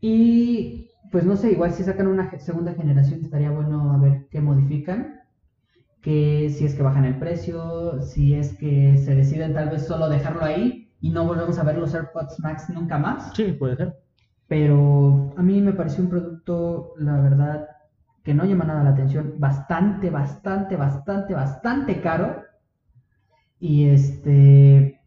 Y 0.00 0.90
pues 1.10 1.24
no 1.24 1.36
sé, 1.36 1.52
igual 1.52 1.72
si 1.72 1.84
sacan 1.84 2.08
una 2.08 2.38
segunda 2.38 2.74
generación 2.74 3.20
estaría 3.20 3.50
bueno 3.50 3.92
a 3.92 3.98
ver 3.98 4.26
qué 4.30 4.40
modifican, 4.40 5.20
que 6.00 6.50
si 6.50 6.66
es 6.66 6.74
que 6.74 6.82
bajan 6.82 7.04
el 7.04 7.18
precio, 7.18 8.02
si 8.02 8.34
es 8.34 8.56
que 8.58 8.98
se 8.98 9.14
deciden 9.14 9.54
tal 9.54 9.70
vez 9.70 9.86
solo 9.86 10.08
dejarlo 10.08 10.44
ahí 10.44 10.92
y 11.00 11.10
no 11.10 11.24
volvemos 11.26 11.58
a 11.58 11.64
ver 11.64 11.78
los 11.78 11.94
AirPods 11.94 12.40
Max 12.40 12.68
nunca 12.70 12.98
más. 12.98 13.32
Sí, 13.34 13.52
puede 13.52 13.76
ser. 13.76 13.96
Pero 14.48 15.32
a 15.36 15.42
mí 15.42 15.60
me 15.60 15.72
pareció 15.72 16.04
un 16.04 16.10
producto, 16.10 16.92
la 16.98 17.20
verdad, 17.20 17.68
que 18.22 18.34
no 18.34 18.44
llama 18.44 18.64
nada 18.64 18.84
la 18.84 18.90
atención, 18.90 19.34
bastante, 19.38 20.10
bastante, 20.10 20.76
bastante, 20.76 21.34
bastante 21.34 22.00
caro 22.00 22.42
y 23.64 23.86
este 23.86 25.00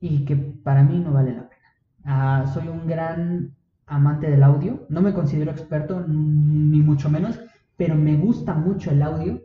y 0.00 0.24
que 0.24 0.34
para 0.34 0.82
mí 0.82 0.98
no 1.00 1.12
vale 1.12 1.34
la 1.34 1.50
pena. 1.50 1.62
Ah, 2.04 2.50
soy 2.54 2.66
un 2.66 2.86
gran 2.86 3.54
amante 3.86 4.30
del 4.30 4.42
audio, 4.42 4.86
no 4.88 5.02
me 5.02 5.12
considero 5.12 5.50
experto 5.50 6.02
ni 6.08 6.80
mucho 6.80 7.10
menos, 7.10 7.38
pero 7.76 7.94
me 7.96 8.16
gusta 8.16 8.54
mucho 8.54 8.90
el 8.90 9.02
audio 9.02 9.42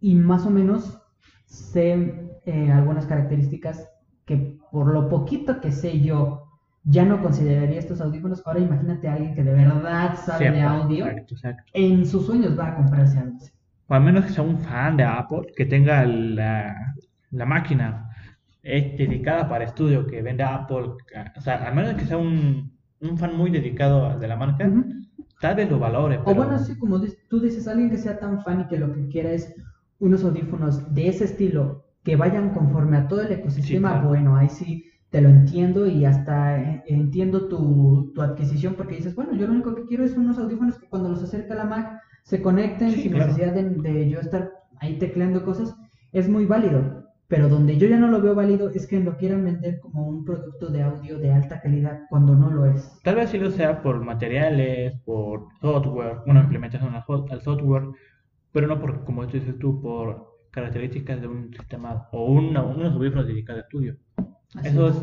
y 0.00 0.14
más 0.14 0.46
o 0.46 0.50
menos 0.50 0.98
sé 1.44 2.40
eh, 2.46 2.72
algunas 2.72 3.04
características 3.04 3.90
que 4.24 4.58
por 4.72 4.86
lo 4.94 5.10
poquito 5.10 5.60
que 5.60 5.70
sé 5.70 6.00
yo 6.00 6.44
ya 6.84 7.04
no 7.04 7.20
consideraría 7.20 7.80
estos 7.80 8.00
audífonos. 8.00 8.42
Ahora 8.46 8.60
imagínate 8.60 9.08
a 9.08 9.12
alguien 9.12 9.34
que 9.34 9.44
de 9.44 9.52
verdad 9.52 10.16
sabe 10.16 10.50
de 10.50 10.62
audio, 10.62 11.04
en 11.74 12.06
sus 12.06 12.24
sueños 12.24 12.58
va 12.58 12.68
a 12.68 12.76
comprarse 12.76 13.18
algo. 13.18 13.36
O 13.88 13.94
al 13.94 14.04
menos 14.04 14.24
que 14.24 14.30
sea 14.30 14.44
un 14.44 14.58
fan 14.58 14.96
de 14.96 15.04
Apple, 15.04 15.52
que 15.54 15.66
tenga 15.66 16.06
la, 16.06 16.94
la 17.30 17.46
máquina 17.46 18.10
es 18.62 18.98
dedicada 18.98 19.48
para 19.48 19.64
estudio 19.64 20.06
que 20.06 20.22
venda 20.22 20.54
Apple, 20.54 20.90
o 21.36 21.40
sea, 21.40 21.66
al 21.66 21.74
menos 21.74 21.94
que 21.94 22.04
sea 22.04 22.18
un, 22.18 22.72
un 23.00 23.18
fan 23.18 23.36
muy 23.36 23.50
dedicado 23.50 24.18
de 24.18 24.28
la 24.28 24.36
marca, 24.36 24.70
tal 25.40 25.56
vez 25.56 25.70
lo 25.70 25.78
valore. 25.78 26.20
O 26.24 26.34
bueno, 26.34 26.58
sí, 26.58 26.76
como 26.78 27.00
tú 27.28 27.40
dices, 27.40 27.66
alguien 27.66 27.90
que 27.90 27.96
sea 27.96 28.18
tan 28.18 28.42
fan 28.42 28.62
y 28.62 28.66
que 28.68 28.78
lo 28.78 28.92
que 28.92 29.08
quiera 29.08 29.32
es 29.32 29.54
unos 29.98 30.24
audífonos 30.24 30.92
de 30.94 31.08
ese 31.08 31.24
estilo 31.24 31.84
que 32.02 32.16
vayan 32.16 32.50
conforme 32.50 32.96
a 32.96 33.08
todo 33.08 33.22
el 33.22 33.32
ecosistema, 33.32 34.00
bueno, 34.02 34.36
ahí 34.36 34.48
sí 34.48 34.84
te 35.10 35.20
lo 35.20 35.28
entiendo 35.28 35.86
y 35.86 36.04
hasta 36.04 36.60
eh, 36.60 36.84
entiendo 36.86 37.48
tu, 37.48 38.12
tu, 38.14 38.22
adquisición 38.22 38.74
porque 38.74 38.96
dices, 38.96 39.14
bueno, 39.14 39.34
yo 39.34 39.46
lo 39.46 39.52
único 39.52 39.74
que 39.74 39.84
quiero 39.84 40.04
es 40.04 40.16
unos 40.16 40.38
audífonos 40.38 40.78
que 40.78 40.88
cuando 40.88 41.08
los 41.08 41.22
acerca 41.22 41.54
la 41.54 41.64
Mac 41.64 42.00
se 42.22 42.40
conecten 42.40 42.92
sin 42.92 43.12
necesidad 43.12 43.52
de, 43.52 43.64
de, 43.70 44.08
yo 44.08 44.20
estar 44.20 44.52
ahí 44.78 44.98
tecleando 44.98 45.44
cosas, 45.44 45.74
es 46.12 46.28
muy 46.28 46.46
válido. 46.46 46.99
Pero 47.30 47.48
donde 47.48 47.78
yo 47.78 47.86
ya 47.86 47.96
no 47.96 48.08
lo 48.08 48.20
veo 48.20 48.34
válido 48.34 48.70
es 48.70 48.88
que 48.88 48.98
lo 48.98 49.16
quieran 49.16 49.44
vender 49.44 49.78
como 49.78 50.04
un 50.04 50.24
producto 50.24 50.68
de 50.68 50.82
audio 50.82 51.16
de 51.16 51.30
alta 51.30 51.60
calidad 51.60 52.00
cuando 52.10 52.34
no 52.34 52.50
lo 52.50 52.66
es. 52.66 53.00
Tal 53.04 53.14
vez 53.14 53.30
sí 53.30 53.38
lo 53.38 53.52
sea 53.52 53.82
por 53.82 54.04
materiales, 54.04 54.98
por 55.04 55.46
software, 55.60 56.18
una 56.26 56.40
implementación 56.40 56.92
al 56.92 57.40
software, 57.40 57.84
pero 58.50 58.66
no 58.66 58.80
por, 58.80 59.04
como 59.04 59.24
dices 59.26 59.56
tú, 59.60 59.80
por 59.80 60.40
características 60.50 61.20
de 61.20 61.28
un 61.28 61.54
sistema 61.54 62.08
o 62.10 62.32
una, 62.32 62.64
unos 62.64 62.94
audífonos 62.94 63.28
dedicados 63.28 63.62
a 63.62 63.64
estudio. 63.64 63.96
eso 64.64 64.88
es. 64.88 64.96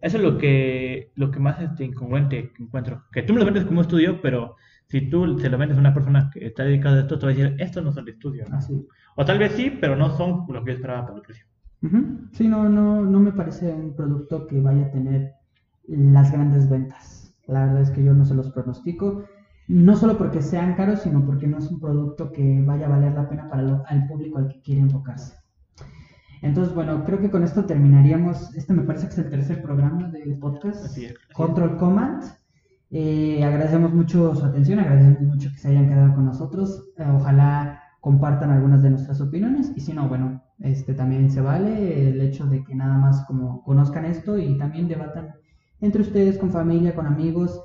eso 0.00 0.16
es 0.16 0.22
lo 0.22 0.38
que, 0.38 1.12
lo 1.16 1.30
que 1.30 1.38
más 1.38 1.60
este, 1.60 1.84
incongruente 1.84 2.50
encuentro. 2.60 3.04
Que 3.12 3.24
tú 3.24 3.34
me 3.34 3.40
lo 3.40 3.44
vendes 3.44 3.66
como 3.66 3.82
estudio, 3.82 4.22
pero 4.22 4.56
si 4.86 5.10
tú 5.10 5.38
se 5.38 5.50
lo 5.50 5.58
vendes 5.58 5.76
a 5.76 5.80
una 5.80 5.92
persona 5.92 6.30
que 6.32 6.46
está 6.46 6.64
dedicada 6.64 6.96
a 6.96 7.00
esto, 7.00 7.18
te 7.18 7.26
va 7.26 7.32
a 7.32 7.34
decir, 7.34 7.56
estos 7.58 7.84
no 7.84 7.92
son 7.92 8.06
de 8.06 8.12
estudio. 8.12 8.46
O 9.16 9.24
tal 9.26 9.38
vez 9.38 9.52
sí, 9.52 9.70
pero 9.78 9.96
no 9.96 10.16
son 10.16 10.46
lo 10.48 10.64
que 10.64 10.70
yo 10.70 10.76
esperaba 10.76 11.06
por 11.06 11.16
el 11.16 11.22
precio. 11.22 11.44
Sí, 12.32 12.48
no, 12.48 12.68
no, 12.68 13.04
no 13.04 13.20
me 13.20 13.32
parece 13.32 13.72
un 13.72 13.94
producto 13.94 14.46
que 14.46 14.60
vaya 14.60 14.86
a 14.86 14.90
tener 14.90 15.34
las 15.86 16.32
grandes 16.32 16.68
ventas. 16.68 17.34
La 17.46 17.66
verdad 17.66 17.82
es 17.82 17.90
que 17.90 18.02
yo 18.02 18.14
no 18.14 18.24
se 18.24 18.34
los 18.34 18.50
pronostico, 18.50 19.24
no 19.68 19.96
solo 19.96 20.18
porque 20.18 20.42
sean 20.42 20.74
caros, 20.74 21.00
sino 21.00 21.24
porque 21.24 21.46
no 21.46 21.58
es 21.58 21.70
un 21.70 21.80
producto 21.80 22.32
que 22.32 22.62
vaya 22.62 22.86
a 22.86 22.90
valer 22.90 23.12
la 23.12 23.28
pena 23.28 23.48
para 23.48 23.84
el 23.90 24.06
público 24.06 24.38
al 24.38 24.48
que 24.48 24.60
quiere 24.62 24.80
enfocarse. 24.80 25.34
Entonces, 26.42 26.74
bueno, 26.74 27.04
creo 27.04 27.20
que 27.20 27.30
con 27.30 27.42
esto 27.42 27.64
terminaríamos. 27.64 28.54
Este 28.54 28.74
me 28.74 28.82
parece 28.82 29.06
que 29.06 29.12
es 29.12 29.18
el 29.18 29.30
tercer 29.30 29.62
programa 29.62 30.10
del 30.10 30.38
podcast. 30.38 30.94
Control 31.32 31.78
Command. 31.78 32.22
Eh, 32.90 33.42
agradecemos 33.42 33.94
mucho 33.94 34.34
su 34.36 34.44
atención, 34.44 34.78
agradecemos 34.78 35.22
mucho 35.22 35.50
que 35.50 35.58
se 35.58 35.68
hayan 35.68 35.88
quedado 35.88 36.14
con 36.14 36.26
nosotros. 36.26 36.90
Eh, 36.98 37.06
ojalá 37.10 37.80
compartan 38.00 38.50
algunas 38.50 38.82
de 38.82 38.90
nuestras 38.90 39.22
opiniones 39.22 39.72
y 39.74 39.80
si 39.80 39.94
no, 39.94 40.06
bueno, 40.06 40.43
este 40.60 40.94
también 40.94 41.30
se 41.30 41.40
vale 41.40 42.08
el 42.08 42.20
hecho 42.20 42.46
de 42.46 42.64
que 42.64 42.74
nada 42.74 42.96
más 42.96 43.24
como 43.26 43.62
conozcan 43.64 44.04
esto 44.04 44.38
y 44.38 44.56
también 44.56 44.88
debatan 44.88 45.34
entre 45.80 46.02
ustedes 46.02 46.38
con 46.38 46.50
familia, 46.50 46.94
con 46.94 47.06
amigos, 47.06 47.60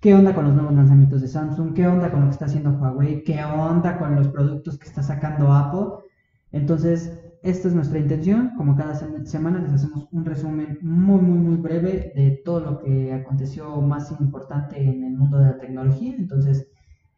qué 0.00 0.14
onda 0.14 0.34
con 0.34 0.44
los 0.44 0.54
nuevos 0.54 0.74
lanzamientos 0.74 1.20
de 1.20 1.28
Samsung, 1.28 1.74
qué 1.74 1.86
onda 1.86 2.10
con 2.10 2.20
lo 2.20 2.26
que 2.26 2.32
está 2.32 2.46
haciendo 2.46 2.70
Huawei, 2.70 3.22
qué 3.24 3.42
onda 3.44 3.98
con 3.98 4.14
los 4.16 4.28
productos 4.28 4.78
que 4.78 4.88
está 4.88 5.02
sacando 5.02 5.52
Apple. 5.52 6.04
Entonces, 6.52 7.20
esta 7.42 7.68
es 7.68 7.74
nuestra 7.74 7.98
intención. 7.98 8.52
Como 8.56 8.76
cada 8.76 8.94
semana 9.24 9.60
les 9.60 9.72
hacemos 9.72 10.08
un 10.12 10.24
resumen 10.24 10.78
muy, 10.82 11.20
muy, 11.20 11.38
muy 11.38 11.56
breve 11.56 12.12
de 12.14 12.42
todo 12.44 12.60
lo 12.60 12.78
que 12.78 13.12
aconteció 13.12 13.80
más 13.80 14.10
importante 14.20 14.82
en 14.82 15.04
el 15.04 15.16
mundo 15.16 15.38
de 15.38 15.46
la 15.46 15.58
tecnología. 15.58 16.14
Entonces, 16.18 16.66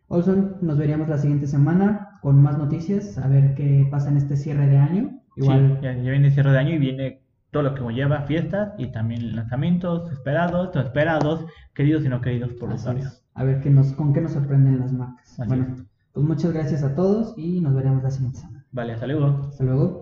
Olson, 0.08 0.58
nos 0.60 0.76
veríamos 0.76 1.08
la 1.08 1.18
siguiente 1.18 1.46
semana 1.46 2.11
con 2.22 2.40
más 2.40 2.56
noticias, 2.56 3.18
a 3.18 3.26
ver 3.26 3.54
qué 3.56 3.86
pasa 3.90 4.08
en 4.08 4.16
este 4.16 4.36
cierre 4.36 4.68
de 4.68 4.78
año. 4.78 5.20
Igual. 5.36 5.80
ya, 5.82 5.92
viene 5.92 6.28
el 6.28 6.32
cierre 6.32 6.52
de 6.52 6.58
año 6.58 6.74
y 6.74 6.78
viene 6.78 7.20
todo 7.50 7.64
lo 7.64 7.74
que 7.74 7.82
conlleva 7.82 8.22
fiestas 8.22 8.74
y 8.78 8.86
también 8.92 9.34
lanzamientos 9.34 10.10
esperados, 10.12 10.72
no 10.72 10.80
esperados, 10.80 11.44
queridos 11.74 12.04
y 12.04 12.08
no 12.08 12.20
queridos 12.20 12.52
por 12.52 12.70
los 12.70 12.80
usuarios. 12.80 13.24
A 13.34 13.42
ver 13.42 13.60
qué 13.60 13.70
nos, 13.70 13.92
con 13.92 14.12
qué 14.12 14.20
nos 14.20 14.32
sorprenden 14.32 14.78
las 14.78 14.92
marcas. 14.92 15.36
bueno, 15.48 15.66
pues 16.12 16.24
muchas 16.24 16.52
gracias 16.52 16.84
a 16.84 16.94
todos 16.94 17.34
y 17.36 17.60
nos 17.60 17.74
veremos 17.74 18.04
la 18.04 18.10
siguiente 18.10 18.38
semana. 18.38 18.64
Vale, 18.70 18.92
hasta 18.92 19.06
luego. 19.08 19.48
Hasta 19.48 19.64
luego. 19.64 20.01